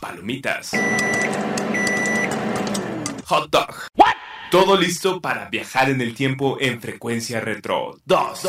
Palomitas. 0.00 0.72
Hot 3.26 3.50
dog. 3.50 3.74
Todo 4.50 4.76
listo 4.76 5.20
para 5.20 5.48
viajar 5.50 5.90
en 5.90 6.00
el 6.00 6.14
tiempo 6.14 6.56
en 6.58 6.80
frecuencia 6.80 7.40
retro 7.40 7.98
2. 8.06 8.48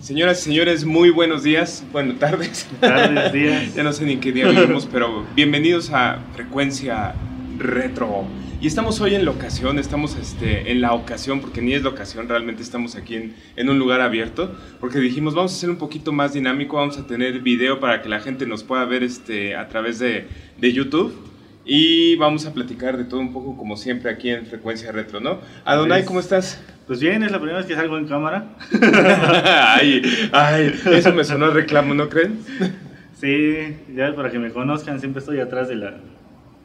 Señoras 0.00 0.40
y 0.40 0.44
señores, 0.44 0.84
muy 0.84 1.10
buenos 1.10 1.42
días. 1.42 1.84
Bueno, 1.92 2.14
tardes. 2.14 2.68
Tardes, 2.80 3.32
días. 3.32 3.74
ya 3.76 3.82
no 3.82 3.92
sé 3.92 4.04
ni 4.04 4.12
en 4.12 4.20
qué 4.20 4.32
día 4.32 4.46
vivimos, 4.48 4.88
pero 4.90 5.26
bienvenidos 5.34 5.90
a 5.90 6.20
Frecuencia 6.34 7.14
Retro. 7.58 8.26
Y 8.60 8.66
estamos 8.66 9.00
hoy 9.00 9.14
en 9.14 9.24
la 9.24 9.30
ocasión, 9.30 9.78
estamos 9.78 10.16
este, 10.16 10.72
en 10.72 10.80
la 10.80 10.92
ocasión, 10.92 11.40
porque 11.40 11.62
ni 11.62 11.74
es 11.74 11.84
la 11.84 11.90
ocasión, 11.90 12.28
realmente 12.28 12.60
estamos 12.60 12.96
aquí 12.96 13.14
en, 13.14 13.36
en, 13.54 13.68
un 13.68 13.78
lugar 13.78 14.00
abierto, 14.00 14.52
porque 14.80 14.98
dijimos 14.98 15.36
vamos 15.36 15.52
a 15.52 15.54
hacer 15.54 15.70
un 15.70 15.76
poquito 15.76 16.10
más 16.10 16.32
dinámico, 16.32 16.76
vamos 16.76 16.98
a 16.98 17.06
tener 17.06 17.38
video 17.38 17.78
para 17.78 18.02
que 18.02 18.08
la 18.08 18.18
gente 18.18 18.46
nos 18.46 18.64
pueda 18.64 18.84
ver 18.84 19.04
este, 19.04 19.54
a 19.54 19.68
través 19.68 20.00
de, 20.00 20.26
de 20.58 20.72
YouTube. 20.72 21.14
Y 21.64 22.16
vamos 22.16 22.46
a 22.46 22.54
platicar 22.54 22.96
de 22.96 23.04
todo 23.04 23.20
un 23.20 23.32
poco 23.32 23.56
como 23.56 23.76
siempre 23.76 24.10
aquí 24.10 24.30
en 24.30 24.46
Frecuencia 24.46 24.90
Retro, 24.90 25.20
¿no? 25.20 25.38
Adonai, 25.64 26.04
¿cómo 26.04 26.18
estás? 26.18 26.60
Pues 26.86 26.98
bien, 26.98 27.22
es 27.22 27.30
la 27.30 27.38
primera 27.38 27.58
vez 27.58 27.66
que 27.66 27.74
salgo 27.74 27.96
en 27.96 28.08
cámara. 28.08 28.56
ay, 29.76 30.02
ay, 30.32 30.74
eso 30.92 31.12
me 31.12 31.22
sonó 31.24 31.50
reclamo, 31.50 31.94
¿no 31.94 32.08
creen? 32.08 32.40
Sí, 33.20 33.76
ya 33.94 34.14
para 34.16 34.30
que 34.30 34.38
me 34.38 34.50
conozcan, 34.50 34.98
siempre 34.98 35.20
estoy 35.20 35.40
atrás 35.40 35.68
de 35.68 35.76
la, 35.76 35.98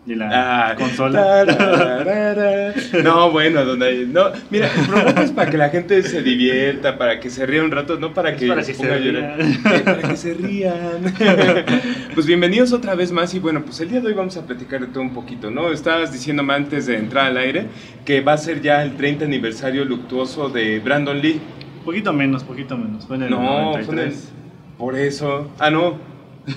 de 0.05 0.15
la 0.17 0.29
Ah, 0.71 0.75
consola. 0.75 1.45
tararara. 1.45 2.73
No, 3.03 3.31
bueno, 3.31 3.63
donde 3.63 4.05
no, 4.05 4.31
mira, 4.49 4.67
el 4.67 4.85
programa 4.87 5.21
es 5.21 5.31
para 5.31 5.49
que 5.49 5.57
la 5.57 5.69
gente 5.69 6.03
se 6.03 6.21
divierta, 6.21 6.97
para 6.97 7.19
que 7.21 7.29
se 7.29 7.45
ría 7.45 7.63
un 7.63 7.71
rato, 7.71 7.97
no 7.99 8.13
para 8.13 8.31
Es 8.31 8.37
que 8.37 8.47
para 8.47 8.63
se 8.63 8.73
rían. 8.73 9.15
Eh, 9.39 9.81
para 9.83 10.01
que 10.09 10.17
se 10.17 10.33
rían. 10.33 10.73
Pues 12.13 12.27
bienvenidos 12.27 12.73
otra 12.73 12.93
vez 12.95 13.11
más 13.11 13.33
y 13.33 13.39
bueno, 13.39 13.63
pues 13.65 13.79
el 13.79 13.89
día 13.89 13.99
de 14.01 14.07
hoy 14.07 14.13
vamos 14.13 14.37
a 14.37 14.45
platicar 14.45 14.81
de 14.81 14.87
todo 14.87 15.01
un 15.01 15.13
poquito, 15.13 15.49
¿no? 15.49 15.71
Estabas 15.71 16.11
diciéndome 16.13 16.53
antes 16.53 16.85
de 16.85 16.97
entrar 16.97 17.25
al 17.27 17.37
aire 17.37 17.65
que 18.05 18.21
va 18.21 18.33
a 18.33 18.37
ser 18.37 18.61
ya 18.61 18.83
el 18.83 18.95
30 18.97 19.25
aniversario 19.25 19.83
luctuoso 19.85 20.49
de 20.49 20.79
Brandon 20.79 21.19
Lee. 21.19 21.39
Poquito 21.85 22.13
menos, 22.13 22.43
poquito 22.43 22.77
menos. 22.77 23.07
Fue 23.07 23.15
en 23.15 23.23
el 23.23 23.29
No, 23.31 23.37
fue 23.39 23.49
en 23.49 23.55
el- 23.79 23.85
93. 23.87 24.29
Por 24.77 24.95
eso. 24.97 25.49
Ah, 25.59 25.69
no. 25.71 25.97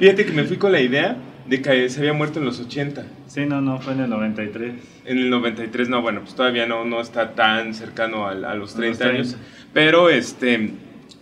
Fíjate 0.00 0.26
que 0.26 0.32
me 0.32 0.44
fui 0.44 0.56
con 0.56 0.72
la 0.72 0.80
idea 0.80 1.16
de 1.48 1.62
que 1.62 1.88
se 1.88 2.00
había 2.00 2.12
muerto 2.12 2.38
en 2.38 2.44
los 2.44 2.60
80. 2.60 3.04
Sí, 3.28 3.46
no, 3.46 3.60
no, 3.60 3.78
fue 3.80 3.92
en 3.92 4.00
el 4.00 4.10
93. 4.10 4.74
En 5.04 5.18
el 5.18 5.30
93, 5.30 5.88
no, 5.88 6.02
bueno, 6.02 6.20
pues 6.22 6.34
todavía 6.34 6.66
no, 6.66 6.84
no 6.84 7.00
está 7.00 7.34
tan 7.34 7.74
cercano 7.74 8.26
al- 8.26 8.44
a, 8.44 8.54
los 8.54 8.74
A 8.76 8.80
los 8.80 8.98
30 8.98 9.04
años. 9.06 9.28
30. 9.30 9.46
Pero 9.72 10.10
este, 10.10 10.70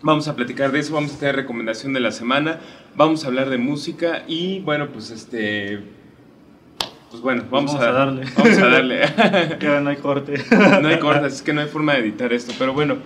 vamos 0.02 0.28
a 0.28 0.36
platicar 0.36 0.72
de 0.72 0.80
eso, 0.80 0.94
vamos 0.94 1.14
a 1.14 1.18
tener 1.18 1.36
recomendación 1.36 1.92
de 1.92 2.00
la 2.00 2.10
semana, 2.12 2.60
vamos 2.96 3.24
a 3.24 3.28
hablar 3.28 3.50
de 3.50 3.58
música 3.58 4.22
y 4.26 4.60
bueno, 4.60 4.88
pues 4.88 5.10
este. 5.10 5.80
Pues 7.10 7.22
bueno, 7.22 7.44
vamos, 7.50 7.72
vamos 7.74 7.86
a 7.86 7.92
darle. 7.92 8.24
Vamos 8.36 8.58
a 8.58 8.66
darle. 8.66 9.00
Ahora 9.68 9.80
no 9.80 9.90
hay 9.90 9.96
corte. 9.96 10.34
no 10.82 10.88
hay 10.88 10.98
cortas, 10.98 11.34
es 11.34 11.42
que 11.42 11.52
no 11.52 11.60
hay 11.60 11.68
forma 11.68 11.92
de 11.94 12.00
editar 12.00 12.32
esto, 12.32 12.52
pero 12.58 12.72
bueno. 12.72 12.96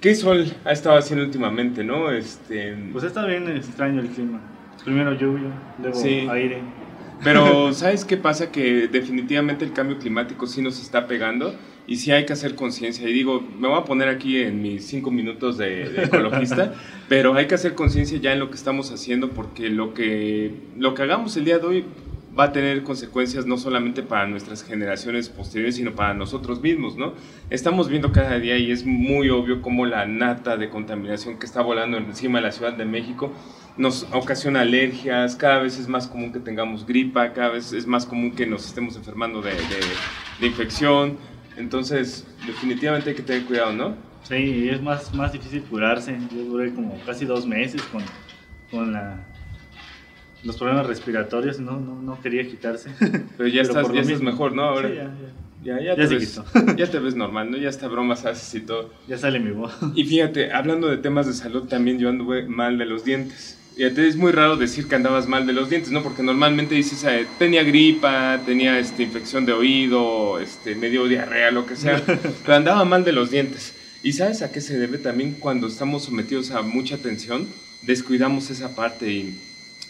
¿Qué 0.00 0.16
sol 0.16 0.46
ha 0.64 0.72
estado 0.72 0.96
haciendo 0.98 1.24
últimamente, 1.24 1.84
no? 1.84 2.10
Este, 2.10 2.74
Pues 2.90 3.04
está 3.04 3.24
bien 3.24 3.46
extraño 3.48 4.00
el 4.00 4.08
clima. 4.08 4.40
Primero 4.84 5.12
lluvia, 5.14 5.50
luego 5.80 5.96
Sí. 5.98 6.26
aire. 6.30 6.60
Pero, 7.22 7.72
¿sabes 7.74 8.04
qué 8.04 8.16
pasa? 8.16 8.50
Que 8.50 8.88
definitivamente 8.88 9.64
el 9.64 9.72
cambio 9.72 9.98
climático 9.98 10.46
sí 10.46 10.60
nos 10.62 10.80
está 10.80 11.06
pegando 11.06 11.54
y 11.86 11.96
sí 11.96 12.10
hay 12.10 12.26
que 12.26 12.32
hacer 12.32 12.54
conciencia. 12.54 13.08
Y 13.08 13.12
digo, 13.12 13.42
me 13.58 13.68
voy 13.68 13.78
a 13.78 13.84
poner 13.84 14.08
aquí 14.08 14.38
en 14.42 14.60
mis 14.62 14.84
cinco 14.86 15.10
minutos 15.10 15.56
de, 15.58 15.88
de 15.88 16.04
ecologista, 16.04 16.74
pero 17.08 17.34
hay 17.34 17.46
que 17.46 17.54
hacer 17.54 17.74
conciencia 17.74 18.18
ya 18.18 18.32
en 18.32 18.40
lo 18.40 18.50
que 18.50 18.56
estamos 18.56 18.90
haciendo 18.92 19.30
porque 19.30 19.68
lo 19.68 19.94
que, 19.94 20.52
lo 20.76 20.94
que 20.94 21.02
hagamos 21.02 21.36
el 21.36 21.44
día 21.44 21.58
de 21.58 21.66
hoy 21.66 21.84
va 22.38 22.44
a 22.44 22.52
tener 22.52 22.82
consecuencias 22.82 23.46
no 23.46 23.58
solamente 23.58 24.02
para 24.02 24.26
nuestras 24.26 24.64
generaciones 24.64 25.28
posteriores, 25.28 25.76
sino 25.76 25.92
para 25.92 26.14
nosotros 26.14 26.60
mismos, 26.62 26.96
¿no? 26.96 27.12
Estamos 27.50 27.88
viendo 27.88 28.10
cada 28.10 28.38
día 28.38 28.56
y 28.56 28.70
es 28.70 28.86
muy 28.86 29.28
obvio 29.28 29.60
cómo 29.60 29.84
la 29.84 30.06
nata 30.06 30.56
de 30.56 30.70
contaminación 30.70 31.38
que 31.38 31.46
está 31.46 31.60
volando 31.60 31.98
encima 31.98 32.38
de 32.38 32.46
la 32.46 32.52
Ciudad 32.52 32.72
de 32.72 32.86
México 32.86 33.32
nos 33.76 34.06
ocasiona 34.12 34.60
alergias, 34.60 35.36
cada 35.36 35.58
vez 35.58 35.78
es 35.78 35.88
más 35.88 36.06
común 36.06 36.32
que 36.32 36.40
tengamos 36.40 36.86
gripa, 36.86 37.32
cada 37.32 37.50
vez 37.50 37.72
es 37.72 37.86
más 37.86 38.06
común 38.06 38.32
que 38.32 38.46
nos 38.46 38.66
estemos 38.66 38.96
enfermando 38.96 39.42
de, 39.42 39.52
infección. 40.40 41.16
Entonces, 41.56 42.26
definitivamente 42.46 43.10
hay 43.10 43.16
que 43.16 43.22
tener 43.22 43.44
cuidado, 43.44 43.72
¿no? 43.72 43.94
Sí, 44.22 44.68
es 44.68 44.80
más, 44.82 45.14
más 45.14 45.32
difícil 45.32 45.62
curarse. 45.62 46.18
Yo 46.34 46.44
duré 46.44 46.72
como 46.74 46.98
casi 47.04 47.24
dos 47.24 47.46
meses 47.46 47.82
con, 47.82 48.02
con 48.70 48.92
la, 48.92 49.18
los 50.44 50.56
problemas 50.56 50.86
respiratorios. 50.86 51.60
No, 51.60 51.78
no, 51.80 52.00
no 52.02 52.20
quería 52.20 52.46
quitarse. 52.46 52.90
Pero 53.00 53.48
ya, 53.48 53.62
Pero 53.62 53.62
estás, 53.62 53.86
por 53.86 53.94
ya 53.94 54.00
estás 54.02 54.20
mejor, 54.22 54.54
¿no? 54.54 54.62
Ahora 54.64 54.88
Sí, 54.88 54.94
ya, 54.96 55.04
ya. 55.04 55.76
ya, 55.76 55.80
ya, 55.80 55.96
Ya 55.96 56.08
te 56.08 56.14
ves, 56.14 56.28
quitó. 56.28 56.76
ya 56.76 56.90
te 56.90 56.98
ves 56.98 57.14
normal, 57.14 57.50
¿no? 57.50 57.56
Ya 57.56 57.68
hasta 57.68 57.88
bromas 57.88 58.24
haces 58.24 58.54
y 58.54 58.60
todo. 58.60 58.90
Ya 59.08 59.18
sale 59.18 59.38
mi 59.40 59.50
voz. 59.50 59.72
Y 59.94 60.04
fíjate, 60.04 60.52
hablando 60.52 60.88
de 60.88 60.96
temas 60.98 61.26
de 61.26 61.32
salud, 61.32 61.64
también 61.68 61.98
yo 61.98 62.08
anduve 62.08 62.44
mal 62.46 62.78
de 62.78 62.86
los 62.86 63.04
dientes. 63.04 63.58
Fíjate, 63.76 64.06
es 64.06 64.16
muy 64.16 64.32
raro 64.32 64.56
decir 64.58 64.86
que 64.86 64.96
andabas 64.96 65.26
mal 65.28 65.46
de 65.46 65.54
los 65.54 65.70
dientes, 65.70 65.90
¿no? 65.92 66.02
Porque 66.02 66.22
normalmente 66.22 66.74
dices, 66.74 67.04
eh, 67.04 67.26
tenía 67.38 67.62
gripa, 67.62 68.38
tenía 68.44 68.78
este, 68.78 69.02
infección 69.02 69.46
de 69.46 69.54
oído, 69.54 70.38
este, 70.38 70.74
medio 70.74 71.06
diarrea, 71.06 71.50
lo 71.50 71.64
que 71.64 71.74
sea, 71.76 72.02
pero 72.04 72.54
andaba 72.54 72.84
mal 72.84 73.02
de 73.02 73.12
los 73.12 73.30
dientes. 73.30 73.72
¿Y 74.02 74.12
sabes 74.12 74.42
a 74.42 74.52
qué 74.52 74.60
se 74.60 74.78
debe 74.78 74.98
también 74.98 75.36
cuando 75.38 75.68
estamos 75.68 76.04
sometidos 76.04 76.50
a 76.50 76.60
mucha 76.60 76.98
tensión? 76.98 77.46
Descuidamos 77.80 78.50
esa 78.50 78.76
parte 78.76 79.10
y 79.10 79.40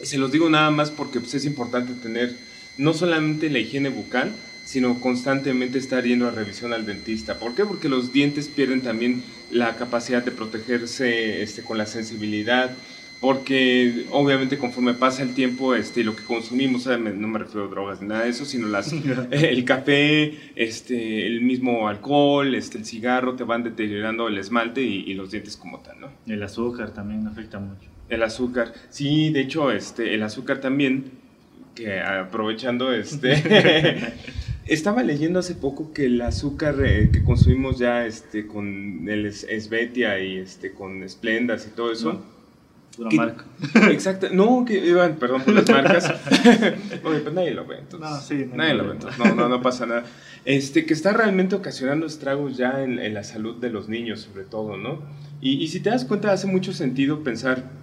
se 0.02 0.18
los 0.18 0.32
digo 0.32 0.50
nada 0.50 0.70
más 0.70 0.90
porque 0.90 1.20
pues, 1.20 1.34
es 1.34 1.44
importante 1.44 1.94
tener 1.94 2.36
no 2.78 2.94
solamente 2.94 3.50
la 3.50 3.58
higiene 3.58 3.88
bucal, 3.88 4.32
sino 4.64 5.00
constantemente 5.00 5.78
estar 5.78 6.04
yendo 6.04 6.28
a 6.28 6.30
revisión 6.30 6.72
al 6.72 6.86
dentista. 6.86 7.38
¿Por 7.38 7.54
qué? 7.54 7.64
Porque 7.64 7.88
los 7.88 8.12
dientes 8.12 8.48
pierden 8.48 8.80
también 8.80 9.22
la 9.50 9.76
capacidad 9.76 10.24
de 10.24 10.30
protegerse 10.30 11.42
este, 11.42 11.62
con 11.62 11.78
la 11.78 11.86
sensibilidad, 11.86 12.70
porque 13.20 14.06
obviamente 14.10 14.58
conforme 14.58 14.94
pasa 14.94 15.22
el 15.22 15.34
tiempo 15.34 15.74
este, 15.74 16.02
lo 16.02 16.16
que 16.16 16.24
consumimos, 16.24 16.86
no 16.86 17.28
me 17.28 17.38
refiero 17.38 17.66
a 17.66 17.70
drogas 17.70 18.00
ni 18.00 18.08
nada 18.08 18.24
de 18.24 18.30
eso, 18.30 18.44
sino 18.44 18.66
las, 18.68 18.92
el 19.30 19.64
café, 19.64 20.38
este, 20.56 21.26
el 21.26 21.40
mismo 21.42 21.88
alcohol, 21.88 22.54
este, 22.54 22.78
el 22.78 22.84
cigarro, 22.84 23.34
te 23.34 23.44
van 23.44 23.62
deteriorando 23.62 24.28
el 24.28 24.38
esmalte 24.38 24.82
y, 24.82 25.04
y 25.10 25.14
los 25.14 25.30
dientes 25.30 25.56
como 25.56 25.80
tal, 25.80 26.00
¿no? 26.00 26.08
El 26.26 26.42
azúcar 26.42 26.92
también 26.94 27.26
afecta 27.26 27.58
mucho. 27.58 27.91
El 28.12 28.22
azúcar. 28.22 28.72
Sí, 28.90 29.30
de 29.32 29.40
hecho, 29.40 29.72
este, 29.72 30.14
el 30.14 30.22
azúcar 30.22 30.60
también, 30.60 31.04
que 31.74 32.00
aprovechando, 32.00 32.92
este, 32.92 34.12
estaba 34.66 35.02
leyendo 35.02 35.38
hace 35.38 35.54
poco 35.54 35.92
que 35.92 36.04
el 36.06 36.20
azúcar 36.20 36.76
eh, 36.84 37.10
que 37.12 37.22
consumimos 37.24 37.78
ya, 37.78 38.06
este, 38.06 38.46
con 38.46 39.08
el 39.08 39.26
es- 39.26 39.44
Esvetia 39.44 40.18
y 40.20 40.36
este, 40.36 40.72
con 40.72 41.08
Splendas 41.08 41.66
y 41.66 41.74
todo 41.74 41.90
eso. 41.92 42.22
Pura 42.96 43.08
¿Qué- 43.08 43.16
marca. 43.16 43.44
Exacto, 43.90 44.28
no, 44.30 44.64
que 44.66 44.84
iban, 44.86 45.16
perdón 45.16 45.42
por 45.42 45.54
las 45.54 45.68
marcas. 45.70 46.10
Oye, 47.04 47.20
pues 47.20 47.34
nadie 47.34 47.52
lo 47.52 47.64
ve, 47.66 47.78
entonces. 47.78 48.10
No, 48.10 48.20
sí, 48.20 48.34
no 48.34 48.52
hay 48.52 48.58
nadie 48.58 48.74
lo 48.74 48.84
ve, 48.88 48.92
entonces, 48.92 49.18
no, 49.18 49.34
no, 49.34 49.48
no 49.48 49.62
pasa 49.62 49.86
nada. 49.86 50.04
Este, 50.44 50.84
que 50.84 50.92
está 50.92 51.12
realmente 51.14 51.54
ocasionando 51.54 52.04
estragos 52.04 52.58
ya 52.58 52.82
en, 52.82 52.98
en 52.98 53.14
la 53.14 53.24
salud 53.24 53.56
de 53.56 53.70
los 53.70 53.88
niños, 53.88 54.20
sobre 54.20 54.44
todo, 54.44 54.76
¿no? 54.76 55.00
Y, 55.40 55.52
y 55.62 55.68
si 55.68 55.80
te 55.80 55.88
das 55.90 56.04
cuenta, 56.04 56.30
hace 56.32 56.46
mucho 56.46 56.72
sentido 56.74 57.24
pensar, 57.24 57.80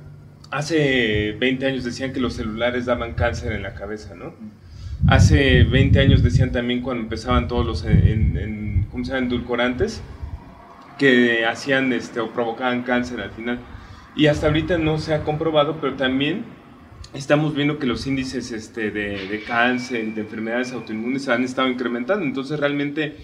hace 0.52 1.34
20 1.40 1.66
años 1.66 1.84
decían 1.84 2.14
que 2.14 2.20
los 2.20 2.34
celulares 2.36 2.86
daban 2.86 3.14
cáncer 3.14 3.54
en 3.54 3.64
la 3.64 3.74
cabeza, 3.76 4.16
¿no? 4.16 4.34
Hace 5.08 5.64
20 5.64 6.00
años 6.00 6.24
decían 6.24 6.52
también 6.52 6.82
cuando 6.82 7.04
empezaban 7.04 7.48
todos 7.48 7.66
los, 7.66 7.86
en- 7.86 8.88
¿cómo 8.92 9.04
se 9.06 9.12
llama?, 9.12 9.24
endulcorantes, 9.24 10.02
que 10.98 11.46
hacían, 11.46 11.94
este, 11.94 12.20
o 12.20 12.32
provocaban 12.34 12.84
cáncer 12.84 13.22
al 13.22 13.32
final. 13.32 13.60
Y 14.16 14.28
hasta 14.28 14.48
ahorita 14.48 14.78
no 14.78 14.98
se 14.98 15.14
ha 15.14 15.24
comprobado, 15.24 15.80
pero 15.80 15.96
también 15.96 16.44
estamos 17.14 17.56
viendo 17.56 17.80
que 17.80 17.88
los 17.88 18.06
índices 18.08 18.52
este, 18.52 18.92
de, 18.92 19.28
de 19.28 19.44
cáncer, 19.44 20.14
de 20.14 20.22
enfermedades 20.22 20.74
autoinmunes 20.74 21.30
han 21.30 21.44
estado 21.44 21.70
incrementando. 21.70 22.26
Entonces 22.26 22.60
realmente 22.60 23.18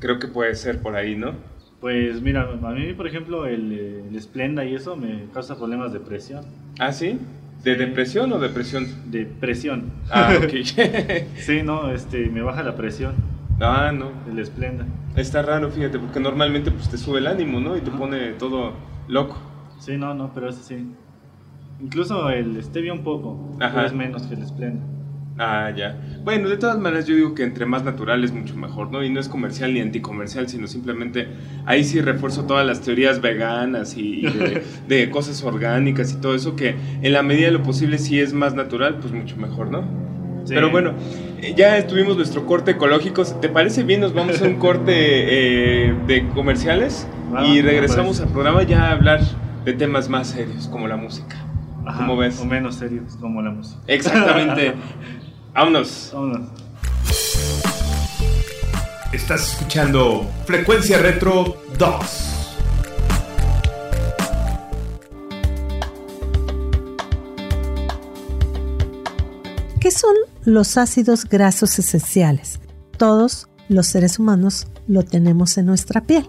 creo 0.00 0.18
que 0.18 0.28
puede 0.28 0.54
ser 0.54 0.80
por 0.80 0.96
ahí, 0.96 1.16
¿no? 1.16 1.34
Pues 1.82 2.22
mira, 2.22 2.48
a 2.62 2.70
mí, 2.70 2.92
por 2.92 3.08
ejemplo, 3.08 3.44
el, 3.44 3.72
el 4.08 4.22
Splenda 4.22 4.64
y 4.64 4.76
eso 4.76 4.94
me 4.94 5.24
causa 5.34 5.58
problemas 5.58 5.92
de 5.92 5.98
presión. 5.98 6.44
¿Ah, 6.78 6.92
sí? 6.92 7.18
¿De 7.64 7.74
depresión 7.74 8.32
o 8.32 8.38
depresión? 8.38 8.86
De 9.10 9.26
presión. 9.26 9.90
Ah, 10.08 10.32
ok. 10.38 10.64
sí, 11.38 11.64
no, 11.64 11.90
este, 11.90 12.26
me 12.26 12.40
baja 12.40 12.62
la 12.62 12.76
presión. 12.76 13.14
Ah, 13.60 13.90
no. 13.92 14.12
El 14.30 14.38
esplenda. 14.38 14.86
Está 15.16 15.42
raro, 15.42 15.72
fíjate, 15.72 15.98
porque 15.98 16.20
normalmente 16.20 16.70
pues 16.70 16.88
te 16.88 16.96
sube 16.98 17.18
el 17.18 17.26
ánimo, 17.26 17.58
¿no? 17.58 17.76
Y 17.76 17.80
te 17.80 17.90
pone 17.90 18.30
todo 18.34 18.74
loco. 19.08 19.36
Sí, 19.80 19.96
no, 19.96 20.14
no, 20.14 20.32
pero 20.32 20.50
ese 20.50 20.62
sí. 20.62 20.86
Incluso 21.80 22.30
el 22.30 22.62
stevia 22.62 22.92
un 22.92 23.02
poco, 23.02 23.56
Ajá. 23.58 23.86
es 23.86 23.92
menos 23.92 24.22
que 24.22 24.34
el 24.34 24.42
esplenda. 24.42 24.84
Ah, 25.38 25.70
ya. 25.74 25.96
Bueno, 26.24 26.48
de 26.48 26.56
todas 26.56 26.78
maneras 26.78 27.06
yo 27.06 27.14
digo 27.14 27.34
que 27.34 27.42
entre 27.42 27.66
más 27.66 27.84
natural 27.84 28.22
es 28.22 28.32
mucho 28.32 28.54
mejor, 28.56 28.90
¿no? 28.90 29.02
Y 29.02 29.10
no 29.10 29.18
es 29.18 29.28
comercial 29.28 29.72
ni 29.72 29.80
anticomercial, 29.80 30.48
sino 30.48 30.66
simplemente 30.66 31.26
ahí 31.64 31.84
sí 31.84 32.00
refuerzo 32.00 32.44
todas 32.44 32.66
las 32.66 32.80
teorías 32.82 33.20
veganas 33.20 33.96
y 33.96 34.26
de, 34.88 35.10
cosas 35.10 35.42
orgánicas 35.42 36.12
y 36.12 36.20
todo 36.20 36.34
eso, 36.34 36.54
que 36.54 36.74
en 37.02 37.12
la 37.12 37.22
medida 37.22 37.46
de 37.46 37.52
lo 37.52 37.62
posible 37.62 37.98
si 37.98 38.20
es 38.20 38.32
más 38.32 38.54
natural, 38.54 38.98
pues 39.00 39.12
mucho 39.12 39.36
mejor, 39.36 39.70
¿no? 39.70 39.84
Pero 40.48 40.70
bueno, 40.70 40.92
eh, 41.40 41.54
ya 41.56 41.86
tuvimos 41.86 42.16
nuestro 42.16 42.46
corte 42.46 42.72
ecológico. 42.72 43.24
¿Te 43.24 43.48
parece 43.48 43.84
bien? 43.84 44.00
Nos 44.00 44.12
vamos 44.12 44.42
a 44.42 44.44
un 44.44 44.56
corte 44.56 44.92
eh, 44.92 45.94
de 46.08 46.28
comerciales 46.30 47.06
y 47.46 47.62
regresamos 47.62 48.20
al 48.20 48.28
programa 48.28 48.64
ya 48.64 48.88
a 48.88 48.90
hablar 48.92 49.20
de 49.64 49.72
temas 49.72 50.08
más 50.08 50.28
serios, 50.28 50.66
como 50.68 50.88
la 50.88 50.96
música. 50.96 51.36
¿Cómo 51.96 52.16
ves? 52.16 52.40
O 52.40 52.44
menos 52.44 52.76
serios, 52.76 53.16
como 53.16 53.42
la 53.42 53.50
música. 53.50 53.80
Exactamente. 53.86 54.74
Vámonos. 55.54 56.10
Vámonos. 56.14 56.48
Estás 59.12 59.52
escuchando 59.52 60.26
Frecuencia 60.46 60.96
Retro 60.96 61.62
2. 61.78 61.96
¿Qué 69.78 69.90
son 69.90 70.14
los 70.44 70.78
ácidos 70.78 71.26
grasos 71.26 71.78
esenciales? 71.78 72.58
Todos 72.96 73.48
los 73.68 73.86
seres 73.88 74.18
humanos 74.18 74.68
lo 74.88 75.02
tenemos 75.02 75.58
en 75.58 75.66
nuestra 75.66 76.00
piel. 76.02 76.26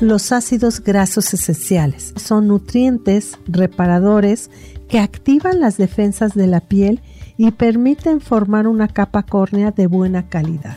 Los 0.00 0.32
ácidos 0.32 0.80
grasos 0.80 1.32
esenciales 1.34 2.14
son 2.16 2.48
nutrientes 2.48 3.38
reparadores 3.46 4.50
que 4.88 4.98
activan 4.98 5.60
las 5.60 5.76
defensas 5.76 6.34
de 6.34 6.46
la 6.48 6.60
piel 6.60 7.00
y 7.00 7.17
permiten 7.52 8.20
formar 8.20 8.66
una 8.66 8.88
capa 8.88 9.22
córnea 9.22 9.70
de 9.70 9.86
buena 9.86 10.28
calidad. 10.28 10.76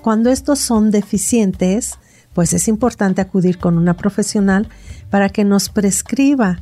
Cuando 0.00 0.30
estos 0.30 0.58
son 0.58 0.90
deficientes, 0.90 1.98
pues 2.32 2.52
es 2.54 2.66
importante 2.68 3.20
acudir 3.20 3.58
con 3.58 3.78
una 3.78 3.94
profesional 3.94 4.68
para 5.10 5.28
que 5.28 5.44
nos 5.44 5.68
prescriba 5.68 6.58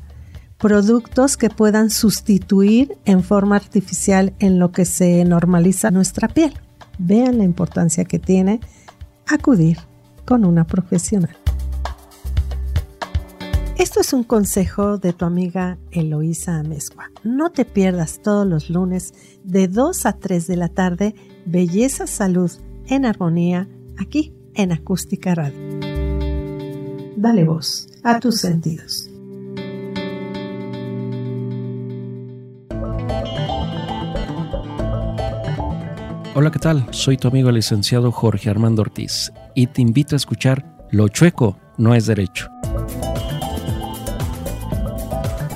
productos 0.59 1.37
que 1.37 1.49
puedan 1.49 1.89
sustituir 1.89 2.99
en 3.07 3.23
forma 3.23 3.57
artificial 3.57 4.35
en 4.41 4.59
lo 4.59 4.73
que 4.73 4.85
se 4.85 5.25
normaliza 5.25 5.91
nuestra 5.91 6.29
piel. 6.29 6.53
Vean 6.99 7.39
la 7.39 7.45
importancia 7.45 8.05
que 8.05 8.19
tiene 8.19 8.61
acudir 9.27 9.79
con 10.27 10.45
una 10.45 10.67
profesional. 10.67 11.40
Esto 13.81 13.99
es 13.99 14.13
un 14.13 14.25
consejo 14.25 14.99
de 14.99 15.15
tu 15.15 15.25
amiga 15.25 15.79
Eloísa 15.91 16.59
Amezcua. 16.59 17.11
No 17.25 17.49
te 17.49 17.65
pierdas 17.65 18.21
todos 18.23 18.47
los 18.47 18.69
lunes 18.69 19.15
de 19.43 19.69
2 19.69 20.05
a 20.05 20.13
3 20.19 20.47
de 20.47 20.57
la 20.59 20.69
tarde 20.69 21.15
Belleza 21.47 22.07
Salud 22.07 22.51
en 22.89 23.07
Armonía 23.07 23.71
aquí 23.97 24.35
en 24.53 24.73
Acústica 24.73 25.35
Radio. 25.35 25.81
Dale 27.17 27.45
voz 27.45 27.89
a 28.05 28.21
tus 28.21 28.43
sentidos. 28.43 29.09
Hola, 36.35 36.51
¿qué 36.51 36.59
tal? 36.59 36.87
Soy 36.91 37.17
tu 37.17 37.29
amigo 37.29 37.49
el 37.49 37.55
licenciado 37.55 38.13
Jorge 38.13 38.51
Armando 38.51 38.83
Ortiz 38.83 39.33
y 39.55 39.69
te 39.69 39.81
invito 39.81 40.17
a 40.17 40.19
escuchar 40.19 40.87
Lo 40.91 41.09
chueco 41.09 41.57
no 41.79 41.95
es 41.95 42.05
derecho 42.05 42.51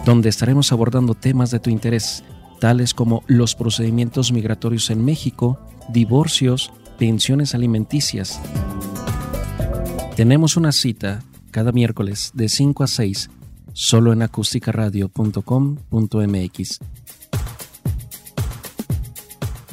donde 0.04 0.28
estaremos 0.28 0.70
abordando 0.72 1.14
temas 1.14 1.50
de 1.50 1.60
tu 1.60 1.70
interés, 1.70 2.22
tales 2.60 2.92
como 2.94 3.22
los 3.26 3.54
procedimientos 3.54 4.32
migratorios 4.32 4.90
en 4.90 5.02
México, 5.04 5.60
divorcios, 5.88 6.72
pensiones 6.98 7.54
alimenticias. 7.54 8.40
Tenemos 10.16 10.56
una 10.56 10.72
cita 10.72 11.22
cada 11.50 11.70
miércoles 11.72 12.30
de 12.34 12.48
5 12.48 12.84
a 12.84 12.86
6 12.86 13.30
solo 13.72 14.12
en 14.12 14.22
acústicaradio.com.mx. 14.22 16.78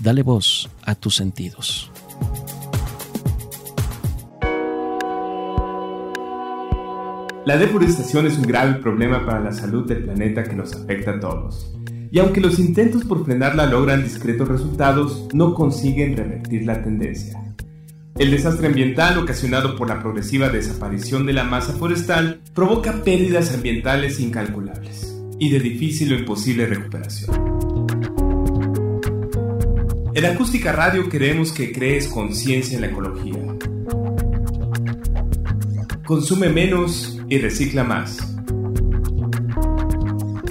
Dale 0.01 0.23
voz 0.23 0.67
a 0.83 0.95
tus 0.95 1.15
sentidos. 1.15 1.90
La 7.43 7.57
deforestación 7.57 8.27
es 8.27 8.37
un 8.37 8.43
grave 8.43 8.75
problema 8.75 9.25
para 9.25 9.39
la 9.39 9.51
salud 9.51 9.87
del 9.87 10.03
planeta 10.03 10.43
que 10.43 10.55
nos 10.55 10.73
afecta 10.73 11.11
a 11.11 11.19
todos. 11.19 11.73
Y 12.11 12.19
aunque 12.19 12.39
los 12.39 12.59
intentos 12.59 13.03
por 13.03 13.25
frenarla 13.25 13.65
logran 13.65 14.03
discretos 14.03 14.47
resultados, 14.47 15.27
no 15.33 15.55
consiguen 15.55 16.15
revertir 16.15 16.65
la 16.65 16.83
tendencia. 16.83 17.41
El 18.15 18.29
desastre 18.29 18.67
ambiental 18.67 19.17
ocasionado 19.17 19.75
por 19.75 19.87
la 19.87 19.99
progresiva 19.99 20.49
desaparición 20.49 21.25
de 21.25 21.33
la 21.33 21.43
masa 21.43 21.73
forestal 21.73 22.41
provoca 22.53 23.03
pérdidas 23.03 23.51
ambientales 23.55 24.19
incalculables 24.19 25.11
y 25.39 25.49
de 25.49 25.59
difícil 25.59 26.13
o 26.13 26.19
imposible 26.19 26.67
recuperación. 26.67 27.35
En 30.13 30.25
Acústica 30.25 30.73
Radio 30.73 31.09
queremos 31.09 31.51
que 31.51 31.71
crees 31.71 32.07
conciencia 32.07 32.75
en 32.75 32.81
la 32.81 32.87
ecología. 32.87 33.39
Consume 36.05 36.49
menos 36.49 37.20
y 37.31 37.37
recicla 37.37 37.85
más. 37.85 38.17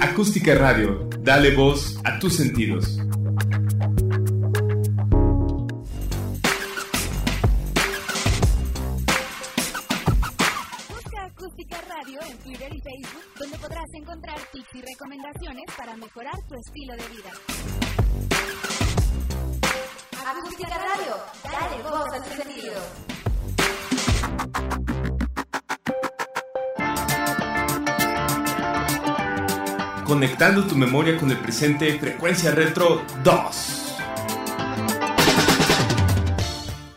Acústica 0.01 0.55
Radio, 0.55 1.07
dale 1.19 1.55
voz 1.55 1.99
a 2.03 2.17
tus 2.17 2.35
sentidos. 2.35 3.00
Tu 30.71 30.77
memoria 30.77 31.17
con 31.17 31.29
el 31.29 31.35
presente, 31.35 31.99
Frecuencia 31.99 32.51
Retro 32.51 33.01
2. 33.25 33.95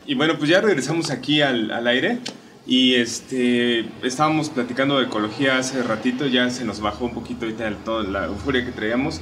Y 0.06 0.14
bueno, 0.14 0.38
pues 0.38 0.48
ya 0.48 0.60
regresamos 0.60 1.10
aquí 1.10 1.42
al, 1.42 1.72
al 1.72 1.88
aire. 1.88 2.20
Y 2.68 2.94
este, 2.94 3.80
estábamos 4.04 4.48
platicando 4.48 5.00
de 5.00 5.06
ecología 5.06 5.58
hace 5.58 5.82
ratito, 5.82 6.28
ya 6.28 6.50
se 6.50 6.64
nos 6.64 6.80
bajó 6.80 7.06
un 7.06 7.14
poquito 7.14 7.46
ahorita 7.46 7.68
toda 7.84 8.04
la 8.04 8.26
euforia 8.26 8.64
que 8.64 8.70
traíamos. 8.70 9.20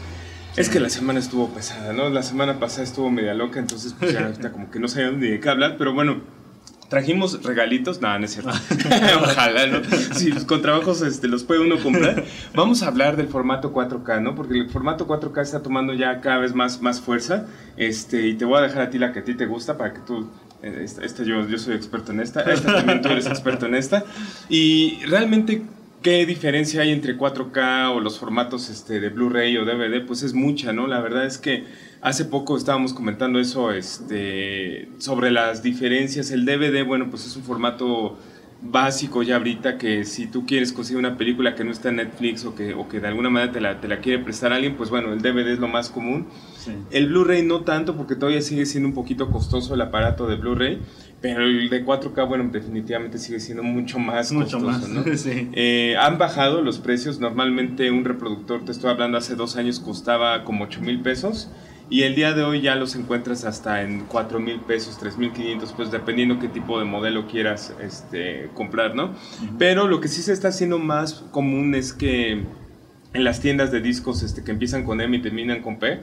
Es 0.54 0.68
que 0.68 0.80
la 0.80 0.90
semana 0.90 1.18
estuvo 1.18 1.48
pesada, 1.48 1.94
¿no? 1.94 2.10
La 2.10 2.22
semana 2.22 2.60
pasada 2.60 2.82
estuvo 2.82 3.10
media 3.10 3.32
loca, 3.32 3.58
entonces 3.58 3.94
pues 3.98 4.12
ya 4.12 4.26
ahorita 4.26 4.52
como 4.52 4.70
que 4.70 4.78
no 4.78 4.86
sabíamos 4.86 5.18
ni 5.18 5.28
de 5.28 5.40
qué 5.40 5.48
hablar, 5.48 5.76
pero 5.78 5.94
bueno, 5.94 6.20
Trajimos 6.92 7.42
regalitos, 7.42 8.02
nada, 8.02 8.18
no 8.18 8.26
es 8.26 8.32
cierto. 8.32 8.50
Ojalá, 9.22 9.66
¿no? 9.66 9.80
Si 10.12 10.30
con 10.44 10.60
trabajos 10.60 11.00
este, 11.00 11.26
los 11.26 11.42
puede 11.42 11.60
uno 11.60 11.78
comprar. 11.78 12.22
Vamos 12.54 12.82
a 12.82 12.88
hablar 12.88 13.16
del 13.16 13.28
formato 13.28 13.72
4K, 13.72 14.20
¿no? 14.20 14.34
Porque 14.34 14.58
el 14.58 14.68
formato 14.68 15.06
4K 15.08 15.40
está 15.40 15.62
tomando 15.62 15.94
ya 15.94 16.20
cada 16.20 16.36
vez 16.36 16.54
más, 16.54 16.82
más 16.82 17.00
fuerza. 17.00 17.46
Este, 17.78 18.26
y 18.28 18.34
te 18.34 18.44
voy 18.44 18.58
a 18.58 18.60
dejar 18.60 18.82
a 18.82 18.90
ti 18.90 18.98
la 18.98 19.10
que 19.14 19.20
a 19.20 19.24
ti 19.24 19.32
te 19.32 19.46
gusta 19.46 19.78
para 19.78 19.94
que 19.94 20.00
tú 20.00 20.28
eh, 20.62 20.84
esta, 20.84 21.22
yo, 21.24 21.48
yo 21.48 21.56
soy 21.56 21.76
experto 21.76 22.12
en 22.12 22.20
esta, 22.20 22.42
esta 22.42 22.74
también 22.74 23.00
tú 23.00 23.08
eres 23.08 23.24
experto 23.24 23.64
en 23.64 23.74
esta. 23.74 24.04
Y 24.50 24.98
realmente, 25.06 25.62
¿qué 26.02 26.26
diferencia 26.26 26.82
hay 26.82 26.92
entre 26.92 27.16
4K 27.16 27.96
o 27.96 28.00
los 28.00 28.18
formatos 28.18 28.68
este, 28.68 29.00
de 29.00 29.08
Blu-ray 29.08 29.56
o 29.56 29.64
DVD? 29.64 30.04
Pues 30.06 30.22
es 30.22 30.34
mucha, 30.34 30.74
¿no? 30.74 30.86
La 30.86 31.00
verdad 31.00 31.24
es 31.24 31.38
que 31.38 31.64
Hace 32.02 32.24
poco 32.24 32.56
estábamos 32.56 32.92
comentando 32.94 33.38
eso 33.38 33.70
este, 33.70 34.88
sobre 34.98 35.30
las 35.30 35.62
diferencias. 35.62 36.32
El 36.32 36.44
DVD, 36.44 36.84
bueno, 36.84 37.08
pues 37.08 37.24
es 37.24 37.36
un 37.36 37.44
formato 37.44 38.18
básico 38.60 39.22
ya 39.22 39.36
ahorita 39.36 39.78
que 39.78 40.04
si 40.04 40.26
tú 40.26 40.44
quieres 40.44 40.72
conseguir 40.72 40.98
una 40.98 41.16
película 41.16 41.54
que 41.54 41.64
no 41.64 41.70
está 41.70 41.88
en 41.88 41.96
Netflix 41.96 42.44
o 42.44 42.54
que, 42.54 42.74
o 42.74 42.88
que 42.88 43.00
de 43.00 43.08
alguna 43.08 43.30
manera 43.30 43.52
te 43.52 43.60
la, 43.60 43.80
te 43.80 43.86
la 43.86 44.00
quiere 44.00 44.22
prestar 44.22 44.52
alguien, 44.52 44.76
pues 44.76 44.90
bueno, 44.90 45.12
el 45.12 45.20
DVD 45.20 45.52
es 45.52 45.60
lo 45.60 45.68
más 45.68 45.90
común. 45.90 46.26
El 46.90 47.08
Blu-ray 47.08 47.42
no 47.44 47.62
tanto 47.62 47.96
porque 47.96 48.16
todavía 48.16 48.40
sigue 48.40 48.66
siendo 48.66 48.88
un 48.88 48.94
poquito 48.94 49.30
costoso 49.30 49.74
el 49.74 49.80
aparato 49.80 50.26
de 50.26 50.34
Blu-ray, 50.36 50.80
Pero 51.20 51.44
el 51.44 51.70
de 51.70 51.86
4K, 51.86 52.26
bueno, 52.26 52.48
definitivamente 52.52 53.18
sigue 53.18 53.38
siendo 53.38 53.62
mucho 53.62 54.00
más 54.00 54.32
Mucho 54.32 54.58
costoso, 54.58 54.88
más, 54.88 55.06
¿no? 55.06 55.16
sí. 55.16 55.50
Eh, 55.52 55.96
han 56.00 56.18
bajado 56.18 56.62
los 56.62 56.78
precios. 56.78 57.20
Normalmente 57.20 57.92
un 57.92 58.04
reproductor, 58.04 58.64
te 58.64 58.72
estoy 58.72 58.90
hablando 58.90 59.18
hace 59.18 59.36
dos 59.36 59.56
años, 59.56 59.78
costaba 59.78 60.42
como 60.42 60.64
8 60.64 60.80
mil 60.80 61.00
pesos. 61.00 61.48
Y 61.92 62.04
el 62.04 62.14
día 62.14 62.32
de 62.32 62.42
hoy 62.42 62.62
ya 62.62 62.74
los 62.74 62.94
encuentras 62.94 63.44
hasta 63.44 63.82
en 63.82 64.06
4 64.06 64.40
mil 64.40 64.60
pesos, 64.60 64.96
3 64.98 65.18
mil 65.18 65.30
500 65.30 65.72
pesos, 65.72 65.92
dependiendo 65.92 66.38
qué 66.38 66.48
tipo 66.48 66.78
de 66.78 66.86
modelo 66.86 67.26
quieras 67.26 67.74
este, 67.82 68.48
comprar, 68.54 68.94
¿no? 68.94 69.14
Pero 69.58 69.86
lo 69.86 70.00
que 70.00 70.08
sí 70.08 70.22
se 70.22 70.32
está 70.32 70.48
haciendo 70.48 70.78
más 70.78 71.12
común 71.32 71.74
es 71.74 71.92
que 71.92 72.46
en 73.12 73.24
las 73.24 73.40
tiendas 73.42 73.70
de 73.72 73.82
discos 73.82 74.22
este, 74.22 74.42
que 74.42 74.52
empiezan 74.52 74.86
con 74.86 75.02
M 75.02 75.14
y 75.14 75.20
terminan 75.20 75.60
con 75.60 75.78
P, 75.78 76.00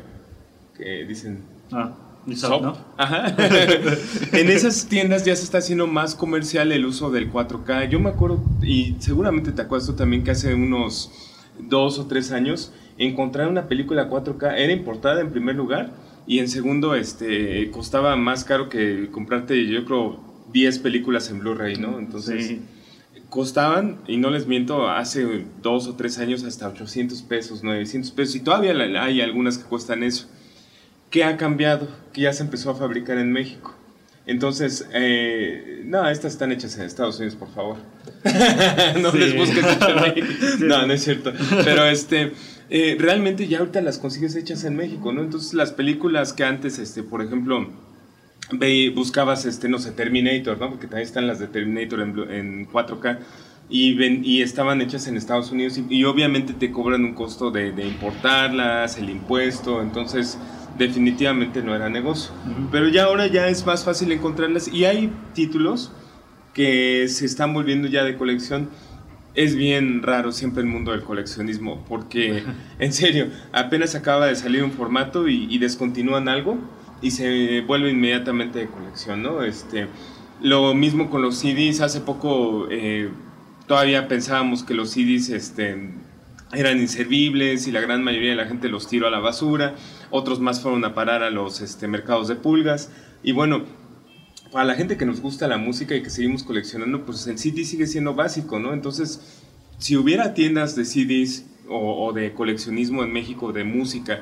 que 0.78 1.06
dicen 1.08 1.42
Ah. 1.72 1.92
Shop, 2.28 2.62
¿no? 2.62 2.78
Ajá. 2.96 3.36
en 4.34 4.50
esas 4.52 4.86
tiendas 4.86 5.26
ya 5.26 5.36
se 5.36 5.44
está 5.44 5.58
haciendo 5.58 5.88
más 5.88 6.14
comercial 6.14 6.72
el 6.72 6.86
uso 6.86 7.10
del 7.10 7.34
4K. 7.34 7.90
Yo 7.90 8.00
me 8.00 8.10
acuerdo, 8.10 8.44
y 8.62 8.96
seguramente 9.00 9.52
te 9.54 9.64
acuerdas 9.64 9.88
tú 9.88 9.94
también, 9.94 10.24
que 10.24 10.30
hace 10.30 10.54
unos 10.54 11.10
dos 11.58 11.98
o 11.98 12.06
tres 12.06 12.32
años 12.32 12.74
encontrar 13.00 13.48
una 13.48 13.68
película 13.68 14.10
4K 14.10 14.54
era 14.58 14.72
importada 14.74 15.22
en 15.22 15.32
primer 15.32 15.56
lugar 15.56 15.92
y 16.28 16.40
en 16.40 16.48
segundo 16.48 16.94
este 16.96 17.72
costaba 17.72 18.16
más 18.16 18.44
caro 18.44 18.70
que 18.70 19.10
comprarte, 19.12 19.66
yo 19.68 19.84
creo, 19.86 20.20
10 20.54 20.80
películas 20.80 21.30
en 21.32 21.40
Blu-ray, 21.40 21.78
¿no? 21.78 21.98
Entonces 22.00 22.46
Sí. 22.48 22.62
costaban, 23.30 23.98
y 24.08 24.18
no 24.18 24.30
les 24.32 24.48
miento, 24.48 24.90
hace 24.90 25.46
dos 25.62 25.88
o 25.88 25.96
tres 25.96 26.18
años 26.20 26.44
hasta 26.44 26.68
800 26.68 27.22
pesos, 27.24 27.64
900 27.64 28.12
pesos, 28.12 28.36
y 28.36 28.40
todavía 28.42 28.74
hay 29.04 29.22
algunas 29.22 29.58
que 29.58 29.66
cuestan 29.66 30.04
eso. 30.04 30.28
¿Qué 31.12 31.24
ha 31.24 31.38
cambiado? 31.38 31.88
Que 32.14 32.22
ya 32.22 32.34
se 32.34 32.44
empezó 32.44 32.72
a 32.72 32.76
fabricar 32.76 33.18
en 33.18 33.32
México. 33.32 33.76
Entonces, 34.26 34.88
eh, 34.94 35.82
no, 35.86 36.08
estas 36.08 36.34
están 36.34 36.52
hechas 36.52 36.78
en 36.78 36.84
Estados 36.84 37.18
Unidos, 37.18 37.36
por 37.36 37.50
favor. 37.52 37.78
no 39.02 39.12
Sí. 39.12 39.18
les 39.18 39.36
busques. 39.36 39.66
No, 40.60 40.86
no 40.86 40.94
es 40.94 41.04
cierto. 41.04 41.32
Pero 41.64 41.86
este, 41.86 42.34
eh, 42.70 42.96
realmente 43.00 43.48
ya 43.48 43.60
ahorita 43.60 43.82
las 43.82 43.98
consigues 43.98 44.36
hechas 44.36 44.64
en 44.64 44.76
México, 44.76 45.12
¿no? 45.12 45.22
Entonces, 45.22 45.54
las 45.54 45.72
películas 45.72 46.34
que 46.34 46.44
antes, 46.44 46.80
este, 46.80 47.04
por 47.04 47.22
ejemplo, 47.22 47.68
ve, 48.52 48.92
buscabas, 48.96 49.46
este, 49.46 49.70
no 49.70 49.80
sé, 49.80 49.92
Terminator, 49.92 50.60
¿no? 50.60 50.70
Porque 50.70 50.88
también 50.88 51.08
están 51.08 51.28
las 51.28 51.40
de 51.40 51.48
Terminator 51.48 52.02
en, 52.02 52.20
en 52.32 52.68
4K. 52.70 53.20
Y, 53.72 53.94
ven, 53.94 54.22
y 54.26 54.42
estaban 54.42 54.82
hechas 54.82 55.08
en 55.08 55.16
Estados 55.16 55.52
Unidos 55.52 55.78
y, 55.78 55.86
y 55.96 56.04
obviamente 56.04 56.54
te 56.54 56.72
cobran 56.72 57.06
un 57.06 57.14
costo 57.14 57.52
de, 57.52 57.72
de 57.72 57.86
importarlas, 57.86 58.98
el 58.98 59.12
impuesto, 59.12 59.84
entonces 59.84 60.40
definitivamente 60.80 61.62
no 61.62 61.76
era 61.76 61.88
negocio. 61.88 62.32
Ujú. 62.50 62.70
Pero 62.72 62.88
ya 62.88 63.04
ahora 63.04 63.28
ya 63.28 63.48
es 63.48 63.66
más 63.68 63.84
fácil 63.84 64.12
encontrarlas 64.12 64.68
y 64.68 64.86
hay 64.86 65.12
títulos 65.36 65.92
que 66.54 67.08
se 67.10 67.26
están 67.26 67.54
volviendo 67.54 67.88
ya 67.88 68.04
de 68.04 68.18
colección. 68.18 68.70
Es 69.36 69.56
bien 69.56 70.02
raro 70.02 70.32
siempre 70.32 70.62
el 70.62 70.68
mundo 70.68 70.92
del 70.92 71.04
coleccionismo 71.04 71.86
porque, 71.88 72.44
en 72.80 72.94
serio, 72.94 73.28
apenas 73.52 73.96
acaba 73.96 74.28
de 74.28 74.36
salir 74.36 74.64
un 74.64 74.72
formato 74.72 75.28
y, 75.28 75.48
y 75.50 75.58
descontinúan 75.60 76.28
algo 76.28 76.58
y 77.02 77.12
se 77.12 77.62
vuelve 77.62 77.92
inmediatamente 77.92 78.60
de 78.60 78.68
colección, 78.68 79.24
¿no? 79.24 79.44
Este, 79.44 79.88
lo 80.42 80.74
mismo 80.74 81.10
con 81.10 81.22
los 81.22 81.38
CDs. 81.38 81.82
Hace 81.82 82.02
poco 82.02 82.68
eh, 82.70 83.10
todavía 83.68 84.08
pensábamos 84.08 84.64
que 84.64 84.74
los 84.74 84.92
CDs 84.92 85.30
este, 85.30 85.92
eran 86.54 86.80
inservibles 86.80 87.68
y 87.68 87.72
la 87.72 87.82
gran 87.82 88.04
mayoría 88.04 88.32
de 88.32 88.36
la 88.36 88.46
gente 88.46 88.70
los 88.70 88.88
tiró 88.88 89.08
a 89.08 89.12
la 89.12 89.20
basura. 89.20 89.76
Otros 90.12 90.40
más 90.40 90.62
fueron 90.62 90.84
a 90.86 90.94
parar 90.94 91.24
a 91.24 91.30
los 91.30 91.62
este, 91.62 91.88
mercados 91.88 92.28
de 92.28 92.36
pulgas. 92.36 92.92
Y 93.24 93.32
bueno, 93.32 93.64
para 94.52 94.66
la 94.66 94.76
gente 94.76 94.98
que 94.98 95.06
nos 95.06 95.22
gusta 95.22 95.48
la 95.48 95.58
música 95.58 95.96
y 95.96 96.02
que 96.02 96.10
seguimos 96.10 96.44
coleccionando, 96.44 97.06
pues 97.06 97.28
el 97.28 97.38
CD 97.38 97.64
sigue 97.66 97.88
siendo 97.88 98.16
básico, 98.16 98.60
¿no? 98.60 98.74
Entonces, 98.74 99.42
si 99.78 99.96
hubiera 99.96 100.34
tiendas 100.34 100.76
de 100.76 100.86
CDs 100.86 101.46
o, 101.68 102.08
o 102.08 102.14
de 102.14 102.34
coleccionismo 102.34 103.04
en 103.04 103.14
México 103.14 103.52
de 103.54 103.64
música, 103.64 104.22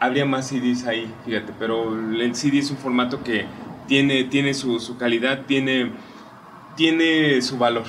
habría 0.00 0.24
más 0.24 0.48
CDs 0.48 0.86
ahí, 0.86 1.12
fíjate, 1.24 1.52
pero 1.58 1.98
el 1.98 2.34
CD 2.34 2.58
es 2.58 2.70
un 2.70 2.76
formato 2.76 3.22
que 3.22 3.46
tiene, 3.86 4.24
tiene 4.24 4.54
su, 4.54 4.80
su 4.80 4.96
calidad, 4.96 5.46
tiene, 5.46 5.92
tiene 6.76 7.40
su 7.42 7.58
valor. 7.58 7.84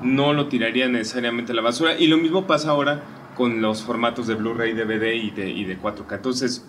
No 0.00 0.32
lo 0.32 0.48
tiraría 0.48 0.88
necesariamente 0.88 1.52
a 1.52 1.54
la 1.54 1.62
basura. 1.62 1.98
Y 1.98 2.08
lo 2.08 2.18
mismo 2.18 2.46
pasa 2.46 2.70
ahora 2.70 3.02
con 3.36 3.62
los 3.62 3.82
formatos 3.82 4.26
de 4.26 4.34
Blu-ray, 4.34 4.72
DVD 4.72 5.14
y 5.14 5.30
de, 5.30 5.50
y 5.50 5.64
de 5.64 5.78
4K. 5.78 6.16
Entonces, 6.16 6.66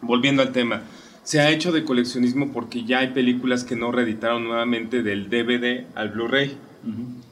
volviendo 0.00 0.42
al 0.42 0.52
tema, 0.52 0.82
se 1.22 1.40
ha 1.40 1.50
hecho 1.50 1.72
de 1.72 1.84
coleccionismo 1.84 2.52
porque 2.52 2.84
ya 2.84 2.98
hay 2.98 3.08
películas 3.08 3.64
que 3.64 3.76
no 3.76 3.92
reeditaron 3.92 4.44
nuevamente 4.44 5.02
del 5.02 5.28
DVD 5.28 5.86
al 5.94 6.10
Blu-ray. 6.10 6.56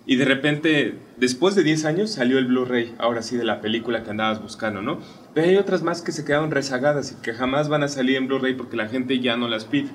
Y 0.07 0.15
de 0.15 0.25
repente, 0.25 0.95
después 1.17 1.57
de 1.57 1.65
10 1.65 1.85
años, 1.85 2.13
salió 2.13 2.39
el 2.39 2.47
Blu-ray, 2.47 2.95
ahora 2.99 3.23
sí, 3.23 3.37
de 3.37 3.45
la 3.45 3.61
película 3.61 4.05
que 4.05 4.11
andabas 4.11 4.41
buscando, 4.41 4.81
¿no? 4.81 5.01
Pero 5.35 5.49
hay 5.49 5.57
otras 5.57 5.83
más 5.83 6.03
que 6.03 6.13
se 6.13 6.25
quedaron 6.25 6.53
rezagadas 6.53 7.13
y 7.13 7.23
que 7.23 7.33
jamás 7.33 7.69
van 7.69 7.83
a 7.83 7.89
salir 7.89 8.17
en 8.17 8.29
Blu-ray 8.29 8.55
porque 8.55 8.77
la 8.77 8.89
gente 8.89 9.19
ya 9.19 9.37
no 9.37 9.49
las 9.49 9.65
pide. 9.65 9.91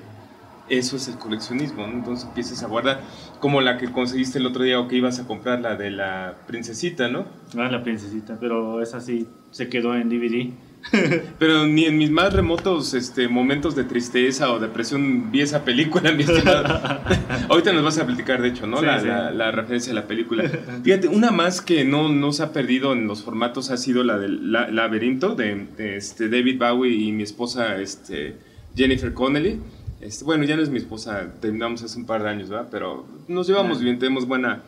Eso 0.68 0.96
es 0.96 1.08
el 1.08 1.16
coleccionismo, 1.16 1.86
¿no? 1.86 1.94
Entonces 1.94 2.26
empiezas 2.26 2.62
a 2.62 2.66
guardar, 2.66 3.00
como 3.40 3.60
la 3.60 3.78
que 3.78 3.90
conseguiste 3.90 4.38
el 4.38 4.46
otro 4.46 4.64
día 4.64 4.80
o 4.80 4.88
que 4.88 4.96
ibas 4.96 5.20
a 5.20 5.26
comprar, 5.26 5.60
la 5.60 5.76
de 5.76 5.90
la 5.90 6.36
princesita, 6.46 7.08
¿no? 7.08 7.26
Ah, 7.56 7.70
la 7.70 7.82
princesita, 7.82 8.36
pero 8.38 8.82
esa 8.82 9.00
sí 9.00 9.26
se 9.52 9.68
quedó 9.68 9.94
en 9.94 10.08
DVD. 10.08 10.52
Pero 11.38 11.66
ni 11.66 11.84
en 11.84 11.98
mis 11.98 12.10
más 12.10 12.32
remotos 12.32 12.94
este, 12.94 13.28
momentos 13.28 13.74
de 13.74 13.84
tristeza 13.84 14.50
o 14.52 14.58
depresión 14.60 15.30
vi 15.32 15.40
esa 15.40 15.64
película, 15.64 16.12
mi. 16.16 16.24
Ahorita 17.48 17.72
nos 17.72 17.82
vas 17.84 17.98
a 17.98 18.06
platicar, 18.06 18.40
de 18.42 18.48
hecho, 18.48 18.66
¿no? 18.66 18.78
Sí, 18.80 18.86
la, 18.86 19.00
sí. 19.00 19.06
la- 19.06 19.30
la 19.30 19.50
referencia 19.50 19.92
a 19.92 19.94
la 19.94 20.06
película. 20.06 20.44
Fíjate, 20.84 21.08
una 21.08 21.30
más 21.30 21.60
que 21.60 21.84
no, 21.84 22.08
no 22.08 22.32
se 22.32 22.42
ha 22.42 22.52
perdido 22.52 22.92
en 22.92 23.06
los 23.06 23.22
formatos 23.22 23.70
ha 23.70 23.76
sido 23.76 24.04
la 24.04 24.18
del 24.18 24.52
la- 24.52 24.70
Laberinto 24.70 25.34
de, 25.34 25.66
de, 25.76 25.96
este, 25.96 26.28
David 26.28 26.58
Bowie 26.58 26.92
y 26.94 27.12
mi 27.12 27.22
esposa 27.24 27.76
este, 27.80 28.36
Jennifer 28.76 29.12
Connelly. 29.12 29.58
Este, 30.00 30.24
bueno, 30.24 30.44
ya 30.44 30.56
no 30.56 30.62
es 30.62 30.68
mi 30.70 30.78
esposa, 30.78 31.32
terminamos 31.40 31.82
hace 31.82 31.98
un 31.98 32.06
par 32.06 32.22
de 32.22 32.28
años, 32.28 32.48
¿verdad? 32.48 32.68
Pero 32.70 33.06
nos 33.28 33.46
llevamos 33.48 33.78
Ah. 33.78 33.82
bien, 33.82 33.98
tenemos 33.98 34.26
buena, 34.26 34.62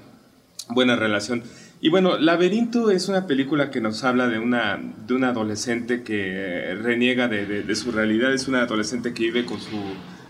buena 0.70 0.96
relación. 0.96 1.42
Y 1.80 1.90
bueno, 1.90 2.18
Laberinto 2.18 2.90
es 2.90 3.08
una 3.08 3.26
película 3.26 3.70
que 3.70 3.80
nos 3.80 4.02
habla 4.02 4.26
de 4.28 4.40
una, 4.40 4.80
de 5.06 5.14
una 5.14 5.28
adolescente 5.28 6.02
que 6.02 6.74
reniega 6.82 7.28
de, 7.28 7.46
de- 7.46 7.62
de 7.62 7.76
su 7.76 7.92
realidad. 7.92 8.34
Es 8.34 8.48
una 8.48 8.62
adolescente 8.62 9.14
que 9.14 9.24
vive 9.24 9.44
con 9.44 9.60
su 9.60 9.76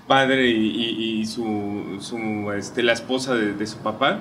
padre 0.06 0.50
y, 0.50 0.66
y- 0.66 1.20
y 1.20 1.26
su, 1.26 1.96
su, 2.00 2.52
este, 2.52 2.82
la 2.82 2.92
esposa 2.92 3.34
de, 3.34 3.54
de 3.54 3.66
su 3.66 3.78
papá. 3.78 4.20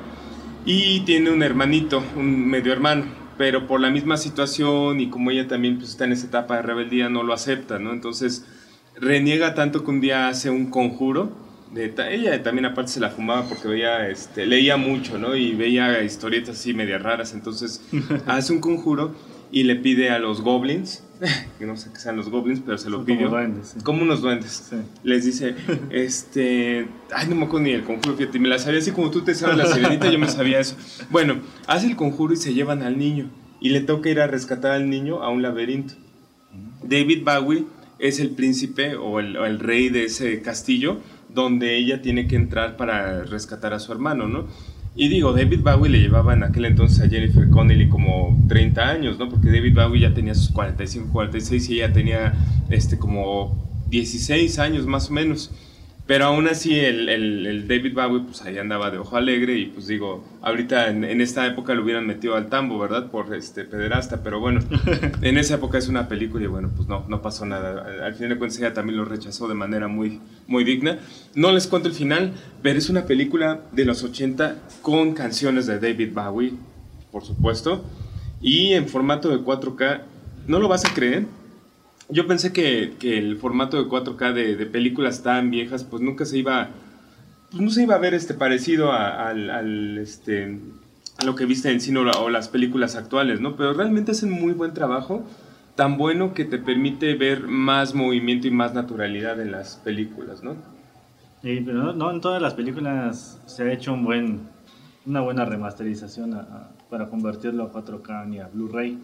Y 0.66 1.02
tiene 1.02 1.30
un 1.32 1.44
hermanito, 1.44 2.02
un 2.16 2.48
medio 2.48 2.72
hermano. 2.72 3.06
Pero 3.38 3.68
por 3.68 3.82
la 3.82 3.90
misma 3.92 4.18
situación 4.18 5.00
y 5.02 5.10
como 5.10 5.30
ella 5.32 5.48
también 5.48 5.78
pues, 5.78 5.90
está 5.92 6.06
en 6.06 6.14
esa 6.14 6.28
etapa 6.28 6.56
de 6.56 6.62
rebeldía, 6.64 7.10
no 7.10 7.24
lo 7.24 7.34
acepta, 7.34 7.78
¿no? 7.78 7.92
Entonces 7.92 8.46
reniega 8.96 9.54
tanto 9.54 9.84
que 9.84 9.92
un 9.92 10.02
día 10.02 10.28
hace 10.30 10.50
un 10.50 10.70
conjuro. 10.72 11.47
De, 11.72 11.94
ella 12.12 12.42
también 12.44 12.66
aparte 12.66 12.92
se 12.92 13.00
la 13.00 13.10
fumaba 13.10 13.48
porque 13.48 13.68
veía, 13.68 14.10
este, 14.10 14.46
leía 14.46 14.78
mucho, 14.78 15.18
¿no? 15.18 15.36
Y 15.36 15.54
veía 15.54 16.02
historietas 16.04 16.60
así 16.60 16.74
medias 16.74 17.02
raras. 17.02 17.34
Entonces 17.34 17.82
hace 18.26 18.54
un 18.54 18.60
conjuro 18.60 19.14
y 19.52 19.64
le 19.64 19.76
pide 19.76 20.10
a 20.10 20.20
los 20.20 20.42
goblins, 20.42 21.04
que 21.60 21.66
no 21.66 21.78
sé 21.78 21.90
qué 21.94 22.00
sean 22.00 22.18
los 22.18 22.30
goblins, 22.30 22.62
pero 22.66 22.78
se 22.78 22.90
lo 22.90 23.04
pidió. 23.04 23.28
como 23.28 23.30
duendes, 23.32 23.68
sí. 23.70 23.80
Como 23.82 24.02
unos 24.04 24.22
duendes. 24.22 24.68
Sí. 24.70 24.76
Les 25.04 25.26
dice, 25.26 25.56
este, 25.90 26.88
ay, 27.14 27.28
no 27.28 27.36
me 27.36 27.46
acuerdo 27.46 27.66
ni 27.66 27.72
el 27.72 27.84
conjuro, 27.84 28.16
fíjate, 28.16 28.40
me 28.40 28.48
la 28.48 28.60
sabía 28.60 28.80
así 28.80 28.92
como 28.92 29.12
tú 29.12 29.22
te 29.22 29.34
sabes 29.36 29.58
la 29.58 29.66
sirenita, 29.66 30.10
yo 30.10 30.20
me 30.20 30.28
sabía 30.28 30.60
eso. 30.60 30.76
Bueno, 31.10 31.42
hace 31.68 31.88
el 31.88 31.96
conjuro 31.96 32.34
y 32.34 32.38
se 32.38 32.54
llevan 32.54 32.84
al 32.84 32.98
niño 32.98 33.30
y 33.60 33.70
le 33.70 33.82
toca 33.82 34.10
ir 34.10 34.20
a 34.20 34.28
rescatar 34.28 34.72
al 34.72 34.90
niño 34.90 35.24
a 35.24 35.30
un 35.30 35.42
laberinto. 35.42 35.94
David 36.84 37.24
Bowie 37.24 37.66
es 38.00 38.20
el 38.20 38.32
príncipe 38.32 38.96
o 38.96 39.20
el, 39.20 39.36
o 39.38 39.46
el 39.46 39.60
rey 39.60 39.90
de 39.90 40.06
ese 40.06 40.42
castillo 40.42 41.00
donde 41.42 41.78
ella 41.78 42.02
tiene 42.02 42.28
que 42.28 42.36
entrar 42.36 42.78
para 42.78 43.24
rescatar 43.24 43.74
a 43.74 43.80
su 43.80 43.92
hermano, 43.92 44.28
¿no? 44.28 44.48
Y 44.96 45.10
digo, 45.10 45.32
David 45.32 45.62
Bowie 45.62 45.92
le 45.92 46.00
llevaba 46.00 46.34
en 46.34 46.44
aquel 46.44 46.66
entonces 46.66 47.06
a 47.06 47.08
Jennifer 47.08 47.48
Connelly 47.50 47.88
como 47.88 48.36
30 48.48 48.82
años, 48.82 49.20
¿no? 49.20 49.30
Porque 49.30 49.52
David 49.52 49.76
Bowie 49.76 50.02
ya 50.02 50.14
tenía 50.14 50.34
sus 50.34 50.50
45, 50.50 51.12
46 51.12 51.70
y 51.70 51.74
ella 51.76 51.94
tenía 51.94 52.34
este, 52.70 52.98
como 52.98 53.56
16 53.90 54.58
años 54.58 54.88
más 54.88 55.12
o 55.12 55.14
menos. 55.14 55.52
Pero 56.08 56.24
aún 56.26 56.48
así 56.48 56.74
el, 56.80 57.10
el- 57.10 57.46
el 57.46 57.68
David 57.68 57.94
Bowie 57.94 58.22
pues 58.26 58.42
ahí 58.44 58.58
andaba 58.58 58.90
de 58.92 58.98
ojo 58.98 59.18
alegre 59.18 59.58
y 59.58 59.66
pues 59.66 59.88
digo, 59.88 60.24
ahorita 60.42 60.88
en, 60.90 61.04
en 61.04 61.20
esta 61.20 61.46
época 61.46 61.74
lo 61.74 61.84
hubieran 61.84 62.08
metido 62.08 62.36
al 62.36 62.48
tambo, 62.48 62.80
¿verdad? 62.80 63.12
Por 63.12 63.36
este 63.36 63.66
pederasta, 63.66 64.24
pero 64.24 64.40
bueno, 64.40 64.62
en 65.22 65.38
esa 65.38 65.56
época 65.56 65.78
es 65.78 65.90
una 65.90 66.08
película 66.08 66.46
y 66.46 66.48
bueno, 66.48 66.70
pues 66.74 66.88
no, 66.88 67.04
no 67.10 67.22
pasó 67.22 67.46
nada. 67.46 67.84
Al- 67.86 68.04
Al 68.04 68.14
final 68.14 68.30
de 68.30 68.38
cuentas 68.38 68.58
ella 68.60 68.74
también 68.74 68.98
lo 68.98 69.04
rechazó 69.04 69.50
de 69.50 69.54
manera 69.56 69.90
muy, 69.90 70.22
muy 70.48 70.64
digna. 70.64 70.98
No 71.36 71.52
les 71.52 71.68
cuento 71.68 71.90
el 71.90 71.94
final, 71.94 72.32
pero 72.62 72.80
es 72.80 72.90
una 72.90 73.04
película 73.06 73.60
de 73.74 73.84
los 73.84 74.02
80 74.04 74.56
con 74.82 75.14
canciones 75.14 75.66
de 75.68 75.78
David 75.78 76.14
Bowie, 76.14 76.54
por 77.12 77.26
supuesto, 77.26 77.84
y 78.42 78.72
en 78.74 78.88
formato 78.88 79.28
de 79.30 79.40
4K. 79.44 80.02
No 80.48 80.60
lo 80.60 80.70
vas 80.70 80.86
a 80.86 80.94
creer, 80.94 81.26
yo 82.10 82.28
pensé 82.28 82.54
que, 82.54 82.94
que 83.00 83.18
el 83.18 83.38
formato 83.38 83.78
de 83.82 83.90
4K 83.90 84.34
de, 84.34 84.56
de 84.56 84.66
películas 84.66 85.24
tan 85.24 85.50
viejas, 85.52 85.84
pues 85.84 86.02
nunca 86.02 86.26
se 86.26 86.38
iba 86.38 86.70
pues 87.52 87.62
no 87.64 87.70
se 87.70 87.84
iba 87.84 87.96
a 87.96 88.00
ver 88.00 88.14
este 88.14 88.34
parecido 88.34 88.92
a, 88.92 89.30
al, 89.30 89.98
este, 90.00 90.60
lo 91.26 91.36
que 91.36 91.46
viste 91.46 91.72
en 91.72 91.80
cine 91.82 92.00
o, 92.00 92.04
la- 92.04 92.20
o 92.20 92.30
las 92.30 92.50
películas 92.50 92.96
actuales, 92.96 93.40
¿no? 93.40 93.56
Pero 93.56 93.74
realmente 93.74 94.12
hacen 94.12 94.32
muy 94.32 94.54
buen 94.54 94.74
trabajo, 94.74 95.24
tan 95.76 95.98
bueno 95.98 96.34
que 96.34 96.46
te 96.46 96.58
permite 96.60 97.16
ver 97.16 97.48
más 97.48 97.94
movimiento 97.94 98.48
y 98.48 98.52
más 98.52 98.74
naturalidad 98.74 99.40
en 99.42 99.52
las 99.52 99.78
películas, 99.78 100.44
¿no? 100.44 100.56
Sí, 101.42 101.62
pero 101.66 101.84
no, 101.84 101.94
no 101.94 102.12
en 102.12 102.22
todas 102.22 102.42
las 102.42 102.54
películas 102.56 103.42
se 103.46 103.64
ha 103.64 103.72
hecho 103.72 103.94
un 103.94 104.04
buen, 104.04 104.42
una 105.06 105.22
buena 105.22 105.46
remasterización 105.46 106.38
para 106.90 107.10
convertirlo 107.10 107.64
a 107.64 107.72
4K 107.72 108.26
ni 108.26 108.40
a 108.40 108.48
Blu-ray. 108.48 108.98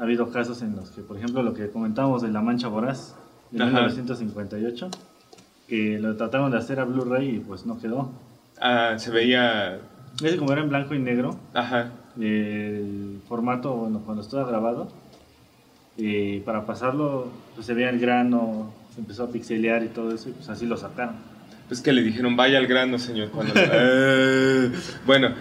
Ha 0.00 0.04
habido 0.04 0.30
casos 0.30 0.62
en 0.62 0.74
los 0.76 0.90
que, 0.90 1.02
por 1.02 1.18
ejemplo, 1.18 1.42
lo 1.42 1.52
que 1.52 1.68
comentábamos 1.70 2.22
de 2.22 2.28
La 2.30 2.40
Mancha 2.40 2.68
Voraz 2.68 3.14
de 3.50 3.62
Ajá. 3.62 3.70
1958, 3.72 4.88
que 5.68 5.98
lo 5.98 6.16
trataron 6.16 6.50
de 6.50 6.56
hacer 6.58 6.80
a 6.80 6.84
Blu-ray 6.84 7.36
y 7.36 7.38
pues 7.40 7.66
no 7.66 7.78
quedó. 7.78 8.10
Ah, 8.60 8.94
se 8.96 9.10
veía... 9.10 9.78
Es 10.22 10.36
como 10.36 10.52
era 10.52 10.62
en 10.62 10.68
blanco 10.70 10.94
y 10.94 10.98
negro, 10.98 11.36
Ajá, 11.54 11.90
el 12.20 13.20
formato, 13.28 13.72
bueno, 13.74 14.00
cuando 14.04 14.22
estaba 14.22 14.44
grabado, 14.48 14.88
y 15.96 16.40
para 16.40 16.66
pasarlo, 16.66 17.28
pues 17.54 17.66
se 17.66 17.74
veía 17.74 17.90
el 17.90 18.00
grano, 18.00 18.72
se 18.94 19.00
empezó 19.00 19.24
a 19.24 19.28
pixelear 19.30 19.84
y 19.84 19.88
todo 19.88 20.12
eso, 20.14 20.28
y 20.28 20.32
pues 20.32 20.48
así 20.48 20.66
lo 20.66 20.76
sacaron. 20.76 21.14
pues 21.68 21.80
que 21.80 21.92
le 21.92 22.02
dijeron, 22.02 22.36
vaya 22.36 22.58
al 22.58 22.66
grano, 22.66 22.98
señor. 22.98 23.28
Cuando- 23.30 23.52
Eh, 23.72 24.72
bueno, 25.06 25.34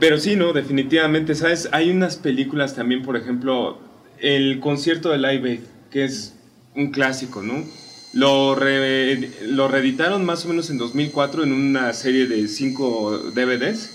pero 0.00 0.18
sí, 0.18 0.36
¿no? 0.36 0.52
Definitivamente, 0.52 1.34
¿sabes? 1.34 1.68
Hay 1.72 1.90
unas 1.90 2.16
películas 2.16 2.74
también, 2.74 3.02
por 3.02 3.16
ejemplo, 3.16 3.78
el 4.20 4.60
concierto 4.60 5.10
de 5.10 5.18
Live 5.18 5.50
Aid, 5.50 5.60
que 5.90 6.04
es 6.04 6.34
un 6.74 6.90
clásico, 6.90 7.42
¿no? 7.42 7.64
Lo, 8.12 8.54
re- 8.54 9.30
lo 9.42 9.68
reeditaron 9.68 10.24
más 10.24 10.44
o 10.44 10.48
menos 10.48 10.68
en 10.70 10.78
2004 10.78 11.44
en 11.44 11.52
una 11.52 11.92
serie 11.92 12.26
de 12.26 12.48
cinco 12.48 13.18
DVDs. 13.34 13.90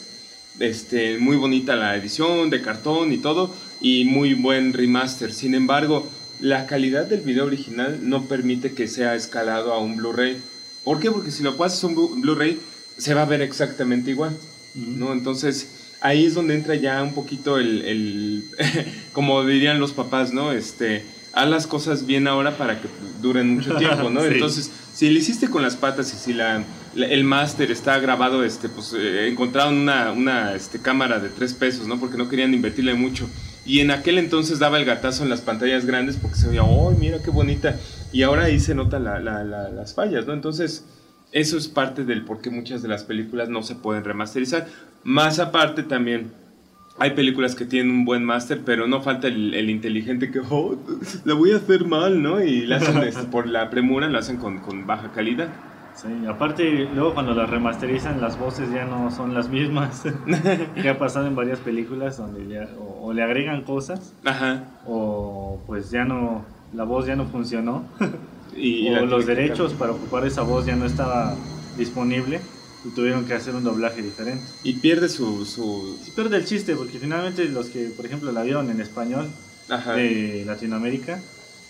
Este, 0.60 1.18
muy 1.18 1.36
bonita 1.36 1.76
la 1.76 1.96
edición, 1.98 2.50
de 2.50 2.62
cartón 2.62 3.12
y 3.12 3.18
todo, 3.18 3.54
y 3.82 4.06
muy 4.06 4.34
buen 4.34 4.72
remaster. 4.72 5.34
Sin 5.34 5.54
embargo, 5.54 6.08
la 6.40 6.66
calidad 6.66 7.06
del 7.06 7.22
video 7.22 7.46
original 7.46 8.00
no 8.04 8.26
permite 8.28 8.74
que 8.74 8.88
sea 8.88 9.16
escalado 9.16 9.74
a 9.74 9.80
un 9.80 9.98
Blu-ray. 9.98 10.38
¿Por 10.86 11.00
qué? 11.02 11.12
Porque 11.12 11.32
si 11.32 11.44
lo 11.44 11.58
pasas 11.58 11.84
a 11.84 11.88
un 11.88 11.96
Blu- 11.96 12.22
Blu-ray, 12.22 12.58
se 12.98 13.14
va 13.14 13.24
a 13.24 13.26
ver 13.26 13.42
exactamente 13.42 14.12
igual. 14.12 14.38
¿no? 14.76 15.12
Entonces, 15.12 15.85
ahí 16.06 16.26
es 16.26 16.34
donde 16.34 16.56
entra 16.56 16.76
ya 16.76 17.02
un 17.04 17.14
poquito 17.14 17.58
el, 17.58 17.82
el- 17.84 18.44
como 19.14 19.44
dirían 19.46 19.80
los 19.80 19.92
papás, 19.94 20.34
¿no? 20.34 20.52
Este, 20.52 21.04
haz 21.34 21.50
las 21.50 21.68
cosas 21.68 22.06
bien 22.06 22.28
ahora 22.28 22.58
para 22.58 22.80
que 22.82 22.88
duren 23.22 23.56
mucho 23.56 23.76
tiempo, 23.78 24.10
¿no? 24.10 24.22
Sí. 24.22 24.28
Entonces, 24.32 24.72
si 24.94 25.10
le 25.10 25.20
hiciste 25.20 25.50
con 25.50 25.62
las 25.62 25.76
patas 25.76 26.14
y 26.14 26.18
si 26.18 26.34
la, 26.34 26.64
la- 26.96 27.08
el 27.08 27.24
máster 27.24 27.72
está 27.72 28.00
grabado, 28.00 28.44
este, 28.44 28.70
pues 28.70 28.94
eh, 28.98 29.28
encontraron 29.28 29.76
una, 29.76 30.12
una 30.12 30.54
este, 30.56 30.80
cámara 30.80 31.20
de 31.20 31.30
tres 31.30 31.54
pesos, 31.54 31.88
¿no? 31.88 32.00
Porque 32.00 32.18
no 32.18 32.30
querían 32.30 32.54
invertirle 32.54 32.94
mucho. 32.94 33.30
Y 33.66 33.80
en 33.80 33.90
aquel 33.92 34.20
entonces 34.20 34.60
daba 34.60 34.78
el 34.78 34.86
gatazo 34.86 35.24
en 35.24 35.30
las 35.30 35.42
pantallas 35.42 35.86
grandes 35.86 36.18
porque 36.18 36.38
se 36.38 36.48
veía, 36.48 36.64
¡oh, 36.64 36.92
mira 36.92 37.18
qué 37.24 37.32
bonita! 37.32 37.80
Y 38.14 38.22
ahora 38.22 38.44
ahí 38.44 38.60
se 38.60 38.76
notan 38.76 39.04
la- 39.04 39.20
la- 39.20 39.44
la- 39.44 39.70
las 39.70 39.94
fallas, 39.96 40.26
¿no? 40.28 40.34
Entonces, 40.34 40.86
eso 41.36 41.58
es 41.58 41.68
parte 41.68 42.06
del 42.06 42.24
por 42.24 42.40
qué 42.40 42.50
muchas 42.50 42.82
de 42.82 42.88
las 42.88 43.04
películas 43.04 43.50
no 43.50 43.62
se 43.62 43.76
pueden 43.76 44.06
remasterizar. 44.06 44.68
Más 45.04 45.38
aparte 45.40 45.84
también, 45.84 46.32
hay 46.98 47.12
películas 47.12 47.56
que 47.56 47.66
tienen 47.66 47.92
un 47.92 48.06
buen 48.06 48.24
máster, 48.24 48.62
pero 48.64 48.88
no 48.88 49.02
falta 49.02 49.28
el, 49.28 49.54
el 49.54 49.70
inteligente 49.70 50.32
que, 50.32 50.40
oh, 50.40 50.78
la 51.26 51.34
voy 51.34 51.52
a 51.52 51.58
hacer 51.58 51.86
mal, 51.86 52.24
¿no? 52.24 52.42
Y 52.42 52.66
la 52.66 52.78
hacen 52.78 53.04
este, 53.04 53.24
por 53.32 53.48
la 53.48 53.70
premura, 53.70 54.08
lo 54.08 54.18
hacen 54.18 54.38
con, 54.38 54.60
con 54.60 54.88
baja 54.88 55.12
calidad. 55.12 55.50
Sí, 55.94 56.08
aparte, 56.26 56.88
luego 56.96 57.14
cuando 57.14 57.34
las 57.34 57.50
remasterizan, 57.50 58.22
las 58.22 58.40
voces 58.40 58.72
ya 58.72 58.86
no 58.86 59.12
son 59.12 59.34
las 59.34 59.50
mismas. 59.50 60.04
que 60.82 60.88
ha 60.88 60.98
pasado 60.98 61.28
en 61.28 61.36
varias 61.36 61.60
películas 61.60 62.18
donde 62.18 62.48
ya 62.48 62.70
o, 62.80 63.08
o 63.08 63.14
le 63.14 63.24
agregan 63.24 63.64
cosas 63.64 64.14
Ajá. 64.24 64.64
o 64.86 65.60
pues 65.68 65.92
ya 65.92 66.06
no, 66.06 66.46
la 66.74 66.86
voz 66.86 67.08
ya 67.08 67.18
no 67.18 67.26
funcionó. 67.26 67.84
Y 68.56 68.90
o 68.90 69.06
los 69.06 69.26
derechos 69.26 69.74
para 69.74 69.92
ocupar 69.92 70.26
esa 70.26 70.42
voz 70.42 70.66
ya 70.66 70.76
no 70.76 70.86
estaba 70.86 71.36
disponible 71.78 72.40
y 72.86 72.90
tuvieron 72.90 73.26
que 73.26 73.34
hacer 73.34 73.56
un 73.56 73.64
doblaje 73.64 74.02
diferente. 74.02 74.46
Y 74.64 74.74
pierde 74.74 75.10
su... 75.10 75.46
su 75.46 75.98
Sí 76.04 76.12
pierde 76.12 76.38
el 76.38 76.46
chiste 76.46 76.76
porque 76.76 77.00
finalmente 77.00 77.46
los 77.46 77.68
que, 77.68 77.86
por 77.90 78.06
ejemplo, 78.06 78.32
la 78.32 78.44
vieron 78.44 78.70
en 78.70 78.80
español 78.80 79.30
ajá. 79.70 79.94
de 79.94 80.44
Latinoamérica, 80.46 81.20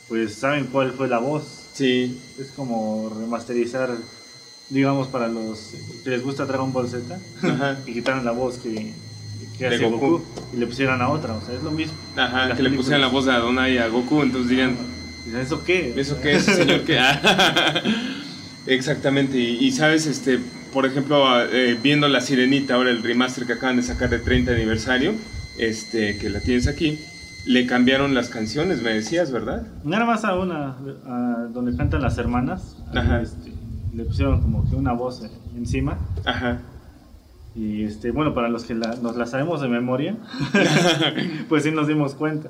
pues 0.08 0.36
saben 0.36 0.66
cuál 0.66 0.92
fue 0.92 1.08
la 1.08 1.20
voz. 1.20 1.44
Sí, 1.74 2.20
Es 2.40 2.52
como 2.52 3.10
remasterizar, 3.10 3.90
digamos, 4.70 5.08
para 5.08 5.28
los 5.28 5.74
que 6.04 6.10
les 6.10 6.24
gusta 6.24 6.46
Dragon 6.46 6.72
Ball 6.72 6.88
Z, 6.88 7.20
ajá. 7.42 7.80
y 7.86 7.94
quitaron 7.94 8.24
la 8.24 8.32
voz 8.32 8.58
que, 8.58 8.94
que 9.58 9.68
hace 9.68 9.84
Goku. 9.90 10.08
Goku. 10.08 10.24
y 10.54 10.58
le 10.58 10.68
pusieran 10.68 11.02
a 11.02 11.10
otra, 11.10 11.34
o 11.34 11.42
sea, 11.42 11.56
es 11.56 11.64
lo 11.64 11.72
mismo. 11.72 11.98
Ajá, 12.16 12.56
que 12.56 12.64
le 12.64 12.72
pusieran 12.72 13.02
la 13.02 13.08
voz 13.08 13.26
de 13.26 13.32
Adonai 13.32 13.74
y 13.74 13.78
a 13.78 13.88
Goku, 13.88 14.22
entonces 14.22 14.50
dirían, 14.50 14.78
¿Eso 15.34 15.64
qué? 15.64 15.94
¿Eso 15.96 16.20
qué 16.22 16.36
es, 16.36 16.44
señor? 16.44 16.82
¿Qué? 16.86 16.98
Ah, 17.00 17.82
Exactamente. 18.68 19.38
Y, 19.38 19.58
y, 19.66 19.72
sabes, 19.72 20.06
este, 20.08 20.40
por 20.74 20.86
ejemplo, 20.86 21.26
eh, 21.52 21.78
viendo 21.82 22.08
La 22.08 22.22
Sirenita, 22.22 22.76
ahora 22.76 22.90
el 22.90 23.04
remaster 23.04 23.46
que 23.46 23.54
acaban 23.54 23.76
de 23.78 23.84
sacar 23.84 24.10
de 24.10 24.20
30 24.20 24.52
aniversario, 24.54 25.14
este, 25.60 26.18
que 26.18 26.30
la 26.30 26.40
tienes 26.42 26.68
aquí, 26.68 27.00
le 27.46 27.68
cambiaron 27.68 28.14
las 28.16 28.30
canciones, 28.30 28.82
me 28.82 28.92
decías, 28.94 29.32
¿verdad? 29.32 29.68
Nada 29.84 30.06
más 30.06 30.26
a 30.26 30.36
una, 30.36 30.78
a 31.06 31.48
donde 31.54 31.76
cantan 31.78 32.02
las 32.02 32.18
hermanas, 32.18 32.76
Ajá. 32.94 33.22
este, 33.22 33.52
le 33.94 34.04
pusieron 34.04 34.42
como 34.42 34.68
que 34.70 34.76
una 34.76 34.94
voz 34.94 35.24
eh, 35.24 35.30
encima. 35.56 35.98
Ajá. 36.26 36.60
Y 37.56 37.84
este, 37.84 38.12
bueno, 38.12 38.34
para 38.34 38.50
los 38.50 38.64
que 38.66 38.74
la- 38.74 38.96
nos 39.02 39.16
la 39.16 39.26
sabemos 39.28 39.62
de 39.62 39.68
memoria, 39.70 40.18
pues 41.50 41.64
sí 41.64 41.72
nos 41.72 41.88
dimos 41.88 42.16
cuenta. 42.16 42.50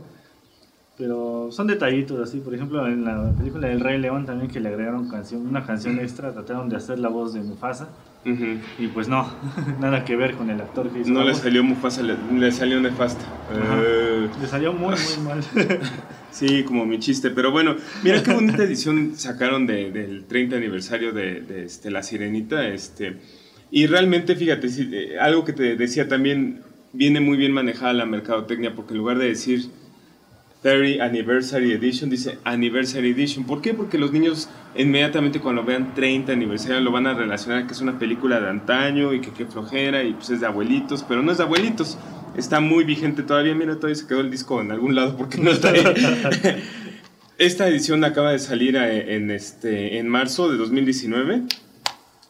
Pero 0.97 1.49
son 1.51 1.67
detallitos 1.67 2.21
así, 2.25 2.39
por 2.39 2.55
ejemplo, 2.55 2.88
en 2.88 3.03
la 3.03 3.34
película 3.38 3.67
del 3.67 3.81
Rey 3.81 3.99
León 3.99 4.25
también 4.25 4.49
que 4.49 4.62
le 4.62 4.69
agregaron 4.69 5.10
canción, 5.10 5.45
una 5.45 5.65
canción 5.65 5.99
extra, 5.99 6.31
trataron 6.31 6.69
de 6.69 6.77
hacer 6.77 6.99
la 6.99 7.10
voz 7.10 7.34
de 7.34 7.41
Mufasa 7.41 7.89
Ujú. 8.25 8.60
y 8.79 8.88
pues 8.88 9.10
no, 9.10 9.29
nada 9.81 10.05
que 10.05 10.15
ver 10.15 10.36
con 10.36 10.49
el 10.49 10.62
actor 10.62 10.89
que 10.89 11.01
hizo 11.01 11.10
No 11.10 11.23
le 11.25 11.31
voz. 11.31 11.41
salió 11.41 11.65
Mufasa, 11.65 12.01
le, 12.01 12.15
le 12.39 12.49
salió 12.51 12.79
nefasta. 12.79 13.25
Eh, 13.53 14.29
Le 14.41 14.47
salió 14.47 14.71
muy, 14.71 14.95
muy 15.17 15.25
mal. 15.27 15.43
Sí, 16.31 16.63
como 16.63 16.86
mi 16.86 16.99
chiste. 16.99 17.29
Pero 17.29 17.51
bueno, 17.51 17.75
mira 18.03 18.21
qué 18.21 18.34
bonita 18.34 18.62
edición 18.63 19.13
sacaron 19.15 19.65
de- 19.65 19.89
del 19.91 20.25
30 20.25 20.58
aniversario 20.58 21.13
de, 21.13 21.39
de, 21.39 21.63
este, 21.63 21.89
La 21.91 22.03
Sirenita. 22.03 22.67
Este, 22.67 23.17
y 23.71 23.86
realmente, 23.88 24.36
fíjate, 24.36 24.67
eh, 24.67 25.17
algo 25.19 25.45
que 25.45 25.53
te 25.53 25.77
decía 25.77 26.10
también, 26.10 26.62
viene 26.91 27.21
muy 27.21 27.38
bien 27.38 27.53
manejada 27.53 27.93
la 27.93 28.05
mercadotecnia, 28.05 28.75
porque 28.75 28.93
en 28.93 28.97
lugar 28.97 29.17
de 29.17 29.27
decir 29.27 29.69
30 30.65 31.04
Anniversary 31.04 31.73
Edition, 31.73 32.10
dice 32.10 32.39
Anniversary 32.43 33.12
Edition. 33.12 33.45
¿Por 33.45 33.62
qué? 33.62 33.75
Porque 33.75 33.99
los 33.99 34.12
niños 34.12 34.49
inmediatamente 34.75 35.39
cuando 35.39 35.63
vean 35.63 35.93
30 35.93 36.32
aniversario 36.32 36.82
lo 36.82 36.91
van 36.91 37.06
a 37.06 37.13
relacionar 37.13 37.67
que 37.67 37.73
es 37.73 37.82
una 37.82 37.99
película 37.99 38.39
de 38.39 38.49
antaño 38.49 39.13
y 39.13 39.21
que 39.21 39.30
qué 39.30 39.45
flojera 39.45 40.04
y 40.04 40.13
pues 40.13 40.32
es 40.32 40.41
de 40.41 40.47
abuelitos, 40.47 41.06
pero 41.08 41.21
no 41.21 41.32
es 41.32 41.38
de 41.38 41.43
abuelitos. 41.43 41.99
Está 42.36 42.62
muy 42.62 42.84
vigente 42.84 43.21
todavía. 43.21 43.54
Mira, 43.54 43.75
todavía 43.75 43.93
se 43.93 44.08
quedó 44.08 44.21
el 44.21 44.32
disco 44.32 44.60
en 44.60 44.71
algún 44.71 44.95
lado 44.95 45.15
porque 45.15 45.38
no 45.38 45.51
está 45.51 45.69
ahí. 45.69 45.84
Esta 47.38 47.67
edición 47.67 48.04
acaba 48.04 48.32
de 48.32 48.39
salir 48.39 48.75
eh, 48.75 49.17
en, 49.17 49.30
este, 49.30 49.99
en 49.99 50.10
marzo 50.10 50.49
de 50.49 50.58
2019 50.58 51.43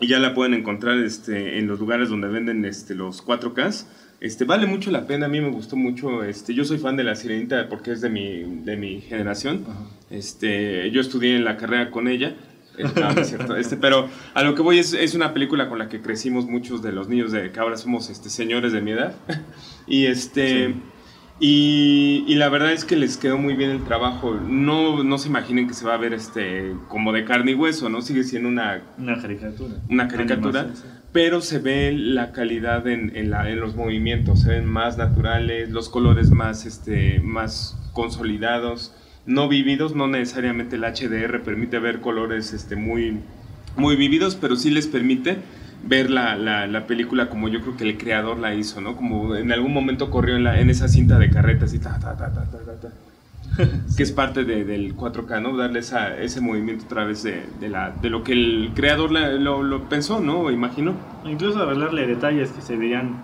y 0.01 0.07
ya 0.07 0.19
la 0.19 0.33
pueden 0.33 0.55
encontrar 0.55 0.97
este, 0.97 1.57
en 1.57 1.67
los 1.67 1.79
lugares 1.79 2.09
donde 2.09 2.27
venden 2.27 2.65
este, 2.65 2.95
los 2.95 3.25
4Ks. 3.25 3.85
Este, 4.25 4.43
vale 4.43 4.65
mucho 4.65 4.89
la 4.89 5.05
pena, 5.05 5.27
a 5.27 5.29
mí 5.29 5.39
me 5.39 5.49
gustó 5.49 5.75
mucho. 5.75 6.23
Este, 6.23 6.55
yo 6.55 6.65
soy 6.65 6.79
fan 6.79 6.95
de 6.95 7.03
La 7.03 7.15
Sirenita 7.15 7.69
porque 7.69 7.91
es 7.91 8.01
de 8.01 8.09
mi, 8.09 8.41
de 8.63 8.75
mi 8.75 9.01
generación. 9.01 9.63
Este, 10.09 10.89
yo 10.89 10.99
estudié 10.99 11.35
en 11.35 11.45
la 11.45 11.57
carrera 11.57 11.91
con 11.91 12.07
ella. 12.07 12.35
Eh, 12.75 12.85
no, 12.95 13.13
no 13.13 13.21
es 13.21 13.29
cierto. 13.29 13.55
Este, 13.57 13.77
pero 13.77 14.09
a 14.33 14.41
lo 14.41 14.55
que 14.55 14.63
voy 14.63 14.79
es, 14.79 14.93
es 14.93 15.13
una 15.13 15.31
película 15.31 15.69
con 15.69 15.77
la 15.77 15.89
que 15.89 16.01
crecimos 16.01 16.47
muchos 16.47 16.81
de 16.81 16.91
los 16.91 17.07
niños 17.07 17.31
de 17.31 17.51
que 17.51 17.59
ahora 17.59 17.77
somos 17.77 18.09
este, 18.09 18.29
señores 18.31 18.73
de 18.73 18.81
mi 18.81 18.91
edad. 18.91 19.13
y 19.87 20.07
este. 20.07 20.69
Sí. 20.69 20.75
Y, 21.37 22.23
y 22.27 22.35
la 22.35 22.47
verdad 22.47 22.71
es 22.71 22.85
que 22.85 22.95
les 22.95 23.17
quedó 23.17 23.37
muy 23.37 23.55
bien 23.55 23.69
el 23.69 23.83
trabajo. 23.83 24.33
No, 24.35 25.03
no 25.03 25.17
se 25.17 25.27
imaginen 25.27 25.67
que 25.67 25.73
se 25.73 25.85
va 25.85 25.93
a 25.93 25.97
ver 25.97 26.13
este 26.13 26.73
como 26.87 27.11
de 27.11 27.25
carne 27.25 27.51
y 27.51 27.55
hueso, 27.55 27.89
¿no? 27.89 28.01
Sigue 28.01 28.23
siendo 28.23 28.47
una, 28.47 28.81
Una 28.97 29.21
caricatura. 29.21 29.75
una 29.89 30.07
caricatura, 30.07 30.61
Animación, 30.61 30.91
sí. 30.93 30.94
Pero 31.15 31.39
se 31.39 31.59
ve 31.59 31.93
la 31.93 32.33
calidad 32.33 32.85
en, 32.89 33.15
en, 33.15 33.29
los 33.61 33.77
movimientos, 33.77 34.41
se 34.41 34.49
ven 34.49 34.65
más 34.65 34.97
naturales, 34.97 35.69
los 35.69 35.87
colores 35.87 36.29
más, 36.31 36.65
este, 36.65 37.21
más 37.21 37.77
consolidados, 37.93 38.93
no 39.25 39.47
vividos, 39.47 39.95
no 39.95 40.07
necesariamente 40.07 40.75
el 40.75 40.83
HDR 40.83 41.41
permite 41.41 41.79
ver 41.79 42.01
colores 42.01 42.51
este, 42.51 42.75
muy, 42.75 43.21
muy 43.77 43.95
vividos, 43.95 44.35
pero 44.35 44.57
sí 44.57 44.69
les 44.71 44.87
permite 44.87 45.37
ver 45.87 46.09
la, 46.09 46.35
la- 46.35 46.67
la 46.67 46.85
película 46.85 47.29
como 47.29 47.47
yo 47.47 47.61
creo 47.61 47.77
que 47.77 47.85
el 47.85 47.97
creador 47.97 48.37
la 48.37 48.53
hizo, 48.53 48.81
¿no? 48.81 48.97
Como 48.97 49.37
en 49.37 49.53
algún 49.53 49.71
momento 49.71 50.11
corrió 50.11 50.35
en, 50.35 50.43
la, 50.43 50.59
en 50.59 50.69
esa 50.69 50.89
cinta 50.89 51.17
de 51.17 51.29
carretas 51.29 51.73
y 51.73 51.79
ta, 51.79 51.97
ta, 51.97 52.17
ta, 52.17 52.33
ta, 52.33 52.43
ta. 52.43 52.91
que 53.97 54.03
es 54.03 54.11
parte 54.11 54.43
de- 54.43 54.65
del 54.65 54.95
4K, 54.95 55.41
¿no? 55.41 55.55
Darle 55.55 55.79
esa, 55.79 56.17
ese 56.17 56.41
movimiento 56.41 56.85
a 56.85 56.87
través 56.87 57.23
de, 57.23 57.45
de 57.59 57.69
la, 57.69 57.91
de 57.91 58.09
lo 58.09 58.23
que 58.23 58.33
el 58.33 58.71
creador 58.75 59.11
lo, 59.11 59.63
lo 59.63 59.89
pensó, 59.89 60.19
¿no? 60.19 60.49
Imagino. 60.51 60.93
Incluso 61.25 61.61
arreglarle 61.61 62.07
detalles 62.07 62.51
que 62.51 62.61
se 62.61 62.75
veían 62.77 63.21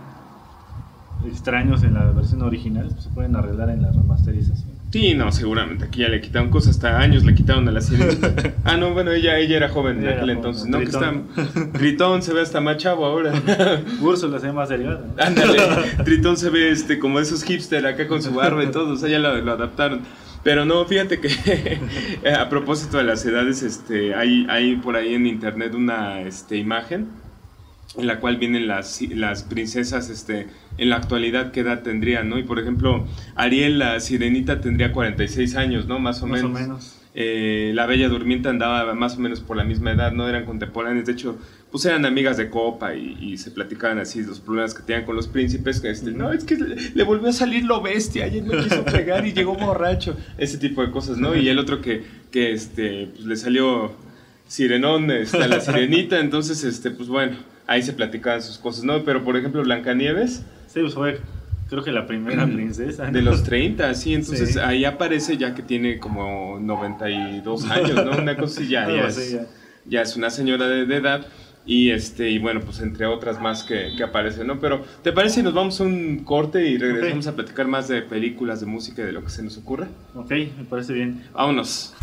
extraños 1.25 1.83
en 1.83 1.93
la 1.93 2.05
versión 2.11 2.41
original, 2.41 2.87
pues, 2.91 3.03
se 3.03 3.09
pueden 3.09 3.35
arreglar 3.35 3.69
en 3.69 3.81
la 3.83 3.91
remasterización. 3.91 4.70
Sí, 4.91 5.13
no, 5.13 5.31
seguramente 5.31 5.85
aquí 5.85 6.01
ya 6.01 6.09
le 6.09 6.19
quitaron 6.19 6.49
cosas, 6.49 6.75
hasta 6.75 6.99
años 6.99 7.23
le 7.23 7.33
quitaron 7.33 7.67
a 7.67 7.71
la 7.71 7.79
sirenita. 7.79 8.33
ah, 8.65 8.75
no, 8.75 8.93
bueno, 8.93 9.11
ella, 9.11 9.37
ella 9.37 9.55
era 9.55 9.69
joven 9.69 9.99
en 9.99 10.07
Ella 10.07 10.17
aquel 10.17 10.31
entonces, 10.31 10.63
joven, 10.63 10.71
¿no? 10.71 10.79
Que 10.79 10.83
está 10.83 11.71
Tritón 11.77 12.21
se 12.21 12.33
ve 12.33 12.41
hasta 12.41 12.59
más 12.59 12.77
chavo 12.77 13.05
ahora. 13.05 13.33
Úrsula 14.01 14.39
se 14.39 14.47
ve 14.47 14.53
más 14.53 14.67
delgada. 14.67 15.05
Ándale, 15.17 15.59
Tritón 16.03 16.35
se 16.35 16.49
ve 16.49 16.71
este 16.71 16.99
como 16.99 17.21
esos 17.21 17.43
hipster 17.43 17.85
acá 17.85 18.07
con 18.07 18.21
su 18.21 18.33
barba 18.33 18.63
y 18.65 18.67
todo, 18.67 18.93
o 18.93 18.97
sea, 18.97 19.07
ya 19.07 19.19
lo, 19.19 19.33
lo 19.37 19.53
adaptaron. 19.53 20.01
Pero 20.43 20.65
no, 20.65 20.83
fíjate 20.85 21.21
que 21.21 21.79
a 22.35 22.49
propósito 22.49 22.97
de 22.97 23.03
las 23.03 23.25
edades, 23.25 23.63
este, 23.63 24.15
hay, 24.15 24.45
hay 24.49 24.75
por 24.75 24.95
ahí 24.95 25.13
en 25.13 25.27
internet 25.27 25.73
una 25.73 26.21
este, 26.21 26.57
imagen 26.57 27.07
en 27.97 28.07
la 28.07 28.19
cual 28.19 28.37
vienen 28.37 28.67
las, 28.67 29.01
las 29.01 29.43
princesas 29.43 30.09
este, 30.09 30.47
en 30.81 30.89
la 30.89 30.95
actualidad, 30.97 31.51
qué 31.51 31.59
edad 31.59 31.83
tendrían, 31.83 32.27
¿no? 32.27 32.39
Y 32.39 32.43
por 32.43 32.59
ejemplo, 32.59 33.05
Ariel, 33.35 33.77
la 33.77 33.99
sirenita, 33.99 34.61
tendría 34.61 34.91
46 34.91 35.55
años, 35.55 35.85
¿no? 35.85 35.99
Más 35.99 36.23
o 36.23 36.27
Más 36.27 36.41
menos. 36.41 36.57
o 36.57 36.61
menos. 36.61 36.97
Eh, 37.13 37.71
la 37.75 37.85
Bella 37.85 38.09
Durmiente 38.09 38.49
andaba 38.49 38.95
más 38.95 39.17
o 39.17 39.19
menos 39.19 39.41
por 39.41 39.57
la 39.57 39.63
misma 39.63 39.91
edad, 39.91 40.11
no 40.11 40.27
eran 40.27 40.43
contemporáneas, 40.45 41.05
de 41.05 41.11
hecho, 41.11 41.37
pues 41.69 41.85
eran 41.85 42.05
amigas 42.05 42.37
de 42.37 42.49
copa 42.49 42.95
y, 42.95 43.15
y 43.21 43.37
se 43.37 43.51
platicaban 43.51 43.99
así 43.99 44.23
los 44.23 44.39
problemas 44.39 44.73
que 44.73 44.81
tenían 44.81 45.05
con 45.05 45.15
los 45.15 45.27
príncipes, 45.27 45.81
que 45.81 45.91
este, 45.91 46.13
no, 46.13 46.31
es 46.31 46.45
que 46.45 46.55
le, 46.55 47.03
volvió 47.03 47.29
a 47.29 47.33
salir 47.33 47.63
lo 47.65 47.81
bestia, 47.81 48.25
él 48.25 48.45
me 48.45 48.57
quiso 48.63 48.83
pegar 48.85 49.27
y 49.27 49.33
llegó 49.33 49.53
borracho, 49.55 50.17
ese 50.39 50.57
tipo 50.57 50.81
de 50.81 50.89
cosas, 50.89 51.17
¿no? 51.17 51.35
Y 51.35 51.47
el 51.47 51.59
otro 51.59 51.79
que, 51.79 52.01
que 52.31 52.53
este, 52.53 53.09
pues 53.13 53.25
le 53.25 53.35
salió 53.35 53.91
sirenón 54.51 55.09
a 55.09 55.47
la 55.47 55.61
sirenita, 55.61 56.19
entonces, 56.19 56.63
este, 56.65 56.91
pues 56.91 57.07
bueno, 57.07 57.37
ahí 57.67 57.81
se 57.81 57.93
platicaban 57.93 58.41
sus 58.41 58.57
cosas, 58.57 58.83
¿no? 58.83 59.03
Pero 59.05 59.23
por 59.23 59.37
ejemplo, 59.37 59.63
Blancanieves, 59.63 60.43
Sí, 60.67 60.79
pues 60.81 60.93
fue 60.93 61.19
creo 61.69 61.83
que 61.85 61.91
la 61.93 62.05
primera 62.05 62.45
princesa. 62.45 63.05
¿no? 63.05 63.11
de 63.13 63.21
los 63.21 63.43
30, 63.43 63.93
sí, 63.93 64.13
entonces 64.13 64.53
Sí. 64.53 64.59
ahí 64.59 64.83
aparece 64.83 65.37
ya 65.37 65.55
que 65.55 65.61
tiene 65.61 65.99
como 65.99 66.59
92 66.59 67.69
años, 67.69 68.05
¿no? 68.05 68.17
Una 68.17 68.35
cosa 68.35 68.61
ya, 68.61 68.83
así, 69.05 69.21
es, 69.21 69.31
ya. 69.31 69.45
ya 69.85 70.01
es 70.01 70.17
una 70.17 70.29
señora 70.29 70.67
de, 70.67 70.85
de 70.85 70.95
edad 70.97 71.25
y 71.65 71.91
este 71.91 72.29
y 72.29 72.39
bueno, 72.39 72.59
pues 72.59 72.81
entre 72.81 73.05
otras 73.05 73.39
más 73.39 73.63
que, 73.63 73.93
que 73.95 74.03
aparecen, 74.03 74.47
¿no? 74.47 74.59
Pero 74.59 74.83
¿te 75.01 75.13
parece 75.13 75.35
si 75.35 75.43
nos 75.43 75.53
vamos 75.53 75.79
a 75.79 75.83
un 75.85 76.23
corte 76.25 76.67
y 76.67 76.77
regresamos 76.77 77.27
a 77.27 77.35
platicar 77.35 77.67
más 77.67 77.87
de 77.87 78.01
películas, 78.01 78.59
de 78.59 78.65
música 78.65 79.01
y 79.01 79.05
de 79.05 79.11
lo 79.13 79.23
que 79.23 79.29
se 79.29 79.41
nos 79.41 79.57
ocurra? 79.57 79.87
Ok, 80.15 80.29
me 80.57 80.65
parece 80.69 80.91
bien. 80.91 81.23
Vámonos. 81.33 81.93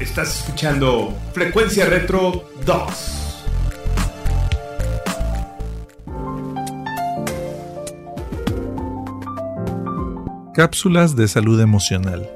Estás 0.00 0.38
escuchando 0.38 1.14
Frecuencia 1.34 1.84
Retro 1.84 2.48
2. 2.64 3.44
Cápsulas 10.54 11.16
de 11.16 11.28
salud 11.28 11.60
emocional. 11.60 12.26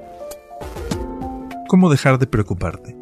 ¿Cómo 1.66 1.88
dejar 1.88 2.18
de 2.18 2.26
preocuparte? 2.26 2.98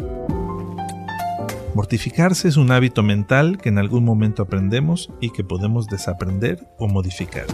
Mortificarse 1.75 2.47
es 2.47 2.57
un 2.57 2.71
hábito 2.71 3.03
mental 3.03 3.59
que 3.59 3.69
en 3.69 3.79
algún 3.79 4.05
momento 4.05 4.45
aprendemos 4.45 5.11
y 5.21 5.31
que 5.31 5.43
podemos 5.43 5.89
desaprender 5.89 6.69
o 6.79 6.87
modificar. 6.87 7.47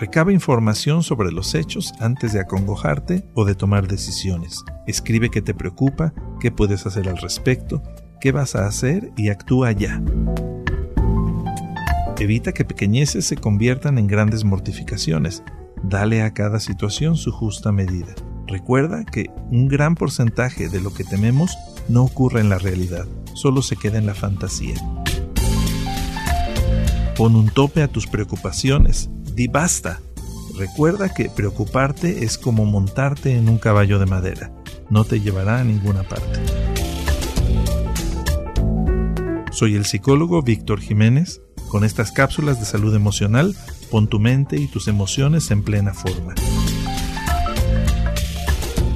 Recaba 0.00 0.32
información 0.32 1.02
sobre 1.02 1.30
los 1.30 1.54
hechos 1.54 1.92
antes 2.00 2.32
de 2.32 2.40
acongojarte 2.40 3.22
o 3.34 3.44
de 3.44 3.54
tomar 3.54 3.86
decisiones. 3.86 4.64
Escribe 4.86 5.28
qué 5.30 5.42
te 5.42 5.52
preocupa, 5.52 6.14
qué 6.40 6.50
puedes 6.50 6.86
hacer 6.86 7.06
al 7.06 7.18
respecto, 7.18 7.82
qué 8.18 8.32
vas 8.32 8.54
a 8.54 8.66
hacer 8.66 9.12
y 9.18 9.28
actúa 9.28 9.72
ya. 9.72 10.02
Evita 12.18 12.52
que 12.52 12.64
pequeñeces 12.64 13.26
se 13.26 13.36
conviertan 13.36 13.98
en 13.98 14.06
grandes 14.06 14.42
mortificaciones. 14.42 15.42
Dale 15.82 16.22
a 16.22 16.32
cada 16.32 16.60
situación 16.60 17.16
su 17.16 17.30
justa 17.30 17.70
medida. 17.70 18.14
Recuerda 18.46 19.04
que 19.04 19.26
un 19.50 19.68
gran 19.68 19.96
porcentaje 19.96 20.70
de 20.70 20.80
lo 20.80 20.94
que 20.94 21.04
tememos 21.04 21.58
no 21.90 22.04
ocurre 22.04 22.40
en 22.40 22.48
la 22.48 22.56
realidad, 22.56 23.04
solo 23.34 23.60
se 23.60 23.76
queda 23.76 23.98
en 23.98 24.06
la 24.06 24.14
fantasía. 24.14 24.76
Pon 27.18 27.36
un 27.36 27.50
tope 27.50 27.82
a 27.82 27.88
tus 27.88 28.06
preocupaciones, 28.06 29.10
di 29.40 29.48
basta. 29.48 30.00
Recuerda 30.58 31.14
que 31.14 31.30
preocuparte 31.30 32.26
es 32.26 32.36
como 32.36 32.66
montarte 32.66 33.38
en 33.38 33.48
un 33.48 33.56
caballo 33.56 33.98
de 33.98 34.04
madera, 34.04 34.52
no 34.90 35.04
te 35.04 35.18
llevará 35.18 35.60
a 35.60 35.64
ninguna 35.64 36.02
parte. 36.02 36.38
Soy 39.50 39.76
el 39.76 39.86
psicólogo 39.86 40.42
Víctor 40.42 40.82
Jiménez. 40.82 41.40
Con 41.68 41.84
estas 41.84 42.12
cápsulas 42.12 42.60
de 42.60 42.66
salud 42.66 42.94
emocional, 42.94 43.56
pon 43.90 44.08
tu 44.08 44.20
mente 44.20 44.56
y 44.56 44.66
tus 44.66 44.88
emociones 44.88 45.50
en 45.50 45.62
plena 45.62 45.94
forma. 45.94 46.34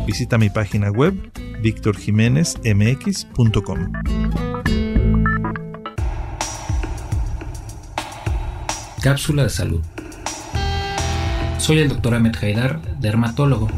Visita 0.06 0.36
mi 0.36 0.50
página 0.50 0.90
web 0.90 1.14
victorjiménezmx.com. 1.62 3.92
Cápsula 9.00 9.44
de 9.44 9.50
salud. 9.50 9.80
Soy 11.64 11.78
el 11.78 11.88
Dr. 11.88 12.16
Ahmed 12.16 12.36
Haidar, 12.42 12.78
dermatólogo. 13.00 13.68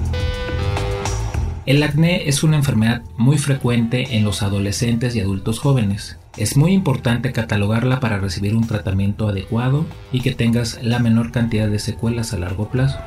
El 1.66 1.84
acné 1.84 2.28
es 2.28 2.42
una 2.42 2.56
enfermedad 2.56 3.02
muy 3.16 3.38
frecuente 3.38 4.16
en 4.16 4.24
los 4.24 4.42
adolescentes 4.42 5.14
y 5.14 5.20
adultos 5.20 5.60
jóvenes. 5.60 6.18
Es 6.36 6.56
muy 6.56 6.72
importante 6.72 7.30
catalogarla 7.30 8.00
para 8.00 8.18
recibir 8.18 8.56
un 8.56 8.66
tratamiento 8.66 9.28
adecuado 9.28 9.86
y 10.10 10.20
que 10.20 10.34
tengas 10.34 10.82
la 10.82 10.98
menor 10.98 11.30
cantidad 11.30 11.68
de 11.68 11.78
secuelas 11.78 12.32
a 12.32 12.38
largo 12.38 12.70
plazo. 12.70 12.98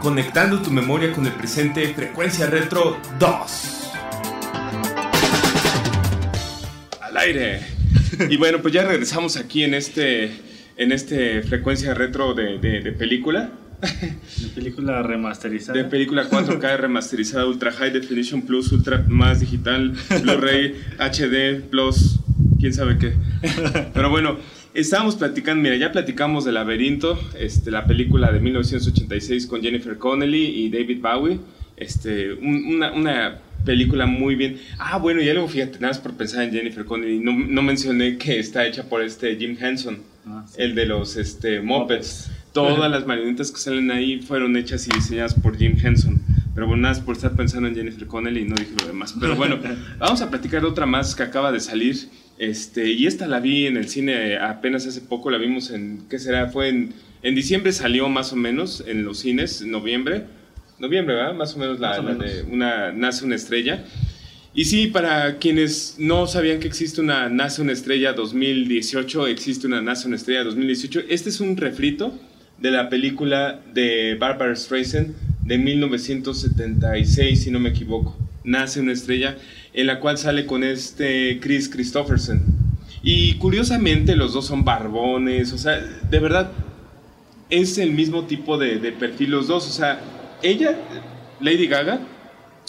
Conectando 0.00 0.60
tu 0.62 0.70
memoria 0.70 1.12
con 1.12 1.26
el 1.26 1.32
presente, 1.32 1.86
Frecuencia 1.94 2.46
Retro 2.46 2.96
2. 3.18 3.90
Al 7.02 7.16
aire. 7.18 7.60
Y 8.30 8.36
bueno, 8.38 8.58
pues 8.62 8.72
ya 8.72 8.84
regresamos 8.84 9.36
aquí 9.36 9.62
en 9.62 9.74
este, 9.74 10.30
en 10.76 10.92
este 10.92 11.42
frecuencia 11.42 11.92
retro 11.94 12.32
de, 12.34 12.58
de- 12.58 12.80
de 12.80 12.92
película. 12.92 13.50
La 13.82 14.54
película 14.54 15.02
remasterizada. 15.02 15.76
De 15.76 15.84
película 15.84 16.28
4K 16.28 16.76
remasterizada, 16.78 17.46
Ultra 17.46 17.70
High 17.72 17.90
Definition 17.92 18.42
Plus, 18.42 18.72
Ultra 18.72 19.04
más 19.08 19.40
digital, 19.40 19.94
Blu-ray, 20.22 20.80
HD 20.98 21.60
Plus, 21.70 22.18
quién 22.58 22.72
sabe 22.74 22.96
qué. 22.98 23.14
Pero 23.94 24.10
bueno, 24.10 24.38
estábamos 24.74 25.16
platicando, 25.16 25.62
mira, 25.62 25.76
ya 25.76 25.92
platicamos 25.92 26.44
de 26.44 26.52
Laberinto, 26.52 27.18
este, 27.38 27.70
la 27.70 27.86
película 27.86 28.30
de 28.32 28.40
1986 28.40 29.46
con 29.46 29.62
Jennifer 29.62 29.96
Connelly 29.98 30.44
y 30.44 30.68
David 30.70 31.00
Bowie. 31.00 31.38
Este, 31.76 32.32
un- 32.34 32.64
una, 32.76 32.92
una 32.92 33.38
película 33.64 34.06
muy 34.06 34.34
bien. 34.34 34.58
Ah, 34.78 34.98
bueno, 34.98 35.20
y 35.22 35.24
luego 35.32 35.48
fíjate, 35.48 35.74
nada 35.80 35.88
más 35.88 35.98
por 35.98 36.12
pensar 36.14 36.44
en 36.44 36.52
Jennifer 36.52 36.84
Connelly, 36.84 37.18
no, 37.18 37.32
no 37.32 37.62
mencioné 37.62 38.16
que 38.18 38.38
está 38.38 38.66
hecha 38.66 38.84
por 38.88 39.02
este 39.02 39.36
Jim 39.36 39.56
Henson, 39.58 39.98
Ah, 40.26 40.44
sí. 40.46 40.56
el 40.60 40.74
de 40.74 40.86
los 40.86 41.16
este, 41.16 41.60
Muppets. 41.60 42.30
Todas 42.52 42.90
las 42.90 43.06
marionetas 43.06 43.50
que 43.52 43.58
salen 43.58 43.90
ahí 43.92 44.18
fueron 44.18 44.56
hechas 44.56 44.86
y 44.88 44.90
diseñadas 44.92 45.34
por 45.34 45.56
Jim 45.56 45.76
Henson. 45.82 46.20
Pero 46.52 46.66
bueno, 46.66 46.82
nada 46.82 46.94
más 46.96 47.02
por 47.04 47.14
estar 47.14 47.36
pensando 47.36 47.68
en 47.68 47.74
Jennifer 47.76 48.06
Connelly 48.08 48.40
y 48.40 48.44
no 48.44 48.56
dije 48.56 48.72
lo 48.80 48.86
demás. 48.88 49.14
Pero 49.20 49.36
bueno, 49.36 49.58
vamos 49.98 50.20
a 50.20 50.28
platicar 50.28 50.60
de 50.60 50.66
otra 50.66 50.84
más 50.84 51.14
que 51.14 51.22
acaba 51.22 51.52
de 51.52 51.60
salir. 51.60 51.96
Este, 52.40 52.90
y 52.90 53.06
esta 53.06 53.28
la 53.28 53.38
vi 53.38 53.66
en 53.66 53.76
el 53.76 53.90
cine 53.90 54.38
apenas 54.38 54.86
hace 54.86 55.02
poco, 55.02 55.30
la 55.30 55.36
vimos 55.36 55.70
en, 55.70 56.06
¿qué 56.08 56.18
será? 56.18 56.48
Fue 56.48 56.70
en, 56.70 56.94
en 57.22 57.34
diciembre 57.34 57.70
salió 57.70 58.08
más 58.08 58.32
o 58.32 58.36
menos 58.36 58.82
en 58.86 59.04
los 59.04 59.18
cines, 59.18 59.60
en 59.60 59.70
noviembre. 59.70 60.24
Noviembre, 60.78 61.16
¿verdad? 61.16 61.34
Más 61.34 61.54
o 61.54 61.58
menos 61.58 61.78
la, 61.78 62.00
o 62.00 62.02
la 62.02 62.14
menos. 62.14 62.24
de 62.24 62.42
una 62.44 62.92
Nace 62.92 63.26
una 63.26 63.34
estrella. 63.34 63.84
Y 64.54 64.64
sí, 64.64 64.86
para 64.86 65.36
quienes 65.36 65.96
no 65.98 66.26
sabían 66.26 66.60
que 66.60 66.66
existe 66.66 67.02
una 67.02 67.28
Nace 67.28 67.60
una 67.60 67.72
estrella 67.72 68.14
2018, 68.14 69.26
existe 69.26 69.66
una 69.66 69.82
Nace 69.82 70.08
una 70.08 70.16
estrella 70.16 70.42
2018. 70.44 71.02
Este 71.10 71.28
es 71.28 71.40
un 71.40 71.58
refrito 71.58 72.18
de 72.56 72.70
la 72.70 72.88
película 72.88 73.60
de 73.74 74.14
Barbara 74.14 74.56
Streisand 74.56 75.14
de 75.44 75.58
1976, 75.58 77.42
si 77.42 77.50
no 77.50 77.60
me 77.60 77.68
equivoco. 77.68 78.16
Nace 78.44 78.80
una 78.80 78.92
estrella, 78.92 79.36
en 79.72 79.86
la 79.86 80.00
cual 80.00 80.18
sale 80.18 80.46
con 80.46 80.64
este 80.64 81.38
Chris 81.40 81.68
Christopherson. 81.68 82.42
Y 83.02 83.34
curiosamente 83.38 84.16
los 84.16 84.32
dos 84.34 84.46
son 84.46 84.64
barbones, 84.64 85.52
o 85.52 85.58
sea, 85.58 85.78
de 85.78 86.18
verdad 86.18 86.50
es 87.48 87.78
el 87.78 87.92
mismo 87.92 88.24
tipo 88.26 88.58
de, 88.58 88.78
de 88.78 88.92
perfil 88.92 89.30
los 89.30 89.48
dos. 89.48 89.66
O 89.68 89.72
sea, 89.72 90.00
ella, 90.42 90.76
Lady 91.40 91.66
Gaga, 91.66 92.00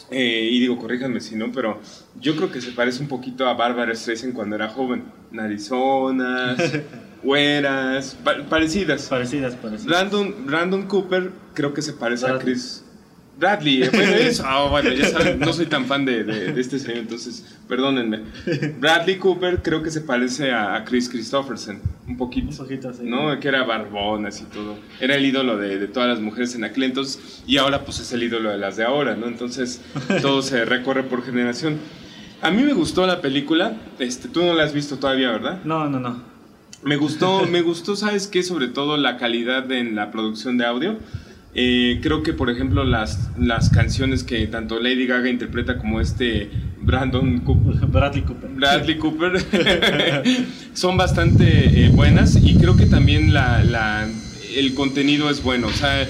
eh, 0.10 0.50
y 0.52 0.60
digo, 0.60 0.78
corríjanme 0.78 1.20
si 1.22 1.36
no, 1.36 1.52
pero 1.52 1.80
yo 2.20 2.36
creo 2.36 2.52
que 2.52 2.62
se 2.62 2.72
parece 2.72 3.02
un 3.02 3.08
poquito 3.08 3.48
a 3.48 3.54
Barbara 3.54 3.94
Streisand 3.96 4.34
cuando 4.34 4.56
era 4.56 4.70
joven. 4.70 5.04
Narizonas, 5.32 6.58
güeras, 7.24 8.18
pa- 8.24 8.44
parecidas. 8.50 9.08
Parecidas, 9.08 9.56
parecidas. 9.56 9.86
Brandon, 9.88 10.36
Brandon 10.46 10.84
Cooper 10.88 11.32
creo 11.54 11.74
que 11.74 11.82
se 11.82 11.94
parece 11.94 12.26
a. 12.28 12.38
Chris. 12.40 12.84
Bradley, 13.42 13.82
eh, 13.82 13.90
bueno, 13.92 14.14
eso, 14.14 14.44
ah, 14.48 14.68
bueno, 14.70 14.92
ya 14.92 15.08
saben, 15.10 15.40
no 15.40 15.52
soy 15.52 15.66
tan 15.66 15.86
fan 15.88 16.06
de, 16.06 16.24
de- 16.24 16.54
de 16.54 16.62
este 16.62 16.78
señor, 16.78 17.00
entonces 17.00 17.44
perdónenme. 17.68 18.20
Bradley 18.80 19.18
Cooper 19.18 19.64
creo 19.64 19.82
que 19.82 19.90
se 19.90 20.02
parece 20.02 20.52
a, 20.52 20.84
Chris 20.86 21.10
Christopherson, 21.10 21.80
un 22.08 22.18
poquito. 22.18 22.50
Un 22.52 22.58
poquito 22.58 22.90
así. 22.90 23.02
¿no? 23.04 23.40
Que 23.40 23.48
era 23.48 23.64
barbón, 23.64 24.28
así 24.28 24.44
todo. 24.46 24.78
Era 25.00 25.16
el 25.16 25.26
ídolo 25.26 25.58
de, 25.58 25.80
de 25.80 25.88
todas 25.88 26.08
las 26.08 26.20
mujeres 26.20 26.54
en 26.54 26.64
aquel 26.64 26.84
entonces 26.84 27.42
y 27.48 27.58
ahora 27.58 27.84
pues 27.84 28.00
es 28.00 28.12
el 28.14 28.22
ídolo 28.22 28.52
de 28.52 28.60
las 28.60 28.78
de 28.78 28.84
ahora, 28.84 29.16
¿no? 29.16 29.26
Entonces 29.26 29.82
todo 30.22 30.44
se 30.44 30.64
recorre 30.64 31.02
por 31.02 31.26
generación. 31.26 31.80
A 32.44 32.52
mí 32.52 32.62
me 32.62 32.74
gustó 32.74 33.08
la 33.08 33.22
película, 33.22 33.74
este, 33.98 34.28
tú 34.28 34.44
no 34.44 34.54
la 34.54 34.64
has 34.64 34.74
visto 34.74 34.98
todavía, 34.98 35.32
¿verdad? 35.32 35.62
No, 35.64 35.90
no, 35.90 36.00
no. 36.00 36.22
Me 36.84 36.96
gustó, 36.98 37.46
me 37.50 37.62
gustó, 37.62 37.96
¿sabes 37.96 38.28
qué? 38.28 38.44
Sobre 38.44 38.68
todo 38.68 38.98
la 38.98 39.18
calidad 39.18 39.72
en 39.72 39.96
la 39.96 40.12
producción 40.12 40.58
de 40.60 40.66
audio. 40.66 40.98
Eh, 41.54 42.00
creo 42.02 42.24
que, 42.24 42.32
por 42.34 42.50
ejemplo, 42.50 42.84
las, 42.86 43.30
las 43.38 43.70
canciones 43.70 44.24
que 44.24 44.48
tanto 44.48 44.80
Lady 44.80 45.06
Gaga 45.06 45.30
interpreta 45.30 45.78
como 45.78 46.00
este 46.00 46.50
Brandon 46.82 47.40
Cooper, 47.42 47.86
Bradley 47.88 48.24
Cooper. 48.24 48.50
Bradley 48.52 48.98
Cooper 48.98 49.44
son 50.74 50.96
bastante 50.98 51.86
eh, 51.86 51.90
buenas 51.90 52.38
y 52.42 52.56
creo 52.56 52.78
que 52.78 52.86
también 52.86 53.34
la, 53.34 53.64
la- 53.64 54.08
el 54.56 54.74
contenido 54.74 55.30
es 55.30 55.44
bueno. 55.44 55.68
O 55.68 55.74
sea, 55.74 56.08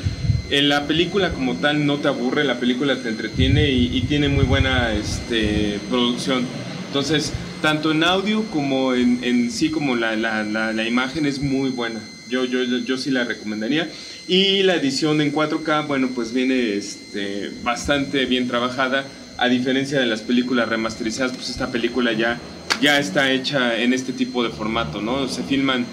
en 0.51 0.69
la 0.69 0.85
película 0.87 1.31
como 1.31 1.55
tal 1.55 1.85
no 1.85 1.97
te 1.97 2.07
aburre, 2.07 2.43
la 2.43 2.59
película 2.59 2.95
te 3.01 3.09
entretiene 3.09 3.69
y, 3.71 3.95
y 3.97 4.01
tiene 4.01 4.29
muy 4.29 4.45
buena 4.45 4.93
este, 4.93 5.79
producción. 5.89 6.43
Entonces, 6.87 7.33
tanto 7.61 7.91
en 7.91 8.03
audio 8.03 8.43
como 8.51 8.93
en, 8.93 9.23
en 9.23 9.49
sí, 9.51 9.69
como 9.69 9.95
la, 9.95 10.15
la- 10.15 10.43
la- 10.43 10.71
la 10.73 10.87
imagen 10.87 11.25
es 11.25 11.41
muy 11.41 11.69
buena. 11.71 11.99
Yo, 12.31 12.45
yo, 12.45 12.63
yo, 12.63 12.77
yo 12.77 12.97
sí 12.97 13.11
la 13.11 13.25
recomendaría. 13.25 13.89
Y 14.27 14.63
la 14.63 14.75
edición 14.75 15.19
en 15.19 15.33
4K, 15.33 15.85
bueno, 15.85 16.09
pues 16.15 16.33
viene 16.33 16.75
este, 16.75 17.51
bastante 17.61 18.25
bien 18.25 18.47
trabajada. 18.47 19.05
A 19.37 19.49
diferencia 19.49 19.99
de 19.99 20.05
las 20.05 20.21
películas 20.21 20.69
remasterizadas, 20.69 21.33
pues 21.33 21.49
esta 21.49 21.71
película 21.71 22.13
ya, 22.13 22.39
ya 22.81 22.99
está 22.99 23.31
hecha 23.31 23.77
en 23.77 23.93
este 23.93 24.13
tipo 24.13 24.43
de 24.43 24.49
formato, 24.49 25.01
¿no? 25.01 25.27
Se 25.27 25.43
filman 25.43 25.85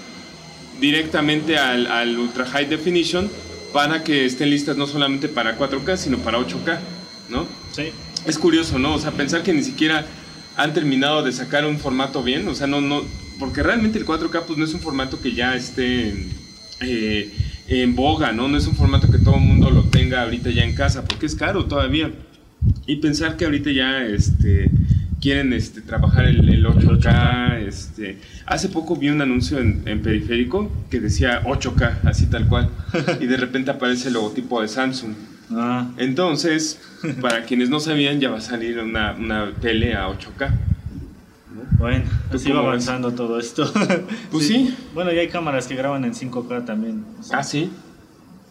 directamente 0.79 1.57
al, 1.57 1.87
al 1.87 2.17
Ultra 2.17 2.45
High 2.45 2.67
Definition 2.67 3.29
para 3.73 4.03
que 4.03 4.25
estén 4.25 4.49
listas 4.49 4.77
no 4.77 4.87
solamente 4.87 5.27
para 5.27 5.57
4K, 5.57 5.97
sino 5.97 6.19
para 6.19 6.39
8K, 6.39 6.79
¿no? 7.29 7.45
Sí. 7.71 7.91
Es 8.25 8.37
curioso, 8.37 8.79
¿no? 8.79 8.93
O 8.95 8.99
sea, 8.99 9.11
pensar 9.11 9.43
que 9.43 9.51
ni 9.51 9.63
siquiera 9.63 10.05
han 10.55 10.73
terminado 10.73 11.23
de 11.23 11.31
sacar 11.31 11.65
un 11.65 11.79
formato 11.79 12.23
bien, 12.23 12.47
o 12.47 12.55
sea, 12.55 12.67
no, 12.67 12.81
no, 12.81 13.03
porque 13.39 13.63
realmente 13.63 13.97
el 13.97 14.05
4K 14.05 14.43
pues 14.45 14.59
no 14.59 14.65
es 14.65 14.73
un 14.73 14.81
formato 14.81 15.19
que 15.21 15.33
ya 15.33 15.55
esté 15.55 16.09
en, 16.09 16.29
eh, 16.81 17.31
en 17.67 17.95
boga, 17.95 18.31
¿no? 18.31 18.47
No 18.47 18.57
es 18.57 18.67
un 18.67 18.75
formato 18.75 19.09
que 19.09 19.17
todo 19.19 19.35
el 19.35 19.41
mundo 19.41 19.69
lo 19.69 19.83
tenga 19.85 20.23
ahorita 20.23 20.49
ya 20.51 20.63
en 20.63 20.75
casa, 20.75 21.05
porque 21.05 21.25
es 21.25 21.35
caro 21.35 21.65
todavía. 21.65 22.11
Y 22.85 22.97
pensar 22.97 23.37
que 23.37 23.45
ahorita 23.45 23.71
ya 23.71 24.03
este, 24.03 24.69
quieren 25.21 25.53
este, 25.53 25.81
trabajar 25.81 26.25
el, 26.25 26.47
el 26.49 26.65
8K, 26.65 27.59
este, 27.67 28.17
hace 28.45 28.69
poco 28.69 28.95
vi 28.95 29.09
un 29.09 29.21
anuncio 29.21 29.59
en, 29.59 29.83
en 29.85 30.01
periférico 30.01 30.71
que 30.89 30.99
decía 30.99 31.43
8K, 31.43 31.99
así 32.03 32.25
tal 32.25 32.47
cual, 32.47 32.69
y 33.21 33.27
de 33.27 33.37
repente 33.37 33.71
aparece 33.71 34.07
el 34.07 34.15
logotipo 34.15 34.61
de 34.61 34.67
Samsung. 34.67 35.13
Ah, 35.51 35.89
Entonces, 35.97 36.79
para 37.21 37.43
quienes 37.43 37.69
no 37.69 37.79
sabían, 37.79 38.19
ya 38.19 38.29
va 38.29 38.37
a 38.37 38.41
salir 38.41 38.79
una, 38.79 39.13
una 39.13 39.51
tele 39.53 39.95
a 39.95 40.07
8K. 40.07 40.51
Bueno, 41.79 42.05
¿Tú 42.29 42.37
así 42.37 42.49
va 42.51 42.59
ves? 42.59 42.67
avanzando 42.67 43.11
todo 43.13 43.39
esto. 43.39 43.71
Pues 44.31 44.45
sí. 44.47 44.75
Bueno, 44.93 45.11
ya 45.11 45.21
hay 45.21 45.27
cámaras 45.29 45.65
que 45.67 45.75
graban 45.75 46.03
en 46.05 46.13
5K 46.13 46.65
también. 46.65 47.03
o 47.19 47.23
sea, 47.23 47.39
Ah, 47.39 47.43
sí. 47.43 47.71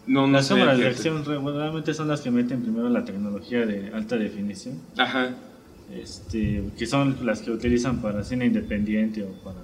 No, 0.07 0.25
no 0.27 0.33
Las 0.33 0.47
sé, 0.47 0.55
cámaras 0.55 0.79
de 0.79 0.87
acción 0.87 1.23
realmente 1.23 1.93
son 1.93 2.07
las 2.07 2.21
que 2.21 2.31
meten 2.31 2.61
primero 2.63 2.89
la 2.89 3.05
tecnología 3.05 3.65
de 3.65 3.91
alta 3.93 4.15
definición, 4.17 4.79
Ajá. 4.97 5.29
este, 5.93 6.63
que 6.77 6.85
son 6.87 7.17
las 7.23 7.41
que 7.41 7.51
utilizan 7.51 8.01
para 8.01 8.23
cine 8.23 8.47
independiente 8.47 9.23
o 9.23 9.31
para, 9.43 9.57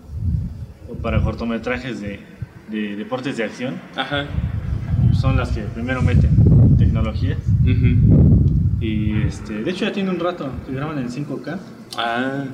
o 0.87 0.93
para 1.01 1.23
cortometrajes 1.23 1.99
de, 1.99 2.19
de 2.69 2.95
deportes 2.95 3.37
de 3.37 3.43
acción. 3.43 3.73
Ajá. 3.95 4.25
Son 5.19 5.35
las 5.35 5.49
que 5.49 5.61
primero 5.61 6.01
meten 6.03 6.29
tecnologías. 6.77 7.39
ujú. 7.63 8.45
Y 8.81 9.23
este, 9.23 9.63
de 9.63 9.71
hecho 9.71 9.85
ya 9.85 9.91
tiene 9.93 10.11
un 10.11 10.19
rato 10.19 10.47
que 10.67 10.73
graban 10.73 10.99
en 10.99 11.09
5K. 11.09 11.57
Ah, 11.97 12.45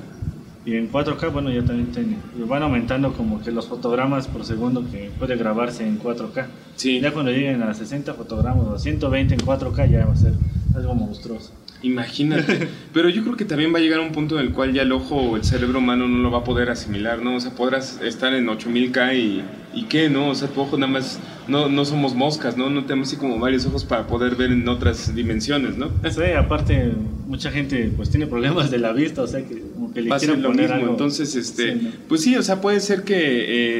Y 0.64 0.76
en 0.76 0.92
4K, 0.92 1.32
bueno, 1.32 1.50
ya 1.50 1.64
también 1.64 1.90
tiene. 1.90 2.18
Van 2.46 2.62
aumentando 2.62 3.12
como 3.12 3.42
que 3.42 3.50
los 3.50 3.66
fotogramas 3.66 4.28
por 4.28 4.44
segundo 4.44 4.84
que 4.90 5.10
puede 5.18 5.36
grabarse 5.36 5.86
en 5.86 5.98
4K. 5.98 6.46
sí. 6.76 7.00
Ya 7.00 7.12
cuando 7.12 7.32
lleguen 7.32 7.62
a 7.62 7.74
60 7.74 8.14
fotogramas 8.14 8.66
o 8.66 8.78
120 8.78 9.34
en 9.34 9.40
4K 9.40 9.90
ya 9.90 10.06
va 10.06 10.12
a 10.12 10.16
ser 10.16 10.34
algo 10.76 10.94
monstruoso. 10.94 11.52
Imagínate. 11.82 12.68
Pero 12.92 13.08
yo 13.08 13.22
creo 13.24 13.36
que 13.36 13.44
también 13.44 13.74
va 13.74 13.78
a 13.78 13.80
llegar 13.80 13.98
a 13.98 14.02
un 14.02 14.12
punto 14.12 14.38
en 14.38 14.46
el 14.46 14.52
cual 14.52 14.72
ya 14.72 14.82
el 14.82 14.92
ojo 14.92 15.16
o 15.16 15.36
el 15.36 15.44
cerebro 15.44 15.80
humano 15.80 16.06
no 16.06 16.18
lo 16.18 16.30
va 16.30 16.38
a 16.38 16.44
poder 16.44 16.70
asimilar, 16.70 17.22
¿no? 17.22 17.36
O 17.36 17.40
sea, 17.40 17.52
podrás 17.52 18.00
estar 18.00 18.32
en 18.32 18.46
8000K 18.46 19.16
y, 19.16 19.42
y 19.74 19.84
qué, 19.84 20.08
¿no? 20.10 20.28
O 20.30 20.34
sea, 20.34 20.48
tu 20.48 20.60
ojo 20.60 20.76
nada 20.76 20.92
más, 20.92 21.18
no, 21.48 21.68
no 21.68 21.84
somos 21.84 22.14
moscas, 22.14 22.56
¿no? 22.56 22.70
No 22.70 22.84
tenemos 22.84 23.08
así 23.08 23.16
como 23.16 23.38
varios 23.38 23.64
ojos 23.66 23.84
para 23.84 24.06
poder 24.06 24.36
ver 24.36 24.52
en 24.52 24.68
otras 24.68 25.14
dimensiones, 25.14 25.76
¿no? 25.76 25.90
Sí, 26.10 26.22
aparte, 26.36 26.92
mucha 27.26 27.50
gente 27.50 27.90
pues 27.96 28.10
tiene 28.10 28.26
problemas 28.26 28.70
de 28.70 28.78
la 28.78 28.92
vista, 28.92 29.22
o 29.22 29.26
sea 29.26 29.40
que 29.46 29.60
como 29.74 29.92
que 29.92 30.02
le 30.02 30.10
quieren 30.10 30.42
lo 30.42 30.48
poner 30.48 30.66
mismo. 30.66 30.74
algo. 30.80 30.90
Entonces, 30.92 31.34
este, 31.34 31.72
Sí, 31.74 31.80
¿no? 31.82 31.90
pues 32.08 32.20
sí, 32.22 32.36
o 32.36 32.42
sea, 32.42 32.60
puede 32.60 32.80
ser 32.80 33.02
que 33.04 33.16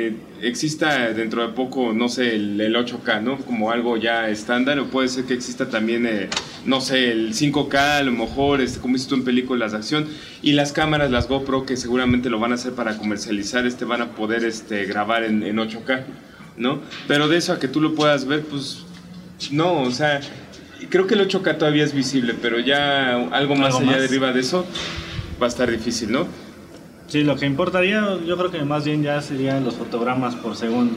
eh, 0.08 0.16
exista 0.40 1.12
dentro 1.12 1.46
de 1.46 1.52
poco, 1.54 1.92
no 1.92 2.08
sé, 2.08 2.34
el, 2.34 2.60
el 2.60 2.74
8K, 2.74 3.22
¿no? 3.22 3.36
Como 3.38 3.70
algo 3.70 3.96
ya 3.96 4.28
estándar, 4.30 4.78
o 4.80 4.86
puede 4.86 5.08
ser 5.08 5.24
que 5.24 5.34
exista 5.34 5.68
también, 5.68 6.06
eh, 6.06 6.28
no 6.64 6.80
sé, 6.80 7.10
el 7.12 7.34
5K, 7.34 7.98
a 7.98 8.02
lo 8.02 8.12
mejor, 8.12 8.60
este, 8.60 8.80
como 8.80 8.94
dices 8.94 9.08
tú 9.08 9.14
en 9.14 9.24
películas 9.24 9.72
de 9.72 9.78
acción, 9.78 10.06
y 10.42 10.52
las 10.52 10.72
cámaras, 10.72 11.10
las 11.10 11.28
GoPro, 11.28 11.64
que 11.66 11.76
seguramente 11.76 12.30
lo 12.30 12.40
van 12.40 12.52
a 12.52 12.54
hacer 12.56 12.72
para 12.72 12.96
comercializar, 12.96 13.66
este, 13.66 13.84
van 13.84 14.00
a 14.02 14.10
poder 14.16 14.44
este, 14.44 14.84
grabar 14.86 15.22
en, 15.24 15.42
en 15.44 15.56
8K, 15.58 15.81
¿no? 16.56 16.80
Pero 17.08 17.28
de 17.28 17.36
eso 17.38 17.52
a 17.52 17.58
que 17.58 17.68
tú 17.68 17.80
lo 17.80 17.94
puedas 17.94 18.26
ver, 18.26 18.42
pues, 18.42 18.84
no, 19.50 19.82
o 19.82 19.90
sea, 19.90 20.20
creo 20.88 21.06
que 21.06 21.14
el 21.14 21.28
8K 21.28 21.58
todavía 21.58 21.84
es 21.84 21.94
visible, 21.94 22.34
pero 22.40 22.58
ya 22.60 23.16
algo 23.32 23.54
más 23.56 23.74
Algo 23.74 23.78
allá 23.78 23.86
más. 23.92 23.98
de 24.00 24.04
arriba 24.06 24.32
de 24.32 24.40
eso 24.40 24.66
va 25.40 25.46
a 25.46 25.48
estar 25.48 25.70
difícil, 25.70 26.12
¿no? 26.12 26.26
Sí, 27.08 27.24
lo 27.24 27.36
que 27.36 27.46
importaría, 27.46 28.16
yo 28.26 28.36
creo 28.38 28.50
que 28.50 28.62
más 28.62 28.84
bien 28.84 29.02
ya 29.02 29.20
serían 29.20 29.64
los 29.64 29.74
fotogramas 29.74 30.34
por 30.34 30.56
segundo. 30.56 30.94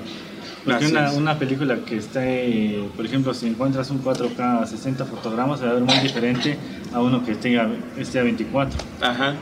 Porque 0.64 0.88
una, 0.88 1.12
una 1.12 1.38
película 1.38 1.78
que 1.86 1.98
esté, 1.98 2.84
por 2.96 3.06
ejemplo, 3.06 3.34
si 3.34 3.48
encuentras 3.48 3.92
un 3.92 4.04
4K 4.04 4.64
a 4.64 4.66
60 4.66 5.06
fotogramas, 5.06 5.60
se 5.60 5.66
va 5.66 5.72
a 5.72 5.74
ver 5.76 5.84
muy 5.84 5.98
diferente 6.00 6.58
a 6.92 7.02
uno 7.02 7.24
que 7.24 7.34
esté 7.34 7.60
a, 7.60 7.70
esté 7.98 8.20
a 8.20 8.24
24. 8.24 8.80
Ajá, 9.02 9.36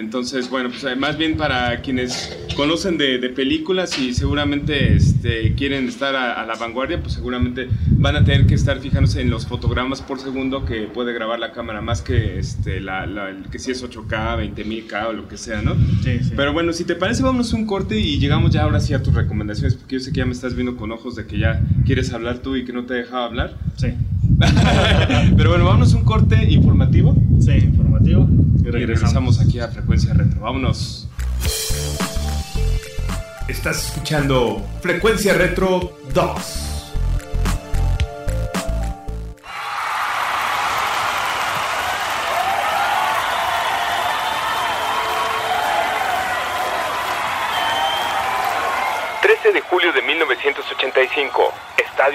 Entonces, 0.00 0.50
bueno, 0.50 0.70
pues 0.70 0.82
eh, 0.84 0.96
más 0.96 1.16
bien 1.18 1.36
para 1.36 1.80
quienes 1.82 2.36
conocen 2.56 2.98
de, 2.98 3.18
de 3.18 3.28
películas 3.28 3.98
y 3.98 4.12
seguramente 4.14 4.94
este, 4.96 5.54
quieren 5.54 5.88
estar 5.88 6.16
a, 6.16 6.32
a 6.40 6.46
la 6.46 6.54
vanguardia, 6.56 7.00
pues 7.00 7.12
seguramente 7.14 7.68
van 7.98 8.16
a 8.16 8.24
tener 8.24 8.46
que 8.46 8.54
estar 8.54 8.80
fijándose 8.80 9.20
en 9.20 9.30
los 9.30 9.46
fotogramas 9.46 10.00
por 10.02 10.18
segundo 10.18 10.64
que 10.64 10.82
puede 10.82 11.12
grabar 11.12 11.38
la 11.38 11.52
cámara, 11.52 11.80
más 11.80 12.02
que 12.02 12.38
este, 12.38 12.80
la, 12.80 13.06
la- 13.06 13.28
el 13.30 13.44
que 13.50 13.58
si 13.58 13.70
es 13.70 13.84
8K, 13.84 14.54
20.000K 14.54 15.08
o 15.08 15.12
lo 15.12 15.28
que 15.28 15.36
sea, 15.36 15.62
¿no? 15.62 15.74
Sí, 16.02 16.18
sí. 16.22 16.32
Pero 16.34 16.52
bueno, 16.52 16.72
si 16.72 16.84
te 16.84 16.94
parece, 16.96 17.22
vámonos 17.22 17.52
a 17.52 17.56
un 17.56 17.66
corte 17.66 17.98
y 18.00 18.18
llegamos 18.18 18.50
ya 18.50 18.62
ahora 18.62 18.80
sí 18.80 18.94
a 18.94 19.02
tus 19.02 19.14
recomendaciones, 19.14 19.74
porque 19.74 19.96
yo 19.96 20.00
sé 20.00 20.12
que 20.12 20.18
ya 20.18 20.26
me 20.26 20.32
estás 20.32 20.54
viendo 20.54 20.76
con 20.76 20.90
ojos 20.92 21.14
de 21.16 21.26
que 21.26 21.38
ya 21.38 21.60
quieres 21.84 22.12
hablar 22.12 22.38
tú 22.38 22.56
y 22.56 22.64
que 22.64 22.72
no 22.72 22.84
te 22.86 22.94
he 22.94 22.96
dejado 22.98 23.24
hablar. 23.24 23.54
Sí, 23.76 23.88
Pero 25.36 25.50
bueno, 25.50 25.66
vámonos 25.66 25.92
a 25.94 25.96
un 25.96 26.04
corte 26.04 26.42
informativo 26.50 27.14
sí, 27.40 27.52
informativo. 27.52 28.28
y 28.64 28.70
regresamos 28.70 29.40
aquí 29.40 29.58
a 29.60 29.68
Frecuencia 29.68 30.14
Retro. 30.14 30.40
Vámonos. 30.40 31.08
Estás 33.48 33.86
escuchando 33.86 34.64
Frecuencia 34.80 35.34
Retro 35.34 35.98
2. 36.14 36.70
de 49.52 49.60
julio 49.62 49.90
de 49.92 50.02
1985, 50.02 51.52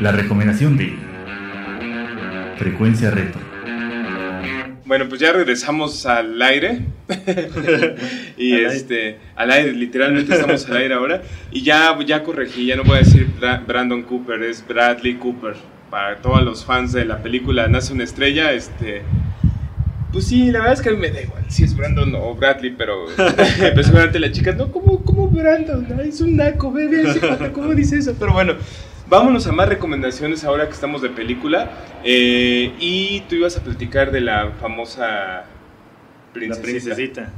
La 0.00 0.12
recomendación 0.12 0.76
de 0.76 0.94
Frecuencia 2.58 3.10
Retro. 3.10 3.40
Bueno, 4.84 5.06
pues 5.08 5.20
ya 5.20 5.32
regresamos 5.32 6.06
al 6.06 6.40
aire. 6.42 6.82
y 8.36 8.52
Al 8.52 8.58
aire. 8.58 8.66
este, 8.76 9.18
al 9.34 9.50
aire, 9.50 9.72
literalmente 9.72 10.32
estamos 10.34 10.66
al 10.70 10.76
aire 10.76 10.94
ahora. 10.94 11.22
Y 11.50 11.62
ya, 11.62 11.96
ya 12.06 12.22
corregí, 12.22 12.66
ya 12.66 12.76
no 12.76 12.84
voy 12.84 12.96
a 12.96 13.00
decir 13.00 13.26
Bra- 13.40 13.64
Brandon 13.66 14.02
Cooper, 14.02 14.42
es 14.42 14.64
Bradley 14.66 15.14
Cooper. 15.14 15.54
Para 15.90 16.16
todos 16.16 16.42
los 16.42 16.64
fans 16.64 16.92
de 16.92 17.04
la 17.04 17.22
película 17.22 17.68
Nace 17.68 17.92
una 17.92 18.04
estrella, 18.04 18.52
este. 18.52 19.02
Pues 20.12 20.26
sí, 20.28 20.50
la 20.50 20.60
verdad 20.60 20.74
es 20.74 20.82
que 20.82 20.88
a 20.90 20.92
mí 20.92 20.98
me 20.98 21.10
da 21.10 21.20
igual 21.22 21.44
si 21.48 21.64
es 21.64 21.76
Brandon 21.76 22.14
o 22.14 22.34
Bradley, 22.34 22.74
pero, 22.76 23.06
pero 23.58 23.82
seguramente 23.82 24.18
las 24.20 24.32
chicas, 24.32 24.56
no, 24.56 24.70
¿cómo, 24.70 25.02
cómo 25.04 25.28
Brandon? 25.28 25.86
Ay, 26.00 26.08
es 26.10 26.20
un 26.20 26.36
naco, 26.36 26.72
bebé, 26.72 27.04
¿cómo 27.52 27.74
dice 27.74 27.98
eso? 27.98 28.14
Pero 28.18 28.32
bueno, 28.32 28.54
vámonos 29.08 29.46
a 29.46 29.52
más 29.52 29.68
recomendaciones 29.68 30.44
ahora 30.44 30.66
que 30.66 30.72
estamos 30.72 31.02
de 31.02 31.10
película. 31.10 31.70
Eh, 32.04 32.72
y 32.78 33.20
tú 33.28 33.36
ibas 33.36 33.56
a 33.56 33.62
platicar 33.62 34.10
de 34.10 34.20
la 34.20 34.52
famosa 34.60 35.06
La 35.06 35.46
princesita. 36.32 36.62
princesita. 36.94 37.32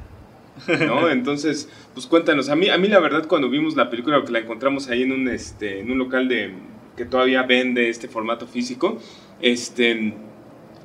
¿no? 0.86 1.08
Entonces, 1.08 1.68
pues 1.94 2.06
cuéntanos. 2.06 2.48
A 2.48 2.56
mí, 2.56 2.68
a 2.68 2.78
mí 2.78 2.88
la 2.88 3.00
verdad 3.00 3.26
cuando 3.26 3.48
vimos 3.48 3.76
la 3.76 3.90
película, 3.90 4.22
que 4.24 4.32
la 4.32 4.40
encontramos 4.40 4.88
ahí 4.88 5.02
en 5.02 5.12
un, 5.12 5.28
este, 5.28 5.80
en 5.80 5.90
un 5.90 5.98
local 5.98 6.28
de, 6.28 6.52
que 6.96 7.04
todavía 7.04 7.42
vende 7.44 7.88
este 7.88 8.08
formato 8.08 8.46
físico, 8.46 8.98
este, 9.40 10.14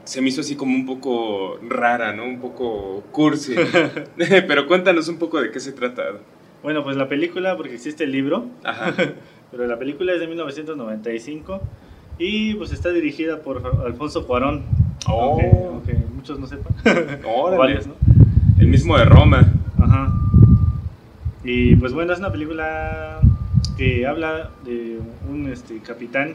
se 0.04 0.22
me 0.22 0.30
hizo 0.30 0.42
así 0.42 0.56
como 0.56 0.76
un 0.76 0.86
poco 0.86 1.58
rara, 1.68 2.14
¿no? 2.14 2.26
Un 2.26 2.40
poco 2.40 3.04
cursi. 3.12 3.56
Pero 4.18 4.68
cuéntanos 4.68 5.08
un 5.08 5.18
poco 5.18 5.42
de 5.42 5.52
qué 5.52 5.60
se 5.60 5.72
trata. 5.72 6.04
Bueno, 6.62 6.84
pues 6.84 6.96
la 6.96 7.10
película, 7.10 7.58
porque 7.58 7.74
existe 7.74 8.06
el 8.06 8.12
libro, 8.12 8.46
Ajá. 8.64 8.94
Pero 9.54 9.68
la 9.68 9.78
película 9.78 10.14
es 10.14 10.20
de 10.20 10.26
1995 10.26 11.62
y 12.18 12.56
pues 12.56 12.72
está 12.72 12.90
dirigida 12.90 13.38
por 13.42 13.62
Alfonso 13.86 14.26
Cuarón. 14.26 14.64
Oh. 15.08 15.40
Aunque, 15.40 15.52
aunque 15.68 15.98
muchos 16.16 16.40
no 16.40 16.48
sepan. 16.48 16.74
Varios, 17.58 17.86
¿no? 17.86 17.94
El 18.60 18.68
mismo 18.68 18.98
de 18.98 19.06
Roma. 19.06 19.46
Ajá. 19.80 20.12
Y 21.44 21.76
pues 21.76 21.94
bueno, 21.94 22.14
es 22.14 22.20
una 22.20 22.32
película 22.32 23.20
que 23.78 24.08
habla 24.08 24.50
de 24.66 25.00
un 25.30 25.48
este, 25.48 25.80
capitán 25.82 26.34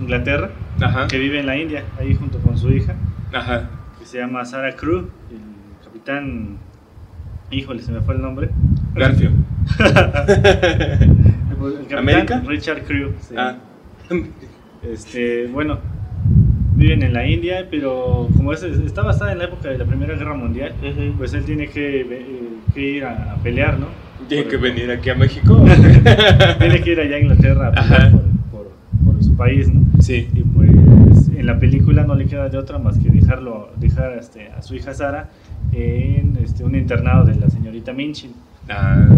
Inglaterra 0.00 0.50
Ajá. 0.80 1.06
que 1.06 1.20
vive 1.20 1.38
en 1.38 1.46
la 1.46 1.56
India, 1.56 1.84
ahí 2.00 2.12
junto 2.14 2.38
con 2.38 2.58
su 2.58 2.72
hija, 2.72 2.96
Ajá. 3.32 3.70
que 4.00 4.04
se 4.04 4.18
llama 4.18 4.44
Sarah 4.44 4.74
Crew, 4.74 5.08
el 5.30 5.84
capitán, 5.84 6.58
híjole, 7.52 7.82
se 7.82 7.92
me 7.92 8.00
fue 8.00 8.16
el 8.16 8.22
nombre. 8.22 8.50
Garfio. 8.94 9.30
El 11.68 11.74
capitán 11.86 11.98
¿América? 11.98 12.42
Richard 12.46 12.82
Crew. 12.84 13.10
sí. 13.20 13.34
Ah. 13.36 13.56
Este, 14.82 15.48
bueno, 15.48 15.78
viven 16.76 17.02
en 17.02 17.12
la 17.12 17.26
India, 17.26 17.66
pero 17.68 18.28
como 18.36 18.52
es, 18.52 18.62
está 18.62 19.02
basada 19.02 19.32
en 19.32 19.38
la 19.38 19.44
época 19.44 19.68
de 19.68 19.78
la 19.78 19.84
Primera 19.84 20.14
Guerra 20.14 20.34
Mundial, 20.34 20.74
pues 21.18 21.32
él 21.34 21.44
tiene 21.44 21.66
que, 21.68 22.06
que 22.72 22.80
ir 22.80 23.04
a, 23.04 23.36
pelear, 23.42 23.80
¿no? 23.80 23.86
Tiene 24.28 24.44
Por- 24.44 24.52
que 24.52 24.56
venir 24.58 24.90
aquí 24.92 25.10
a 25.10 25.14
México. 25.16 25.64
tiene 26.58 26.80
que 26.82 26.92
ir 26.92 27.00
allá 27.00 27.16
a 27.16 27.18
Inglaterra 27.18 27.68
a 27.68 27.72
pelear 27.72 28.00
Ajá. 28.02 28.10
por, 28.10 28.22
por- 28.52 28.72
por 29.14 29.24
su 29.24 29.34
país, 29.36 29.68
¿no? 29.72 29.82
Sí. 30.00 30.28
Y 30.34 30.42
pues 30.42 30.70
en 31.36 31.46
la 31.46 31.58
película 31.58 32.04
no 32.04 32.14
le 32.14 32.26
queda 32.26 32.48
de 32.48 32.58
otra 32.58 32.78
más 32.78 32.98
que 32.98 33.08
dejarlo, 33.10 33.70
dejar 33.76 34.16
este, 34.18 34.50
a 34.50 34.62
su 34.62 34.76
hija 34.76 34.94
Sara 34.94 35.30
en 35.72 36.38
este, 36.44 36.62
un 36.62 36.76
internado 36.76 37.24
de 37.24 37.34
la 37.34 37.48
señorita 37.50 37.92
Minchin. 37.92 38.32
Ah, 38.68 39.08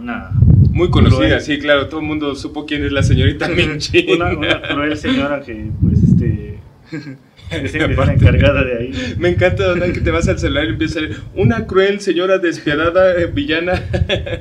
Una, 0.00 0.30
muy 0.70 0.90
conocida, 0.90 1.18
Cruel. 1.18 1.40
sí, 1.40 1.58
claro. 1.58 1.88
Todo 1.88 2.00
el 2.00 2.06
mundo 2.06 2.34
supo 2.34 2.66
quién 2.66 2.84
es 2.84 2.92
la 2.92 3.02
señorita 3.02 3.48
Minchi. 3.48 4.06
una, 4.12 4.36
una 4.36 4.62
cruel 4.62 4.96
señora 4.96 5.40
que 5.40 5.70
pues 5.80 6.02
este 6.02 6.58
es 7.50 7.74
la 7.74 8.12
encargada 8.12 8.64
de 8.64 8.78
ahí. 8.78 9.14
Me 9.18 9.30
encanta 9.30 9.68
¿verdad? 9.74 9.92
que 9.92 10.00
te 10.00 10.10
vas 10.10 10.28
al 10.28 10.38
celular 10.38 10.66
y 10.66 10.68
empieza 10.70 10.98
a 10.98 11.02
salir 11.02 11.16
una 11.34 11.66
cruel 11.66 12.00
señora 12.00 12.38
despiadada 12.38 13.20
eh, 13.20 13.26
villana. 13.26 13.82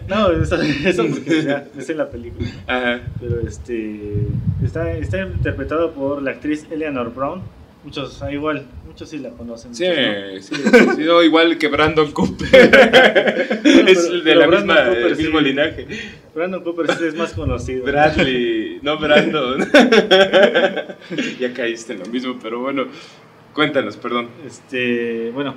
No, 0.07 0.31
eso, 0.31 0.55
eso 0.61 1.07
porque 1.07 1.43
ya 1.43 1.65
es 1.77 1.89
en 1.89 1.97
la 1.97 2.09
película. 2.09 2.47
Ajá. 2.67 3.01
Pero 3.19 3.39
este 3.47 4.27
está, 4.63 4.91
está 4.93 5.21
interpretado 5.21 5.91
por 5.93 6.21
la 6.21 6.31
actriz 6.31 6.65
Eleanor 6.71 7.13
Brown. 7.13 7.41
Muchos, 7.83 8.21
ah, 8.21 8.31
igual, 8.31 8.67
muchos 8.85 9.09
sí 9.09 9.19
la 9.19 9.29
conocen. 9.29 9.73
Sí, 9.73 9.85
muchos 9.87 10.51
no. 10.51 10.57
sí, 10.57 10.95
sí, 10.97 11.03
no, 11.05 11.23
igual 11.23 11.57
que 11.57 11.69
Brandon 11.69 12.11
Cooper. 12.11 12.47
es 13.63 14.11
de 14.11 14.21
pero 14.23 14.39
la 14.41 14.47
misma, 14.47 14.85
Cooper 14.85 15.05
el 15.05 15.17
mismo 15.17 15.39
sí. 15.39 15.45
linaje. 15.45 15.87
Brandon 16.35 16.63
Cooper 16.63 16.93
sí 16.97 17.05
es 17.05 17.15
más 17.15 17.33
conocido. 17.33 17.85
Bradley, 17.85 18.79
no 18.81 18.97
Brandon. 18.97 19.59
ya 21.39 21.53
caíste 21.53 21.93
en 21.93 21.99
lo 21.99 22.05
mismo, 22.07 22.37
pero 22.41 22.59
bueno, 22.59 22.87
cuéntanos, 23.53 23.95
perdón. 23.95 24.27
Este, 24.45 25.31
bueno, 25.31 25.55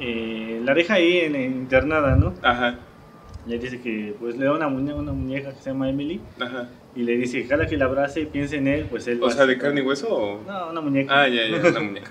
eh, 0.00 0.60
la 0.64 0.74
deja 0.74 0.94
ahí 0.94 1.18
en, 1.18 1.34
en 1.34 1.52
internada, 1.52 2.14
¿no? 2.14 2.34
Ajá, 2.42 2.78
Le 3.46 3.58
dice 3.58 3.80
que 3.80 4.14
pues 4.20 4.36
le 4.36 4.44
da 4.44 4.52
una 4.52 4.68
muñeca, 4.68 4.96
una 4.96 5.12
muñeca 5.12 5.52
que 5.54 5.60
se 5.60 5.70
llama 5.70 5.88
Emily 5.88 6.20
ajá. 6.38 6.68
Y 6.94 7.02
le 7.02 7.16
dice 7.16 7.46
cada 7.46 7.66
que 7.66 7.76
la 7.76 7.86
abrace 7.86 8.20
y 8.22 8.26
piense 8.26 8.56
en 8.56 8.68
él, 8.68 8.86
pues 8.88 9.06
él 9.08 9.20
O 9.22 9.26
va 9.26 9.30
sea, 9.32 9.42
a- 9.42 9.46
de 9.46 9.58
carne 9.58 9.80
y 9.80 9.84
hueso 9.84 10.08
o... 10.14 10.44
No, 10.44 10.70
una 10.70 10.80
muñeca. 10.80 11.22
Ah, 11.22 11.28
ya, 11.28 11.46
ya, 11.48 11.68
una 11.68 11.80
muñeca. 11.88 12.10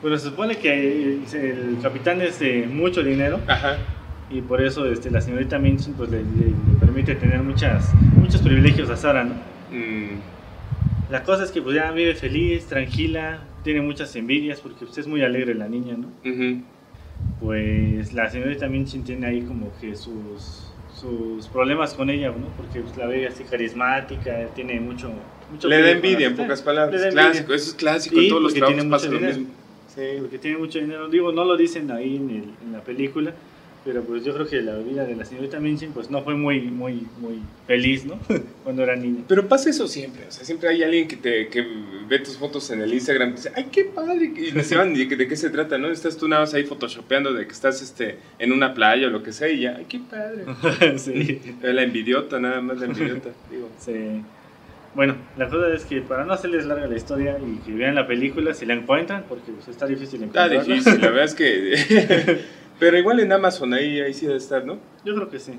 Bueno, 0.00 0.16
se 0.18 0.30
supone 0.30 0.56
que 0.56 0.72
el, 0.72 1.24
el 1.34 1.78
capitán 1.82 2.20
es 2.22 2.38
de 2.38 2.66
mucho 2.66 3.02
dinero 3.02 3.44
Ajá. 3.46 3.76
y 4.30 4.40
por 4.42 4.62
eso 4.62 4.86
este, 4.90 5.10
la 5.10 5.20
señorita 5.20 5.58
Minchin 5.58 5.94
pues 5.94 6.10
le, 6.10 6.22
le- 6.24 6.56
le 6.64 6.74
permite 6.80 7.14
tener 7.16 7.42
muchas, 7.42 7.84
muchos 8.16 8.40
privilegios 8.40 8.88
a 8.90 8.96
Sara, 8.96 9.24
¿no? 9.24 9.34
Mm, 9.68 10.20
La 11.08 11.22
cosa 11.22 11.44
es 11.44 11.50
que 11.50 11.60
pues 11.60 11.76
ya 11.76 11.90
vive 11.92 12.14
feliz, 12.14 12.66
tranquila, 12.68 13.40
tiene 13.62 13.82
muchas 13.82 14.14
envidias 14.16 14.60
porque 14.60 14.86
pues, 14.86 14.96
es 14.98 15.06
muy 15.06 15.22
alegre 15.22 15.54
la 15.54 15.68
niña, 15.68 15.96
¿no? 15.96 16.08
ujú. 16.24 16.62
Pues 17.38 18.12
la 18.12 18.28
señorita 18.30 18.68
Minchin 18.68 19.02
tiene 19.04 19.26
ahí 19.26 19.42
como 19.44 19.76
que 19.78 19.96
sus, 19.96 20.69
sus 21.00 21.46
problemas 21.48 21.94
con 21.94 22.10
ella, 22.10 22.28
¿no? 22.28 22.46
Porque 22.56 22.80
pues, 22.80 22.96
la 22.96 23.06
ve 23.06 23.26
así 23.26 23.44
carismática, 23.44 24.46
tiene 24.54 24.78
mucho... 24.80 25.10
mucho 25.50 25.68
Le 25.68 25.80
da 25.82 25.90
envidia, 25.90 26.26
en 26.26 26.36
pocas 26.36 26.60
palabras. 26.62 27.00
Clásico, 27.12 27.54
eso 27.54 27.70
es 27.70 27.74
clásico, 27.74 28.16
Y 28.20 28.24
en 28.24 28.28
todos 28.30 28.42
los 28.42 28.54
trabajos 28.54 28.84
pasa 28.86 29.08
lo 29.10 29.20
mismo. 29.20 29.46
Sí, 29.94 30.02
porque 30.20 30.38
tiene 30.38 30.58
mucho 30.58 30.78
dinero. 30.78 31.08
Digo, 31.08 31.32
no 31.32 31.44
lo 31.44 31.56
dicen 31.56 31.90
ahí 31.90 32.16
en, 32.16 32.30
el- 32.30 32.54
en 32.66 32.72
la 32.72 32.80
película, 32.80 33.32
pero 33.84 34.02
pues 34.02 34.24
yo 34.24 34.34
creo 34.34 34.46
que 34.46 34.60
la 34.60 34.76
vida 34.76 35.04
de 35.04 35.16
la 35.16 35.24
señorita 35.24 35.58
Minchin 35.58 35.92
pues 35.92 36.10
no 36.10 36.22
fue 36.22 36.34
muy, 36.34 36.60
muy, 36.60 37.06
muy 37.18 37.40
feliz, 37.66 38.04
¿no? 38.04 38.18
Cuando 38.64 38.82
era 38.82 38.94
niña. 38.96 39.22
Pero 39.26 39.48
pasa 39.48 39.70
eso 39.70 39.88
siempre, 39.88 40.26
o 40.28 40.30
sea, 40.30 40.44
siempre 40.44 40.68
hay 40.68 40.82
alguien 40.82 41.08
que 41.08 41.16
te 41.16 41.48
que 41.48 41.64
ve 42.08 42.18
tus 42.18 42.36
fotos 42.36 42.70
en 42.70 42.80
el 42.82 42.92
Instagram 42.92 43.30
y 43.30 43.32
dice, 43.32 43.52
ay, 43.56 43.66
qué 43.72 43.84
padre, 43.86 44.32
y 44.36 44.52
no 44.52 44.62
saben 44.62 44.94
de, 44.94 45.08
qué- 45.08 45.16
de 45.16 45.26
qué 45.28 45.36
se 45.36 45.48
trata, 45.50 45.78
¿no? 45.78 45.88
Estás 45.90 46.16
tú 46.16 46.28
nada 46.28 46.42
más 46.42 46.52
ahí 46.54 46.64
photoshopeando 46.64 47.32
de 47.32 47.46
que 47.46 47.52
estás 47.52 47.80
este, 47.82 48.18
en 48.38 48.52
una 48.52 48.74
playa 48.74 49.06
o 49.06 49.10
lo 49.10 49.22
que 49.22 49.32
sea 49.32 49.48
y 49.48 49.60
ya, 49.60 49.76
ay, 49.78 49.86
qué 49.88 50.00
padre. 50.00 50.44
sí. 50.98 51.40
La 51.62 51.82
envidiota, 51.82 52.38
nada 52.40 52.60
más 52.60 52.78
la 52.80 52.86
envidiota, 52.86 53.30
digo. 53.50 53.68
Sí. 53.78 54.22
Bueno, 54.92 55.14
la 55.36 55.48
cosa 55.48 55.72
es 55.72 55.84
que 55.84 56.00
para 56.00 56.24
no 56.24 56.32
hacerles 56.32 56.66
larga 56.66 56.88
la 56.88 56.96
historia 56.96 57.38
y 57.38 57.58
que 57.64 57.70
vean 57.72 57.94
la 57.94 58.08
película, 58.08 58.52
si 58.54 58.66
la 58.66 58.74
encuentran, 58.74 59.24
porque 59.28 59.52
pues, 59.52 59.68
está 59.68 59.86
difícil 59.86 60.24
Está 60.24 60.46
encontrarla. 60.46 60.74
difícil, 60.74 61.00
la 61.00 61.10
verdad 61.10 61.24
es 61.26 61.34
que... 61.34 62.40
Pero 62.80 62.98
igual 62.98 63.20
en 63.20 63.30
Amazon 63.30 63.72
ahí, 63.74 64.00
ahí 64.00 64.12
sí 64.14 64.26
debe 64.26 64.38
estar, 64.38 64.64
¿no? 64.66 64.78
Yo 65.04 65.14
creo 65.14 65.28
que 65.30 65.38
sí. 65.38 65.52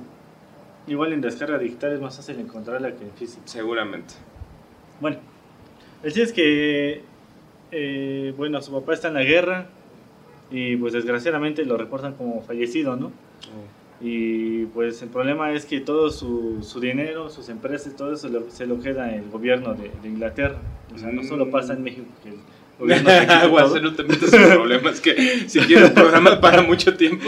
Igual 0.88 1.14
en 1.14 1.22
descarga 1.22 1.58
digital 1.58 1.94
es 1.94 2.02
más 2.02 2.18
fácil 2.18 2.40
encontrarla 2.40 2.94
que 2.96 3.04
en 3.06 3.12
físico. 3.12 3.44
Seguramente. 3.46 4.16
Bueno, 5.00 5.18
el 6.04 6.12
chiste 6.12 6.24
es 6.24 6.34
que, 6.34 7.04
eh, 7.72 8.34
bueno, 8.36 8.62
su 8.62 8.72
papá 8.72 8.94
está 8.94 9.08
en 9.10 9.14
la 9.14 9.24
guerra 9.24 9.68
y 10.50 10.76
pues 10.76 10.92
desgraciadamente 10.94 11.64
lo 11.64 11.78
reportan 11.78 12.14
como 12.16 12.42
fallecido, 12.42 12.96
¿no? 12.98 13.12
Y 14.04 14.66
pues 14.66 15.00
el 15.04 15.10
problema 15.10 15.54
es 15.54 15.66
que 15.68 15.80
todo 15.80 16.10
su, 16.10 16.64
su 16.64 16.80
dinero, 16.80 17.30
sus 17.30 17.50
empresas, 17.50 17.96
todo 17.96 18.14
eso 18.14 18.30
lo- 18.30 18.50
se 18.50 18.66
lo 18.66 18.80
queda 18.80 19.14
el 19.16 19.30
gobierno 19.30 19.76
de, 19.76 19.92
de 20.02 20.10
Inglaterra. 20.10 20.58
O 20.94 20.98
sea, 20.98 21.12
no 21.12 21.24
solo 21.24 21.52
pasa 21.52 21.74
en 21.74 21.84
México 21.84 22.08
que 22.24 22.30
el 22.30 22.36
gobierno 22.82 23.10
te 23.10 23.82
no 23.82 23.94
te 23.94 24.04
metas 24.04 24.34
en 24.34 24.50
problemas 24.50 25.00
que 25.00 25.16
si 25.48 25.60
quieres 25.62 25.90
un 25.90 25.96
programa 25.96 26.42
para 26.42 26.62
mucho 26.62 26.96
tiempo. 26.96 27.26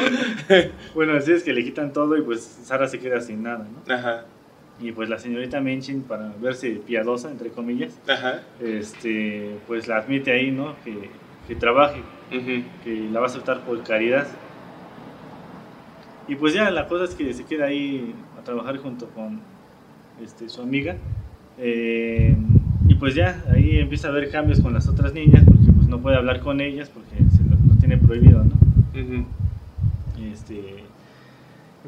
Bueno, 0.94 1.14
así 1.14 1.32
es 1.32 1.44
que 1.44 1.54
le 1.54 1.64
quitan 1.64 1.94
todo 1.94 2.18
y 2.18 2.22
pues 2.22 2.42
Sara 2.64 2.88
se 2.88 3.00
queda 3.00 3.22
sin 3.22 3.44
nada, 3.44 3.66
¿no? 3.66 3.94
Ajá, 3.94 4.26
Y 4.82 4.92
pues 4.92 5.10
la 5.10 5.18
señorita 5.20 5.62
Minchin, 5.62 6.02
para 6.04 6.34
verse 6.42 6.82
piadosa, 6.86 7.32
entre 7.32 7.50
comillas, 7.50 7.98
ajá. 8.08 8.42
este, 8.62 9.56
pues 9.68 9.88
la 9.88 9.98
admite 9.98 10.32
ahí, 10.32 10.52
¿no? 10.52 10.76
Que, 10.84 11.10
que 11.48 11.56
trabaje, 11.56 12.02
que 12.30 13.08
la 13.12 13.20
va 13.20 13.28
a 13.28 13.30
aceptar 13.30 13.62
por 13.62 13.82
caridad. 13.84 14.28
Y 16.28 16.36
pues 16.36 16.54
ya 16.54 16.70
la 16.72 16.88
cosa 16.88 17.06
es 17.06 17.16
que 17.16 17.34
se 17.34 17.44
queda 17.46 17.66
ahí 17.66 18.14
a 18.40 18.44
trabajar 18.44 18.78
junto 18.78 19.08
con 19.10 19.42
este, 20.24 20.50
su 20.50 20.62
amiga. 20.62 20.96
Eh, 21.58 22.36
y 22.94 22.96
pues 22.96 23.16
ya 23.16 23.44
ahí 23.52 23.80
empieza 23.80 24.08
a 24.08 24.12
haber 24.12 24.30
cambios 24.30 24.62
con 24.62 24.72
las 24.72 24.88
otras 24.88 25.14
niñas 25.14 25.44
porque 25.46 25.72
pues 25.76 25.88
no 25.88 26.00
puede 26.00 26.16
hablar 26.16 26.42
con 26.42 26.62
ellas 26.62 26.90
porque 26.90 27.16
se 27.36 27.44
lo, 27.44 27.58
lo 27.68 27.80
tiene 27.80 27.98
prohibido, 27.98 28.44
¿no? 28.44 28.54
Este, 30.32 30.84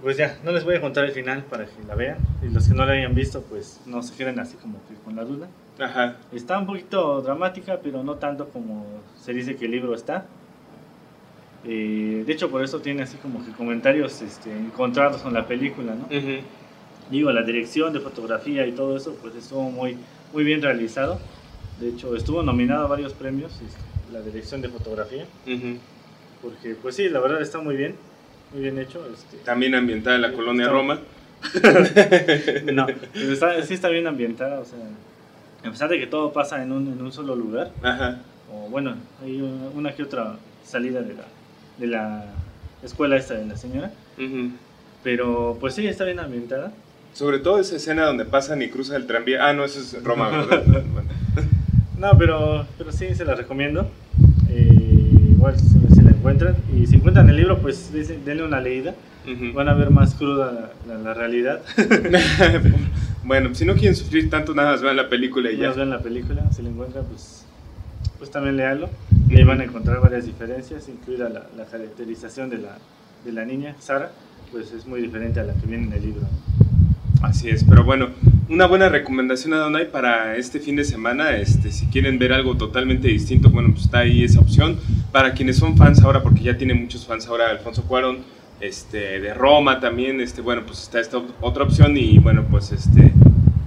pues 0.02 0.18
ya, 0.18 0.40
no 0.44 0.52
les 0.52 0.64
voy 0.64 0.76
a 0.76 0.82
contar 0.82 1.06
el 1.06 1.12
final 1.12 1.44
para 1.44 1.66
que 1.66 1.84
la 1.88 1.94
vean. 1.94 2.18
Y 2.42 2.52
los 2.52 2.68
que 2.68 2.74
no 2.74 2.88
la 2.88 2.94
hayan 2.94 3.14
visto, 3.14 3.44
pues 3.44 3.82
no 3.86 4.02
se 4.02 4.16
queden 4.16 4.40
así 4.40 4.58
como 4.58 4.80
que 4.88 4.96
con 4.96 5.16
la 5.16 5.24
duda. 5.24 5.48
Ajá. 5.80 6.16
Está 6.34 6.58
un 6.58 6.66
poquito 6.66 7.22
dramática, 7.22 7.80
pero 7.84 8.04
no 8.04 8.16
tanto 8.16 8.50
como 8.50 8.88
se 9.16 9.32
dice 9.32 9.56
que 9.56 9.66
el 9.66 9.72
libro 9.72 9.94
está. 9.94 10.26
Eh, 11.66 12.24
de 12.26 12.34
hecho, 12.34 12.50
por 12.50 12.64
eso 12.64 12.80
tiene 12.80 13.04
así 13.04 13.18
como 13.18 13.46
que 13.46 13.52
comentarios 13.52 14.24
este, 14.24 14.52
encontrados 14.52 15.22
con 15.22 15.36
la 15.36 15.46
película, 15.46 15.94
¿no? 15.94 16.06
Ujú. 16.06 16.42
Digo, 17.12 17.32
la 17.32 17.44
dirección 17.44 17.94
de 17.94 18.00
fotografía 18.00 18.66
y 18.66 18.72
todo 18.72 18.98
eso, 18.98 19.16
pues 19.22 19.36
estuvo 19.36 19.70
muy, 19.70 19.98
muy 20.36 20.44
bien 20.44 20.62
realizado. 20.62 21.18
De 21.80 21.88
hecho, 21.90 22.14
estuvo 22.14 22.44
nominado 22.44 22.84
a 22.84 22.88
varios 22.88 23.14
premios, 23.14 23.54
este, 23.54 23.80
la 24.12 24.20
dirección 24.22 24.62
de 24.62 24.68
fotografía. 24.68 25.24
Ujú. 25.48 25.78
Porque, 26.42 26.76
pues 26.76 26.96
sí, 26.98 27.08
la 27.08 27.22
verdad 27.22 27.42
está 27.42 27.60
muy 27.62 27.78
bien, 27.78 27.96
muy 28.52 28.62
bien 28.64 28.78
hecho. 28.78 29.02
Este, 29.14 29.38
También 29.38 29.74
ambientada 29.76 30.18
en 30.18 30.22
la 30.24 30.34
colonia 30.34 30.64
Está- 30.66 30.74
Roma. 30.74 31.00
no, 32.74 32.88
está- 33.32 33.62
sí 33.64 33.76
está 33.76 33.88
bien 33.90 34.08
ambientada, 34.08 34.60
o 34.60 34.66
sea, 34.66 34.80
a 35.66 35.72
pesar 35.72 35.90
de 35.90 36.00
que 36.00 36.08
todo 36.08 36.34
pasa 36.34 36.62
en 36.62 36.72
un, 36.74 36.88
en 36.92 37.02
un 37.02 37.12
solo 37.14 37.34
lugar, 37.36 37.72
Ajá. 37.82 38.20
o 38.52 38.68
bueno, 38.70 38.96
hay 39.24 39.42
una, 39.42 39.70
una 39.74 39.96
que 39.96 40.04
otra 40.04 40.36
salida 40.66 41.02
de 41.02 41.14
la, 41.14 41.24
de 41.78 41.88
la 41.88 42.26
escuela 42.84 43.16
esta 43.16 43.36
de 43.36 43.46
la 43.46 43.56
señora, 43.58 43.92
Ujú. 44.18 44.50
pero 45.04 45.58
pues 45.62 45.76
sí, 45.76 45.88
está 45.88 46.04
bien 46.04 46.20
ambientada. 46.20 46.72
Sobre 47.16 47.40
todo 47.40 47.60
esa 47.60 47.78
escena 47.78 48.06
donde 48.06 48.26
pasan 48.26 48.62
y 48.62 48.70
cruza 48.70 48.96
el 48.96 49.08
tranvía. 49.08 49.48
Ah, 49.48 49.54
no, 49.54 49.64
eso 49.66 49.80
es 49.80 50.04
Roma, 50.04 50.30
¿verdad? 50.30 50.64
No, 51.98 52.12
pero, 52.18 52.68
pero 52.78 52.92
sí, 52.92 53.16
se 53.16 53.24
la 53.24 53.36
recomiendo. 53.36 53.90
Eh, 54.50 55.30
igual 55.32 55.58
si, 55.58 55.70
si 55.96 56.02
la 56.02 56.12
encuentran. 56.12 56.54
Y 56.78 56.86
si 56.88 56.98
encuentran 56.98 57.30
el 57.30 57.38
libro, 57.38 57.58
pues 57.60 57.90
denle 58.26 58.44
una 58.44 58.60
leída. 58.60 58.94
Ujú. 59.26 59.54
Van 59.54 59.70
a 59.70 59.74
ver 59.74 59.90
más 59.92 60.14
cruda 60.14 60.52
la, 60.88 60.94
la- 60.94 61.02
la 61.02 61.14
realidad. 61.14 61.62
bueno, 63.24 63.56
si 63.56 63.64
no 63.66 63.74
quieren 63.76 63.96
sufrir 63.96 64.30
tanto, 64.30 64.54
nada 64.54 64.72
más 64.72 64.82
vean 64.82 64.98
la 64.98 65.08
película 65.10 65.50
y 65.50 65.56
Ya 65.58 65.70
ya. 65.70 65.72
ven 65.72 65.90
la 65.90 66.00
película, 66.00 66.52
si 66.52 66.62
la 66.64 66.70
encuentran, 66.70 67.06
pues, 67.06 67.46
pues 68.18 68.30
también 68.30 68.58
léalo. 68.58 68.90
Y 69.30 69.38
ahí 69.38 69.44
van 69.46 69.62
a 69.62 69.64
encontrar 69.64 70.02
varias 70.02 70.26
diferencias, 70.26 70.90
incluida 70.90 71.30
la, 71.30 71.46
la 71.58 71.66
caracterización 71.66 72.50
de 72.50 72.58
la, 72.58 72.78
de 73.24 73.32
la 73.32 73.46
niña, 73.46 73.74
Sara. 73.80 74.12
pues 74.52 74.74
es 74.74 74.86
muy 74.86 75.02
diferente 75.02 75.40
a 75.40 75.44
la 75.44 75.54
que 75.54 75.66
viene 75.66 75.86
en 75.88 75.94
el 75.94 76.02
libro. 76.04 76.28
Así 77.26 77.50
es, 77.50 77.64
pero 77.64 77.84
bueno, 77.84 78.10
una 78.50 78.68
buena 78.68 78.88
recomendación 78.88 79.54
a 79.54 79.58
Donai 79.58 79.90
para 79.90 80.38
este 80.38 80.60
fin 80.60 80.76
de 80.76 80.84
semana, 80.84 81.36
este, 81.38 81.72
si 81.72 81.88
quieren 81.88 82.20
ver 82.20 82.34
algo 82.34 82.56
totalmente 82.56 83.08
distinto, 83.08 83.50
bueno, 83.50 83.70
pues 83.72 83.86
está 83.86 84.00
ahí 84.00 84.24
esa 84.24 84.40
opción. 84.40 84.78
Para 85.12 85.34
quienes 85.34 85.58
son 85.58 85.76
fans 85.76 86.04
ahora, 86.04 86.22
porque 86.22 86.44
ya 86.44 86.56
tiene 86.56 86.76
muchos 86.76 87.08
fans 87.08 87.26
ahora, 87.28 87.50
Alfonso 87.50 87.84
Cuarón, 87.86 88.20
este, 88.60 89.20
de 89.20 89.34
Roma 89.34 89.80
también, 89.80 90.22
este, 90.22 90.42
bueno, 90.42 90.62
pues 90.68 90.84
está 90.84 91.00
esta 91.00 91.20
otra 91.42 91.64
opción 91.64 91.98
y 91.98 92.20
bueno, 92.20 92.46
pues 92.48 92.72
este, 92.72 93.12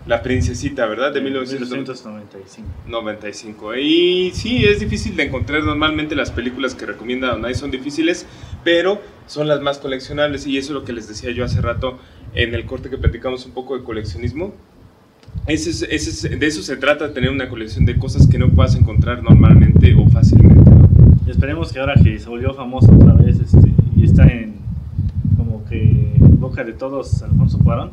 La 0.06 0.22
Princesita, 0.22 0.86
¿verdad? 0.86 1.12
De 1.12 1.20
1995. 1.20 2.68
95. 2.86 3.74
Y 3.74 4.30
sí, 4.34 4.64
es 4.64 4.78
difícil 4.78 5.16
de 5.16 5.24
encontrar, 5.24 5.64
normalmente 5.64 6.14
las 6.14 6.30
películas 6.30 6.76
que 6.76 6.86
recomienda 6.86 7.32
Donai 7.32 7.56
son 7.56 7.72
difíciles, 7.72 8.24
pero 8.62 9.02
son 9.26 9.48
las 9.48 9.60
más 9.60 9.78
coleccionables 9.78 10.46
y 10.46 10.58
eso 10.58 10.68
es 10.68 10.74
lo 10.74 10.84
que 10.84 10.92
les 10.92 11.08
decía 11.08 11.32
yo 11.32 11.44
hace 11.44 11.60
rato 11.60 11.98
en 12.34 12.54
el 12.54 12.64
corte 12.66 12.90
que 12.90 12.98
platicamos 12.98 13.44
un 13.46 13.52
poco 13.52 13.76
de 13.78 13.84
coleccionismo. 13.84 14.52
Ese 15.46 15.70
es, 15.70 15.82
ese 15.82 16.10
es, 16.34 16.40
de 16.40 16.46
eso 16.46 16.62
se 16.62 16.76
trata, 16.76 17.12
tener 17.12 17.30
una 17.30 17.48
colección 17.48 17.84
de 17.86 17.96
cosas 17.96 18.26
que 18.26 18.38
no 18.38 18.50
puedas 18.50 18.74
encontrar 18.74 19.22
normalmente 19.22 19.94
o 19.94 20.06
fácilmente. 20.08 20.70
Y 21.26 21.30
esperemos 21.30 21.72
que 21.72 21.78
ahora 21.80 21.94
que 22.02 22.18
se 22.18 22.28
volvió 22.28 22.54
famoso 22.54 22.92
otra 22.92 23.12
vez 23.14 23.38
este, 23.40 23.70
y 23.96 24.04
está 24.04 24.26
en 24.26 24.56
como 25.36 25.64
que 25.66 26.12
boca 26.18 26.64
de 26.64 26.72
todos 26.72 27.22
Alfonso 27.22 27.58
Cuarón, 27.58 27.92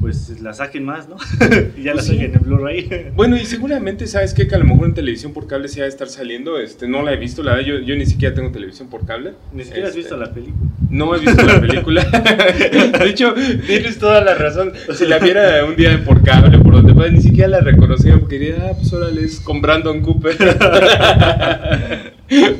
pues 0.00 0.40
la 0.40 0.52
saquen 0.54 0.84
más, 0.84 1.08
¿no? 1.08 1.16
y 1.76 1.82
ya 1.82 1.90
la 1.94 1.96
Pues 1.96 2.06
sí. 2.06 2.12
saquen 2.14 2.34
en 2.34 2.40
Blu-ray. 2.42 3.10
Bueno, 3.16 3.36
y 3.36 3.44
seguramente 3.44 4.06
sabes 4.06 4.32
qué? 4.34 4.46
que 4.46 4.54
a 4.54 4.58
lo 4.58 4.64
mejor 4.64 4.86
en 4.88 4.94
televisión 4.94 5.32
por 5.32 5.46
cable 5.46 5.68
sí 5.68 5.80
ha 5.80 5.84
de 5.84 5.88
estar 5.90 6.08
saliendo. 6.08 6.58
Este, 6.58 6.88
no 6.88 7.02
la 7.02 7.12
he 7.12 7.16
visto, 7.16 7.42
la 7.42 7.54
verdad, 7.54 7.66
yo, 7.66 7.78
yo 7.80 7.94
ni 7.96 8.06
siquiera 8.06 8.34
tengo 8.34 8.50
televisión 8.50 8.88
por 8.88 9.04
cable. 9.06 9.34
Ni 9.52 9.64
siquiera 9.64 9.84
has 9.88 9.90
Este, 9.90 10.00
visto 10.00 10.16
la 10.16 10.32
película. 10.32 10.67
No 10.90 11.14
he 11.14 11.20
visto 11.20 11.42
la 11.42 11.60
película. 11.60 12.02
de 12.98 13.08
hecho, 13.08 13.34
tienes 13.66 13.98
toda 13.98 14.22
la 14.22 14.34
razón. 14.34 14.72
Si 14.94 15.06
la 15.06 15.18
viera 15.18 15.64
un 15.64 15.76
día 15.76 16.02
por 16.04 16.22
cable, 16.22 16.58
por 16.58 16.72
donde 16.74 16.94
fuera, 16.94 17.10
ni 17.10 17.20
siquiera 17.20 17.48
la 17.48 17.60
reconocía 17.60 18.18
porque 18.18 18.38
diría, 18.38 18.70
ah, 18.70 18.72
pues 18.74 18.92
órale, 18.92 19.22
es 19.24 19.40
con 19.40 19.60
Brandon 19.60 20.00
Cooper. 20.00 20.36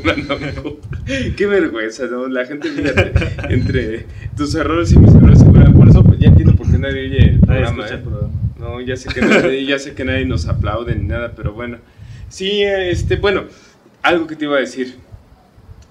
Brandon 0.04 0.38
Cooper. 0.62 1.34
Qué 1.36 1.46
vergüenza, 1.46 2.04
¿no? 2.06 2.28
La 2.28 2.44
gente, 2.44 2.68
fíjate, 2.68 3.12
entre 3.48 4.06
tus 4.36 4.54
errores 4.54 4.92
y 4.92 4.98
mis 4.98 5.14
errores, 5.14 5.42
por 5.42 5.88
eso 5.88 6.04
ya 6.18 6.28
entiendo 6.28 6.54
por 6.54 6.70
qué 6.70 6.78
nadie 6.78 7.00
oye 7.06 7.30
el 7.30 7.40
programa. 7.40 7.86
¿eh? 7.86 7.90
el 7.92 8.00
programa. 8.00 8.34
No, 8.58 8.80
ya 8.82 8.96
sé 8.96 9.08
que 9.08 9.22
nadie, 9.22 9.64
ya 9.64 9.78
sé 9.78 9.94
que 9.94 10.04
nadie 10.04 10.26
nos 10.26 10.46
aplaude 10.48 10.94
ni 10.94 11.06
nada, 11.06 11.32
pero 11.34 11.54
bueno. 11.54 11.78
Sí, 12.28 12.62
este, 12.62 13.16
bueno, 13.16 13.44
algo 14.02 14.26
que 14.26 14.36
te 14.36 14.44
iba 14.44 14.58
a 14.58 14.60
decir. 14.60 14.96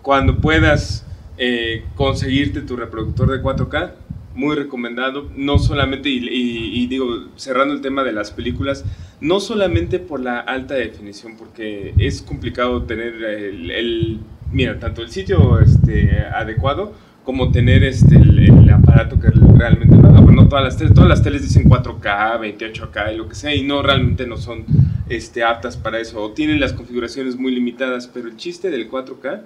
Cuando 0.04 0.38
puedas 0.38 1.07
eh, 1.38 1.86
conseguirte 1.96 2.62
tu 2.62 2.76
reproductor 2.76 3.30
de 3.30 3.42
4K, 3.42 3.92
muy 4.36 4.56
recomendado, 4.56 5.30
no 5.36 5.58
solamente, 5.58 6.10
y, 6.10 6.86
digo, 6.88 7.08
cerrando 7.36 7.74
el 7.74 7.82
tema 7.82 8.04
de 8.04 8.12
las 8.12 8.32
películas, 8.32 8.86
no 9.20 9.40
solamente 9.40 9.98
por 9.98 10.20
la 10.20 10.40
alta 10.40 10.76
definición, 10.76 11.36
porque 11.38 11.94
es 11.98 12.22
complicado 12.22 12.84
tener 12.84 13.16
el, 13.24 14.20
mira, 14.52 14.80
tanto 14.80 15.02
el 15.02 15.10
sitio 15.10 15.60
este, 15.60 16.22
adecuado, 16.22 16.94
como 17.24 17.52
tener 17.52 17.84
este, 17.84 18.16
el, 18.16 18.70
aparato 18.70 19.20
que 19.20 19.30
realmente 19.30 19.98
no 19.98 20.18
todas 20.48 20.64
las 20.64 20.78
teles, 20.78 20.94
todas 20.94 21.10
las 21.10 21.22
teles 21.22 21.42
dicen 21.42 21.70
4K, 21.70 22.40
28K 22.40 23.14
y 23.14 23.18
lo 23.18 23.28
que 23.28 23.36
sea, 23.36 23.54
y 23.54 23.64
no 23.64 23.82
realmente 23.82 24.26
no 24.28 24.38
son 24.38 24.66
este, 25.10 25.44
aptas 25.44 25.78
para 25.78 26.00
eso, 26.00 26.22
o 26.22 26.32
tienen 26.32 26.60
las 26.60 26.74
configuraciones 26.74 27.36
muy 27.36 27.54
limitadas, 27.54 28.08
pero 28.08 28.28
el 28.28 28.38
chiste 28.38 28.70
del 28.70 28.90
4K 28.90 29.42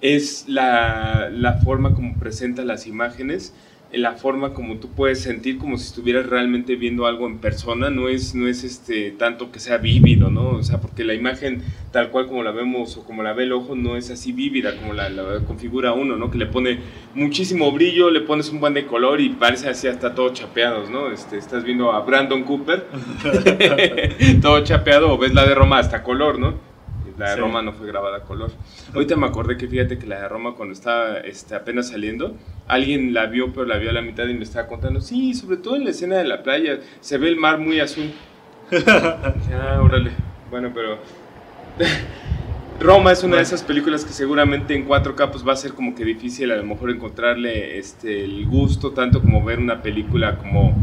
es 0.00 0.44
la, 0.48 1.30
la 1.32 1.54
forma 1.54 1.94
como 1.94 2.18
presenta 2.18 2.64
las 2.64 2.86
imágenes, 2.86 3.54
la 3.92 4.12
forma 4.12 4.52
como 4.52 4.76
tú 4.76 4.88
puedes 4.88 5.20
sentir 5.20 5.58
como 5.58 5.78
si 5.78 5.86
estuvieras 5.86 6.26
realmente 6.26 6.76
viendo 6.76 7.06
algo 7.06 7.26
en 7.26 7.38
persona, 7.38 7.88
no 7.88 8.08
es, 8.08 8.34
no 8.34 8.48
es 8.48 8.64
este, 8.64 9.12
tanto 9.12 9.52
que 9.52 9.60
sea 9.60 9.78
vívido, 9.78 10.28
¿no? 10.28 10.48
O 10.50 10.62
sea, 10.62 10.80
porque 10.80 11.04
la 11.04 11.14
imagen 11.14 11.62
tal 11.92 12.10
cual 12.10 12.26
como 12.26 12.42
la 12.42 12.50
vemos 12.50 12.96
o 12.96 13.04
como 13.04 13.22
la 13.22 13.32
ve 13.32 13.44
el 13.44 13.52
ojo 13.52 13.74
no 13.74 13.96
es 13.96 14.10
así 14.10 14.32
vívida 14.32 14.76
como 14.76 14.92
la, 14.92 15.08
la 15.08 15.40
configura 15.44 15.92
uno, 15.92 16.16
¿no? 16.16 16.30
Que 16.30 16.38
le 16.38 16.46
pone 16.46 16.80
muchísimo 17.14 17.70
brillo, 17.72 18.10
le 18.10 18.20
pones 18.20 18.50
un 18.50 18.60
buen 18.60 18.74
de 18.74 18.86
color 18.86 19.20
y 19.20 19.30
parece 19.30 19.68
así 19.68 19.86
hasta 19.86 20.14
todo 20.14 20.30
chapeados, 20.30 20.90
¿no? 20.90 21.10
Este, 21.10 21.38
estás 21.38 21.64
viendo 21.64 21.92
a 21.92 22.00
Brandon 22.00 22.42
Cooper, 22.42 22.86
todo 24.42 24.62
chapeado, 24.64 25.12
o 25.12 25.18
ves 25.18 25.32
la 25.32 25.46
de 25.46 25.54
Roma 25.54 25.78
hasta 25.78 26.02
color, 26.02 26.38
¿no? 26.38 26.65
La 27.18 27.30
de 27.30 27.34
Sí. 27.36 27.40
Roma 27.40 27.62
no 27.62 27.72
fue 27.72 27.86
grabada 27.86 28.18
a 28.18 28.20
color. 28.20 28.50
Ahorita 28.94 29.16
me 29.16 29.26
acordé 29.26 29.56
que 29.56 29.66
fíjate 29.66 29.98
que 29.98 30.06
la 30.06 30.20
de 30.20 30.28
Roma 30.28 30.54
cuando 30.54 30.74
estaba 30.74 31.18
este, 31.18 31.54
apenas 31.54 31.88
saliendo, 31.88 32.36
alguien 32.68 33.14
la 33.14 33.26
vio 33.26 33.52
pero 33.52 33.66
la 33.66 33.78
vio 33.78 33.90
a 33.90 33.92
la 33.92 34.02
mitad 34.02 34.26
y 34.26 34.34
me 34.34 34.44
estaba 34.44 34.68
contando, 34.68 35.00
sí, 35.00 35.34
sobre 35.34 35.56
todo 35.56 35.76
en 35.76 35.84
la 35.84 35.90
escena 35.90 36.16
de 36.16 36.24
la 36.24 36.42
playa, 36.42 36.78
se 37.00 37.18
ve 37.18 37.28
el 37.28 37.36
mar 37.36 37.58
muy 37.58 37.80
azul. 37.80 38.12
ah, 38.86 39.80
órale. 39.82 40.10
Bueno, 40.50 40.70
pero... 40.74 40.98
Roma 42.78 43.10
es 43.12 43.24
una 43.24 43.36
de 43.36 43.42
esas 43.42 43.62
películas 43.62 44.04
que 44.04 44.12
seguramente 44.12 44.74
en 44.74 44.86
4K 44.86 45.30
pues 45.30 45.46
va 45.46 45.54
a 45.54 45.56
ser 45.56 45.72
como 45.72 45.94
que 45.94 46.04
difícil 46.04 46.50
a 46.52 46.56
lo 46.56 46.64
mejor 46.64 46.90
encontrarle 46.90 47.78
este, 47.78 48.22
el 48.22 48.44
gusto 48.46 48.92
tanto 48.92 49.22
como 49.22 49.42
ver 49.42 49.58
una 49.58 49.80
película 49.80 50.36
como 50.36 50.76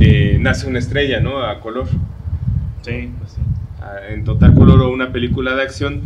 eh, 0.00 0.38
Nace 0.40 0.66
una 0.66 0.80
estrella, 0.80 1.20
¿no? 1.20 1.42
A 1.42 1.60
color 1.60 1.86
Sí, 2.82 3.10
pues 3.18 3.32
sí. 3.32 3.40
En 4.08 4.24
total 4.24 4.54
color 4.54 4.80
o 4.82 4.90
una 4.90 5.12
película 5.12 5.54
de 5.54 5.62
acción. 5.62 6.00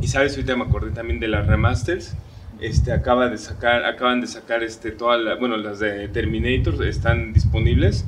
Y 0.00 0.06
sabes, 0.08 0.32
ahorita 0.36 0.56
me 0.56 0.64
acordé 0.64 0.90
también 0.90 1.20
de 1.20 1.28
las 1.28 1.46
remasters. 1.46 2.14
Este, 2.60 2.92
acaba 2.92 3.28
de 3.28 3.38
sacar, 3.38 3.84
acaban 3.84 4.20
de 4.20 4.26
sacar 4.26 4.62
este, 4.62 4.90
todas 4.90 5.20
la- 5.22 5.34
bueno, 5.36 5.56
las 5.56 5.78
de 5.80 6.08
Terminator 6.08 6.84
están 6.86 7.32
disponibles. 7.32 8.04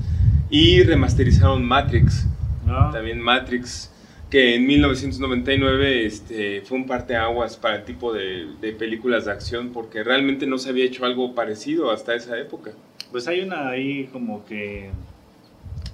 Y 0.50 0.82
remasterizaron 0.82 1.64
Matrix. 1.64 2.26
Ah. 2.68 2.90
También 2.92 3.20
Matrix, 3.20 3.92
que 4.30 4.54
en 4.56 4.66
1999 4.66 6.06
este, 6.06 6.60
fue 6.62 6.78
un 6.78 6.86
parteaguas 6.86 7.56
para 7.56 7.76
el 7.76 7.84
tipo 7.84 8.12
de, 8.12 8.46
de 8.60 8.72
películas 8.72 9.24
de 9.24 9.32
acción, 9.32 9.70
porque 9.72 10.02
realmente 10.04 10.46
no 10.46 10.58
se 10.58 10.70
había 10.70 10.84
hecho 10.84 11.04
algo 11.04 11.34
parecido 11.34 11.90
hasta 11.90 12.14
esa 12.14 12.38
época. 12.38 12.72
Pues 13.12 13.26
hay 13.28 13.40
una 13.40 13.68
ahí 13.68 14.08
como 14.12 14.44
que 14.44 14.90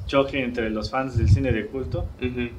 choque 0.06 0.42
entre 0.42 0.70
los 0.70 0.90
fans 0.90 1.16
del 1.16 1.28
cine 1.28 1.52
de 1.52 1.66
culto 1.66 2.06
Dark 2.20 2.30
City, 2.30 2.52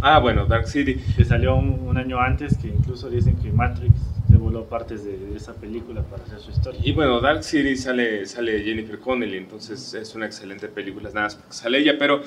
Ah, 0.00 0.18
bueno, 0.18 0.46
Dark 0.46 0.68
City. 0.68 0.96
que 1.16 1.24
salió 1.24 1.56
un, 1.56 1.70
un 1.86 1.96
año 1.96 2.20
antes, 2.20 2.56
que 2.56 2.68
incluso 2.68 3.10
dicen 3.10 3.36
que 3.36 3.50
Matrix 3.50 3.94
se 4.30 4.36
voló 4.36 4.64
partes 4.64 5.04
de, 5.04 5.16
de 5.16 5.36
esa 5.36 5.54
película 5.54 6.02
para 6.02 6.22
hacer 6.24 6.38
su 6.40 6.50
historia. 6.50 6.80
Y 6.84 6.92
bueno, 6.92 7.20
Dark 7.20 7.42
City 7.42 7.76
sale, 7.76 8.26
sale 8.26 8.62
Jennifer 8.62 8.98
Connelly, 8.98 9.38
entonces 9.38 9.94
es 9.94 10.14
una 10.14 10.26
excelente 10.26 10.68
película, 10.68 11.08
nada 11.10 11.26
más 11.26 11.34
porque 11.36 11.52
sale 11.54 11.78
ella, 11.78 11.96
pero 11.98 12.22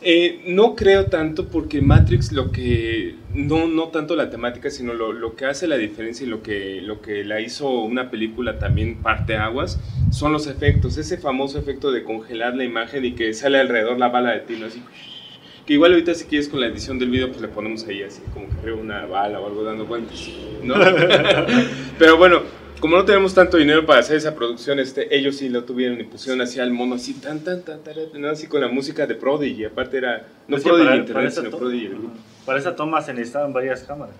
eh, 0.00 0.42
no 0.46 0.76
creo 0.76 1.06
tanto 1.06 1.48
porque 1.48 1.80
Matrix 1.80 2.30
lo 2.30 2.52
que, 2.52 3.16
no, 3.34 3.66
no 3.66 3.88
tanto 3.88 4.14
la 4.14 4.30
temática, 4.30 4.70
sino 4.70 4.94
lo, 4.94 5.12
lo 5.12 5.34
que 5.34 5.46
hace 5.46 5.66
la 5.66 5.76
diferencia 5.76 6.24
y 6.24 6.30
lo 6.30 6.42
que, 6.42 6.80
lo 6.82 7.00
que 7.00 7.24
la 7.24 7.40
hizo 7.40 7.68
una 7.82 8.10
película 8.10 8.58
también 8.60 8.98
parte 9.02 9.36
aguas, 9.36 9.80
son 10.12 10.32
los 10.32 10.46
efectos, 10.46 10.98
ese 10.98 11.18
famoso 11.18 11.58
efecto 11.58 11.90
de 11.90 12.04
congelar 12.04 12.54
la 12.54 12.64
imagen 12.64 13.04
y 13.04 13.12
que 13.12 13.34
sale 13.34 13.58
alrededor 13.58 13.98
la 13.98 14.08
bala 14.08 14.30
de 14.32 14.40
tiro 14.40 14.66
así. 14.66 14.82
Que 15.68 15.74
igual 15.74 15.92
ahorita 15.92 16.14
si 16.14 16.24
quieres 16.24 16.48
con 16.48 16.60
la 16.60 16.66
edición 16.68 16.98
del 16.98 17.10
video 17.10 17.28
pues 17.28 17.42
le 17.42 17.48
ponemos 17.48 17.86
ahí 17.86 18.02
así 18.02 18.22
como 18.32 18.48
que 18.48 18.54
arriba 18.62 18.78
una 18.78 19.04
bala 19.04 19.38
o 19.38 19.46
algo 19.48 19.62
dando 19.64 19.84
vueltas, 19.84 20.26
¿no? 20.64 20.74
Pero 21.98 22.16
bueno, 22.16 22.40
como 22.80 22.96
no 22.96 23.04
tenemos 23.04 23.34
tanto 23.34 23.58
dinero 23.58 23.84
para 23.84 24.00
hacer 24.00 24.16
esa 24.16 24.34
producción, 24.34 24.78
este, 24.78 25.14
ellos 25.14 25.36
sí 25.36 25.50
lo 25.50 25.64
tuvieron 25.64 26.00
y 26.00 26.04
pusieron 26.04 26.40
así 26.40 26.58
al 26.58 26.70
mono 26.70 26.94
así 26.94 27.12
tan 27.20 27.40
tan 27.40 27.60
tan 27.60 27.80
tan, 27.82 28.24
así 28.24 28.46
con 28.46 28.62
la 28.62 28.68
música 28.68 29.06
de 29.06 29.14
Prodigy, 29.14 29.66
aparte 29.66 29.98
era 29.98 30.22
no 30.48 30.56
Prodigy 30.56 30.84
para- 30.86 30.96
Internet, 30.96 31.34
para 31.34 31.46
sino 31.46 31.50
Prodigy. 31.58 31.90
Para 32.46 32.58
esa 32.60 32.74
toma 32.74 33.02
se 33.02 33.12
necesitaban 33.12 33.52
varias 33.52 33.82
cámaras, 33.82 34.14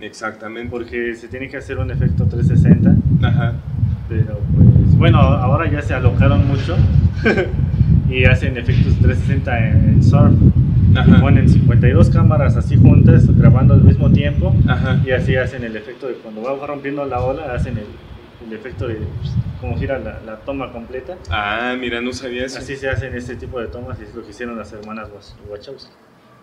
Exactamente. 0.00 0.70
porque 0.70 1.16
se 1.16 1.26
tiene 1.26 1.48
que 1.48 1.56
hacer 1.56 1.78
un 1.78 1.90
efecto 1.90 2.26
360, 2.30 3.26
Ajá. 3.26 3.54
pero 4.08 4.38
pues 4.54 4.96
bueno, 4.96 5.18
ahora 5.18 5.68
ya 5.68 5.82
se 5.82 5.94
alocaron 5.94 6.46
mucho 6.46 6.76
y 8.08 8.24
hacen 8.24 8.56
efectos 8.56 8.94
360 9.02 9.58
en, 9.68 9.74
en 9.94 10.02
surf. 10.04 10.32
Ajá. 10.96 11.20
ponen 11.20 11.48
52 11.48 12.10
cámaras 12.10 12.56
así 12.56 12.76
juntas 12.76 13.26
grabando 13.38 13.74
al 13.74 13.82
mismo 13.82 14.10
tiempo 14.12 14.54
Ajá. 14.68 15.00
y 15.04 15.10
así 15.10 15.36
hacen 15.36 15.64
el 15.64 15.76
efecto 15.76 16.06
de 16.08 16.14
cuando 16.14 16.42
va 16.42 16.66
rompiendo 16.66 17.04
la 17.04 17.20
ola, 17.20 17.52
hacen 17.54 17.78
el, 17.78 17.86
el 18.46 18.52
efecto 18.52 18.86
de 18.88 18.94
pues, 18.96 19.32
como 19.60 19.76
gira 19.78 19.98
la, 19.98 20.20
la 20.26 20.36
toma 20.40 20.72
completa. 20.72 21.16
Ah, 21.30 21.76
mira, 21.78 22.00
no 22.00 22.12
sabía 22.12 22.44
eso. 22.46 22.58
Así 22.58 22.76
se 22.76 22.88
hacen 22.88 23.14
este 23.14 23.36
tipo 23.36 23.60
de 23.60 23.68
tomas 23.68 23.98
y 24.00 24.04
es 24.04 24.14
lo 24.14 24.22
que 24.24 24.30
hicieron 24.30 24.58
las 24.58 24.72
hermanas 24.72 25.08
Wach- 25.10 25.50
Wachowski. 25.50 25.92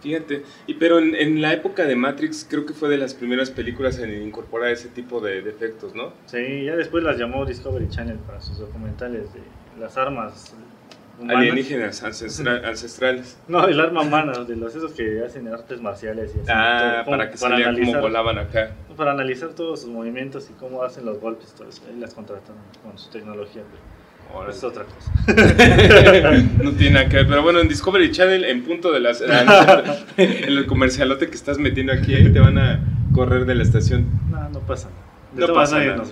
Fíjate, 0.02 0.44
y 0.66 0.76
pero 0.76 0.98
en, 1.00 1.14
en 1.14 1.42
la 1.42 1.52
época 1.54 1.84
de 1.86 1.98
Matrix 1.98 2.48
creo 2.50 2.66
que 2.66 2.74
fue 2.74 2.88
de 2.88 2.98
las 2.98 3.14
primeras 3.14 3.52
películas 3.52 4.00
en 4.00 4.10
incorporar 4.24 4.70
ese 4.72 4.88
tipo 4.88 5.20
de, 5.20 5.42
de 5.42 5.50
efectos, 5.50 5.94
¿no? 5.94 6.14
Sí, 6.26 6.64
ya 6.64 6.78
después 6.78 7.04
las 7.04 7.18
llamó 7.18 7.46
Discovery 7.46 7.90
Channel 7.90 8.16
para 8.20 8.40
sus 8.40 8.58
documentales 8.60 9.24
de 9.34 9.42
las 9.78 9.98
armas 9.98 10.56
humanas. 11.20 11.38
Alienígenas 11.38 12.04
ancestra- 12.04 12.62
ancestrales. 12.68 13.38
No, 13.48 13.68
el 13.68 13.80
arma 13.80 14.02
humana, 14.02 14.44
de 14.46 14.56
los 14.56 14.76
esos 14.76 14.94
que 14.94 15.24
hacen 15.26 15.48
artes 15.48 15.82
marciales 15.82 16.32
y 16.36 16.40
así. 16.40 16.50
Ah, 16.52 17.02
Todo, 17.06 17.12
para 17.18 17.30
que 17.30 17.38
se 17.38 17.50
vea 17.50 17.74
cómo 17.74 18.02
volaban 18.02 18.38
acá. 18.38 18.72
Para 18.98 19.12
analizar 19.12 19.50
todos 19.50 19.82
sus 19.82 19.90
movimientos 19.90 20.50
y 20.50 20.54
cómo 20.60 20.84
hacen 20.84 21.06
los 21.06 21.20
golpes, 21.20 21.54
todo 21.54 21.70
eso. 21.70 21.82
Ahí 21.90 22.00
las 22.00 22.14
contratan 22.14 22.56
con 22.84 22.98
su 22.98 23.10
tecnología. 23.10 23.62
Órale. 24.34 24.54
Es 24.54 24.64
otra 24.64 24.84
cosa. 24.84 25.12
no 26.64 26.72
tiene 26.74 26.92
nada 26.96 27.10
que 27.10 27.16
ver, 27.18 27.28
pero 27.28 27.42
bueno, 27.42 27.60
en 27.62 27.68
Discovery 27.68 28.12
Channel, 28.12 28.44
en 28.46 28.64
punto 28.64 28.92
de 28.92 29.00
las. 29.00 29.22
en 29.22 29.38
el 30.18 30.66
comercialote 30.68 31.28
que 31.30 31.36
estás 31.36 31.58
metiendo 31.58 31.94
aquí, 31.94 32.14
ahí 32.14 32.32
te 32.32 32.40
van 32.40 32.58
a 32.60 32.80
correr 33.14 33.46
de 33.46 33.56
la 33.56 33.64
estación. 33.64 34.06
No, 34.30 34.48
no 34.50 34.60
pasa 34.60 34.90
nada. 34.90 35.09
No 35.34 35.54
pasa 35.54 35.80
nada. 35.84 36.04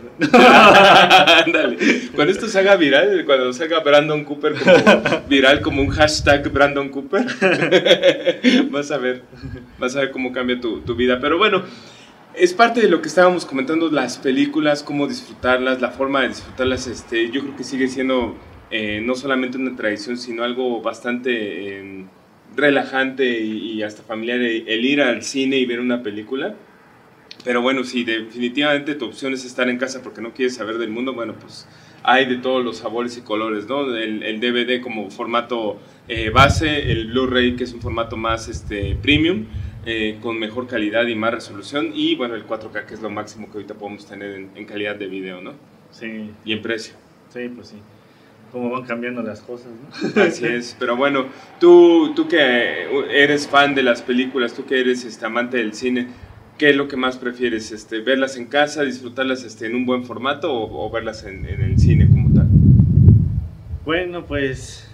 Ándale. 1.44 1.78
Cuando 2.16 2.32
esto 2.32 2.48
se 2.48 2.60
haga 2.60 2.76
viral, 2.76 3.26
cuando 3.26 3.52
salga 3.54 3.80
Brandon 3.80 4.24
Cooper 4.24 4.54
como 4.54 5.22
viral 5.30 5.62
como 5.62 5.82
un 5.82 5.90
hashtag 5.90 6.52
Brandon 6.52 6.90
Cooper, 6.90 7.26
vas 8.72 8.92
a 8.92 8.98
ver, 8.98 9.24
vas 9.80 9.96
a 9.96 10.02
ver 10.02 10.12
cómo 10.12 10.32
cambia 10.32 10.60
tu, 10.60 10.82
tu 10.82 10.96
vida. 10.96 11.20
Pero 11.20 11.38
bueno, 11.38 11.64
es 12.34 12.54
parte 12.54 12.82
de 12.82 12.90
lo 12.90 13.02
que 13.02 13.08
estábamos 13.08 13.46
comentando, 13.46 13.90
las 13.90 14.18
películas, 14.18 14.84
cómo 14.84 15.08
disfrutarlas, 15.08 15.82
la 15.82 15.92
forma 15.92 16.22
de 16.22 16.30
disfrutarlas, 16.30 16.88
este, 16.88 17.32
yo 17.32 17.42
creo 17.42 17.56
que 17.56 17.64
sigue 17.64 17.88
siendo 17.88 18.36
eh, 18.70 19.02
no 19.04 19.16
solamente 19.16 19.58
una 19.58 19.76
tradición, 19.76 20.18
sino 20.18 20.44
algo 20.44 20.82
bastante 20.82 21.80
eh, 21.80 22.06
relajante 22.56 23.40
y, 23.40 23.74
y 23.74 23.84
hasta 23.84 24.04
familiar 24.04 24.40
el 24.40 24.86
ir 24.86 25.02
al 25.02 25.24
cine 25.24 25.58
y 25.58 25.66
ver 25.66 25.80
una 25.80 26.04
película. 26.04 26.56
Pero 27.48 27.62
bueno, 27.62 27.86
si 27.86 28.04
definitivamente 28.04 28.94
tu 28.96 29.06
opción 29.06 29.32
es 29.32 29.46
estar 29.46 29.70
en 29.70 29.78
casa 29.78 30.04
porque 30.04 30.20
no 30.22 30.34
quieres 30.34 30.56
saber 30.56 30.78
del 30.80 30.90
mundo, 30.90 31.14
bueno, 31.14 31.34
pues 31.40 31.66
hay 32.04 32.26
de 32.26 32.36
todos 32.36 32.62
los 32.62 32.80
sabores 32.80 33.18
y 33.18 33.22
colores, 33.22 33.70
¿no? 33.70 33.96
El, 33.96 34.22
el 34.22 34.42
DVD 34.42 34.82
como 34.82 35.10
formato 35.10 35.80
eh, 36.10 36.30
base, 36.30 36.92
el 36.92 37.08
Blu-ray 37.08 37.56
que 37.56 37.64
es 37.64 37.72
un 37.72 37.80
formato 37.80 38.18
más 38.18 38.50
este, 38.50 38.98
premium, 39.02 39.46
eh, 39.86 40.18
con 40.22 40.38
mejor 40.38 40.68
calidad 40.68 41.08
y 41.08 41.16
más 41.16 41.34
resolución, 41.36 41.92
y 41.94 42.16
bueno, 42.16 42.36
el 42.36 42.46
4K 42.46 42.86
que 42.86 42.96
es 42.96 43.02
lo 43.02 43.10
máximo 43.10 43.46
que 43.50 43.54
ahorita 43.54 43.76
podemos 43.76 44.06
tener 44.06 44.32
en, 44.32 44.50
en 44.54 44.66
calidad 44.66 44.98
de 44.98 45.08
video, 45.08 45.40
¿no? 45.40 45.54
Sí, 45.92 46.30
Y 46.44 46.52
en 46.52 46.62
precio. 46.62 46.96
sí, 47.34 47.48
pues 47.56 47.70
sí. 47.70 47.78
Cómo 48.52 48.70
van 48.72 48.84
cambiando 48.84 49.22
las 49.22 49.42
cosas, 49.42 49.68
¿no? 49.68 50.22
Así 50.22 50.46
es, 50.46 50.76
pero 50.78 50.98
bueno, 50.98 51.28
tú, 51.62 52.14
tú 52.14 52.28
que 52.28 52.88
eres 53.10 53.48
fan 53.48 53.74
de 53.76 53.84
las 53.84 54.02
películas, 54.02 54.54
tú 54.54 54.66
que 54.66 54.80
eres 54.82 55.04
este, 55.04 55.26
amante 55.26 55.58
del 55.58 55.74
cine, 55.74 56.08
¿qué 56.58 56.70
es 56.72 56.76
lo 56.76 56.88
que 56.88 56.98
más 56.98 57.18
prefieres? 57.18 57.72
Este, 57.72 58.00
¿Verlas 58.00 58.38
en 58.38 58.46
casa, 58.48 58.84
disfrutarlas 58.84 59.44
este, 59.44 59.68
en 59.68 59.76
un 59.76 59.86
buen 59.86 60.04
formato 60.06 60.52
o, 60.54 60.86
o 60.86 60.90
verlas 60.92 61.24
en, 61.24 61.46
en 61.46 61.62
el 61.62 61.80
cine 61.80 62.08
como 62.10 62.34
tal? 62.34 62.48
Bueno, 63.86 64.26
pues 64.26 64.88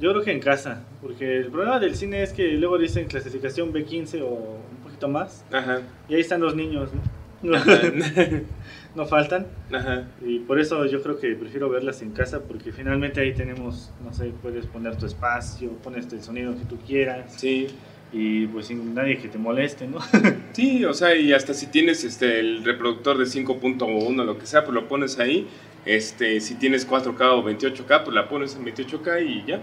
yo 0.00 0.12
creo 0.12 0.22
que 0.22 0.32
en 0.32 0.40
casa, 0.40 0.82
porque 1.02 1.38
el 1.38 1.46
problema 1.46 1.78
del 1.78 1.94
cine 1.94 2.22
es 2.22 2.32
que 2.32 2.52
luego 2.52 2.78
dicen 2.78 3.06
clasificación 3.06 3.72
B15 3.72 4.22
o 4.22 4.28
un 4.70 4.76
poquito 4.84 5.08
más, 5.08 5.44
Ajá, 5.52 5.80
y 6.08 6.14
ahí 6.14 6.20
están 6.20 6.40
los 6.40 6.54
niños, 6.54 6.90
¿no? 6.94 7.00
no 8.94 9.06
faltan, 9.06 9.46
ajá. 9.72 10.04
y 10.24 10.40
por 10.40 10.60
eso 10.60 10.84
yo 10.86 11.02
creo 11.02 11.18
que 11.18 11.34
prefiero 11.34 11.68
verlas 11.68 12.02
en 12.02 12.12
casa, 12.12 12.40
porque 12.40 12.70
finalmente 12.72 13.20
ahí 13.20 13.34
tenemos, 13.34 13.90
no 14.04 14.12
sé, 14.12 14.32
puedes 14.42 14.66
poner 14.66 14.96
tu 14.96 15.06
espacio, 15.06 15.70
pones 15.82 16.10
el 16.12 16.22
sonido 16.22 16.56
que 16.56 16.64
tú 16.64 16.76
quieras, 16.86 17.34
Sí, 17.36 17.66
y 18.12 18.46
pues 18.48 18.66
sin 18.66 18.94
nadie 18.94 19.18
que 19.18 19.28
te 19.28 19.38
moleste, 19.38 19.86
¿no? 19.86 19.98
sí, 20.52 20.84
o 20.84 20.92
sea, 20.94 21.14
y 21.14 21.32
hasta 21.32 21.54
si 21.54 21.66
tienes 21.68 22.02
este, 22.04 22.40
el 22.40 22.64
reproductor 22.64 23.16
de 23.18 23.24
5.1 23.24 24.24
lo 24.24 24.38
que 24.38 24.46
sea, 24.46 24.64
pues 24.64 24.74
lo 24.74 24.88
pones 24.88 25.18
ahí. 25.18 25.46
Este, 25.86 26.40
si 26.40 26.56
tienes 26.56 26.88
4K 26.88 27.20
o 27.32 27.42
28K, 27.44 28.02
pues 28.04 28.14
la 28.14 28.28
pones 28.28 28.54
en 28.56 28.64
28K 28.66 29.24
y 29.26 29.44
ya. 29.46 29.60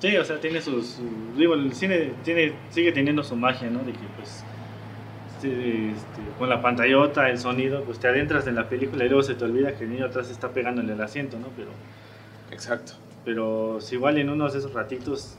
Sí, 0.00 0.16
o 0.16 0.24
sea, 0.24 0.40
tiene 0.40 0.60
sus, 0.62 0.86
su- 0.86 1.02
digo, 1.38 1.54
el 1.54 1.72
cine 1.74 2.12
tiene, 2.24 2.52
sigue 2.70 2.90
teniendo 2.92 3.22
su 3.22 3.36
magia, 3.36 3.68
¿no? 3.70 3.80
De 3.80 3.92
que 3.92 3.98
pues 4.16 4.42
este, 5.36 5.92
con 6.38 6.48
la 6.48 6.60
pantallota, 6.60 7.28
el 7.30 7.38
sonido, 7.38 7.82
pues 7.84 7.98
te 7.98 8.08
adentras 8.08 8.46
en 8.46 8.54
la 8.56 8.68
película 8.68 9.04
y 9.04 9.08
luego 9.08 9.22
se 9.22 9.34
te 9.34 9.44
olvida 9.44 9.74
que 9.76 9.84
el 9.84 9.90
niño 9.90 10.06
atrás 10.06 10.30
está 10.30 10.48
pegando 10.52 10.80
en 10.80 10.90
el 10.90 11.00
asiento, 11.00 11.38
¿no? 11.38 11.46
Pero, 11.56 11.68
Exacto. 12.50 12.92
pero 13.24 13.78
si 13.80 13.94
igual 13.96 14.18
en 14.18 14.28
unos 14.30 14.52
de 14.52 14.58
esos 14.60 14.72
ratitos 14.72 15.36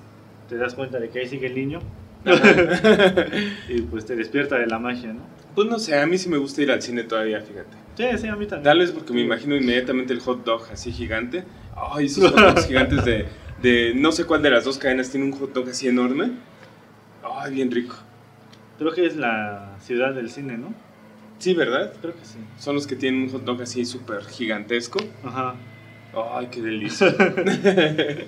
te 0.50 0.58
das 0.58 0.74
cuenta 0.76 1.00
de 1.00 1.10
que 1.10 1.20
ahí 1.20 1.28
sigue 1.28 1.48
el 1.48 1.56
niño 1.56 1.80
y 3.70 3.82
pues 3.82 4.06
te 4.06 4.16
despierta 4.16 4.58
de 4.58 4.68
la 4.68 4.80
magia, 4.80 5.14
¿no? 5.14 5.22
Pues 5.56 5.68
no 5.68 5.80
sé, 5.80 6.00
a 6.00 6.06
mí 6.06 6.18
sí 6.18 6.30
me 6.30 6.38
gusta 6.38 6.62
ir 6.62 6.72
al 6.72 6.82
cine 6.82 7.04
todavía, 7.04 7.42
fíjate. 7.42 7.78
Sí, 7.96 8.06
sí, 8.18 8.28
a 8.28 8.36
mí 8.36 8.46
también. 8.46 8.64
Tal 8.64 8.80
vez 8.80 8.92
porque 8.92 9.14
me 9.14 9.22
imagino 9.22 9.56
inmediatamente 9.56 10.14
el 10.14 10.20
hot 10.22 10.44
dog 10.44 10.64
así 10.72 10.92
gigante. 10.92 11.44
Ay, 11.76 12.06
esos 12.06 12.32
hot 12.32 12.40
dogs 12.40 12.68
gigantes 12.68 13.04
de, 13.06 13.26
de 13.62 13.94
no 13.96 14.12
sé 14.12 14.26
cuál 14.26 14.42
de 14.42 14.50
las 14.50 14.64
dos 14.64 14.78
cadenas 14.78 15.10
tiene 15.10 15.26
un 15.26 15.34
hot 15.34 15.54
dog 15.54 15.70
así 15.70 15.88
enorme. 15.88 16.32
Ay, 17.24 17.54
bien 17.54 17.72
rico. 17.72 17.96
Creo 18.78 18.94
que 18.94 19.06
es 19.06 19.16
la 19.16 19.76
ciudad 19.80 20.14
del 20.14 20.30
cine, 20.30 20.58
¿no? 20.58 20.74
Sí, 21.40 21.54
¿verdad? 21.54 21.94
Creo 22.02 22.14
que 22.14 22.24
sí. 22.24 22.38
Son 22.58 22.76
los 22.76 22.88
que 22.88 22.96
tienen 22.96 23.24
un 23.24 23.30
hot 23.30 23.44
dog 23.44 23.62
así 23.62 23.84
súper 23.86 24.24
gigantesco. 24.26 25.00
Ajá. 25.24 25.56
Ay, 26.14 26.48
qué 26.52 26.62
delicia. 26.62 27.16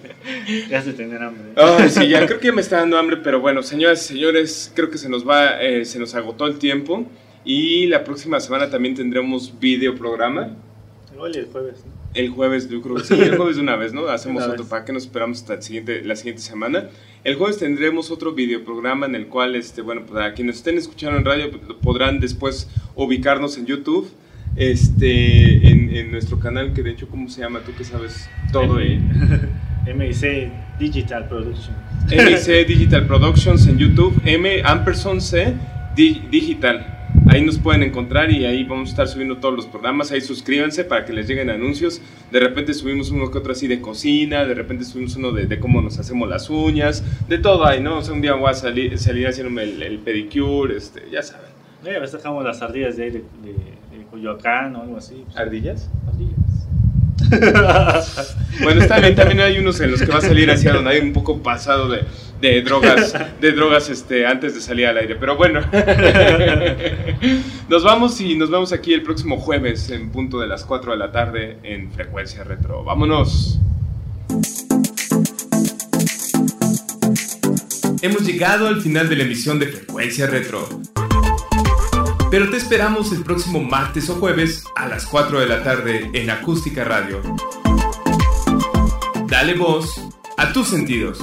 Ya 0.70 0.80
has 0.80 0.86
de 0.86 0.94
tener 0.94 1.22
hambre. 1.22 1.52
Ay, 1.56 1.90
sí, 1.90 2.08
ya 2.08 2.26
creo 2.26 2.40
que 2.40 2.48
ya 2.48 2.54
me 2.54 2.62
está 2.62 2.78
dando 2.78 2.98
hambre, 2.98 3.18
pero 3.18 3.42
bueno, 3.42 3.62
señoras 3.62 4.04
y 4.06 4.14
señores, 4.14 4.72
creo 4.74 4.90
que 4.90 4.98
se 4.98 5.10
nos 5.10 5.28
va, 5.28 5.62
eh, 5.62 5.84
se 5.84 6.00
nos 6.00 6.16
agotó 6.16 6.48
el 6.48 6.58
tiempo. 6.60 7.06
Y 7.46 7.88
la 7.88 8.04
próxima 8.04 8.40
semana 8.40 8.70
también 8.70 8.96
tendremos 8.96 9.60
video 9.60 9.96
programa. 9.96 10.56
Igual 11.14 11.36
el 11.36 11.46
jueves, 11.46 11.84
¿no? 11.86 11.92
El 12.14 12.30
jueves, 12.30 12.70
yo 12.70 12.82
creo 12.82 12.96
que 12.96 13.04
sí, 13.04 13.16
el 13.16 13.36
jueves 13.36 13.56
de 13.56 13.64
una 13.64 13.76
vez, 13.76 13.92
¿no? 13.92 14.08
Hacemos 14.08 14.44
Una 14.44 14.54
otro. 14.54 14.66
¿para 14.66 14.86
que 14.86 14.94
nos 14.94 15.04
esperamos 15.04 15.40
hasta 15.40 15.56
el 15.56 15.64
siguiente, 15.64 16.04
la 16.04 16.16
siguiente 16.16 16.42
semana? 16.42 16.90
El 17.24 17.36
jueves 17.36 17.58
tendremos 17.58 18.12
otro 18.12 18.34
videoprograma 18.34 19.08
en 19.08 19.16
el 19.16 19.28
cual, 19.28 19.56
este, 19.56 19.82
bueno, 19.82 20.06
para 20.06 20.34
quienes 20.34 20.58
estén 20.58 20.78
escuchando 20.78 21.18
en 21.18 21.26
radio, 21.26 21.52
podrán 21.82 22.20
después 22.20 22.70
ubicarnos 22.96 23.58
en 23.58 23.66
YouTube, 23.66 24.10
este, 24.56 25.68
en, 25.68 25.83
en 26.00 26.12
nuestro 26.12 26.40
canal, 26.40 26.74
que 26.74 26.84
de 26.84 26.92
hecho, 26.92 27.08
¿cómo 27.08 27.30
se 27.30 27.42
llama? 27.42 27.60
Tú 27.60 27.72
que 27.78 27.84
sabes 27.84 28.30
todo. 28.52 28.80
M- 28.80 29.02
y- 29.88 29.94
MIC 29.94 30.52
Digital 30.80 31.28
Production. 31.28 31.76
MIC 32.10 32.68
Digital 32.68 33.06
Productions 33.08 33.68
en 33.68 33.78
YouTube, 33.78 34.20
M 34.26 34.62
Ampersand 34.64 35.22
C 35.22 35.54
Di- 35.96 36.22
Digital. 36.32 36.90
Ahí 37.28 37.42
nos 37.46 37.60
pueden 37.60 37.84
encontrar 37.84 38.32
y 38.32 38.44
ahí 38.46 38.64
vamos 38.64 38.90
a 38.90 38.92
estar 38.92 39.08
subiendo 39.08 39.38
todos 39.38 39.56
los 39.56 39.66
programas. 39.68 40.12
Ahí 40.12 40.20
suscríbanse 40.22 40.84
para 40.84 41.06
que 41.06 41.14
les 41.14 41.28
lleguen 41.28 41.50
anuncios. 41.50 42.02
De 42.32 42.40
repente 42.40 42.74
subimos 42.74 43.12
uno 43.12 43.30
que 43.30 43.38
otro 43.38 43.52
así 43.54 43.68
de 43.68 43.80
cocina, 43.82 44.46
de 44.46 44.54
repente 44.56 44.84
subimos 44.84 45.16
uno 45.16 45.32
de, 45.32 45.46
de 45.46 45.60
cómo 45.60 45.82
nos 45.82 46.00
hacemos 46.00 46.28
las 46.28 46.50
uñas, 46.50 47.04
de 47.30 47.38
todo 47.38 47.66
ahí, 47.66 47.82
¿no? 47.82 48.00
O 48.00 48.02
sea, 48.02 48.14
un 48.14 48.22
día 48.22 48.34
voy 48.34 48.50
a 48.50 48.54
salir, 48.56 48.98
salir 48.98 49.28
haciéndome 49.28 49.64
el, 49.64 49.84
el 49.84 50.00
pedicure, 50.00 50.76
este, 50.76 51.04
ya 51.12 51.22
saben. 51.22 51.53
Eh, 51.86 51.96
a 51.96 52.00
veces 52.00 52.12
sacamos 52.12 52.44
las 52.44 52.62
ardillas 52.62 52.96
de 52.98 53.04
ahí 53.04 53.10
de, 53.12 53.24
de, 53.44 53.54
de 53.98 54.06
Coyoacán 54.10 54.76
o 54.76 54.84
algo 54.84 54.98
así. 54.98 55.24
pues, 55.26 55.38
¿Ardillas? 55.38 55.90
ardillas. 56.08 56.34
Bueno, 58.62 58.82
está 58.82 59.00
bien, 59.00 59.16
también 59.16 59.40
hay 59.42 59.58
unos 59.58 59.80
en 59.82 59.92
los 59.92 60.02
que 60.02 60.12
va 60.12 60.20
a 60.20 60.22
salir 60.22 60.50
hacia 60.52 60.72
donde 60.74 60.92
hay 60.92 61.00
un 61.00 61.14
poco 61.14 61.42
pasado 61.42 61.90
de, 61.90 62.04
de 62.42 62.62
drogas, 62.62 63.14
de 63.42 63.52
drogas 63.52 63.90
este, 63.90 64.26
antes 64.28 64.54
de 64.56 64.62
salir 64.62 64.86
al 64.88 64.98
aire. 64.98 65.16
Pero 65.16 65.36
bueno, 65.36 65.62
nos 67.70 67.84
vamos 67.84 68.20
y 68.22 68.36
nos 68.38 68.50
vemos 68.52 68.72
aquí 68.72 68.94
el 68.94 69.02
próximo 69.02 69.38
jueves 69.38 69.90
en 69.90 70.12
punto 70.12 70.40
de 70.40 70.48
las 70.48 70.64
4 70.66 70.92
de 70.92 70.98
la 70.98 71.12
tarde 71.12 71.58
en 71.64 71.92
Frecuencia 71.92 72.44
Retro. 72.44 72.84
Vámonos. 72.84 73.60
Hemos 78.02 78.26
llegado 78.26 78.68
al 78.68 78.82
final 78.82 79.10
de 79.10 79.16
la 79.16 79.24
emisión 79.24 79.60
de 79.60 79.68
Frecuencia 79.68 80.28
Retro. 80.28 80.68
Pero 82.34 82.50
te 82.50 82.58
esperamos 82.58 83.12
el 83.12 83.22
próximo 83.22 83.62
martes 83.62 84.10
o 84.10 84.16
jueves 84.16 84.64
a 84.76 84.88
las 84.88 85.06
4 85.06 85.40
de 85.40 85.46
la 85.46 85.62
tarde 85.62 86.10
en 86.14 86.32
Acústica 86.32 86.84
Radio. 86.84 87.22
Dale 89.28 89.54
voz 89.54 90.02
a 90.36 90.52
tus 90.52 90.70
sentidos. 90.70 91.20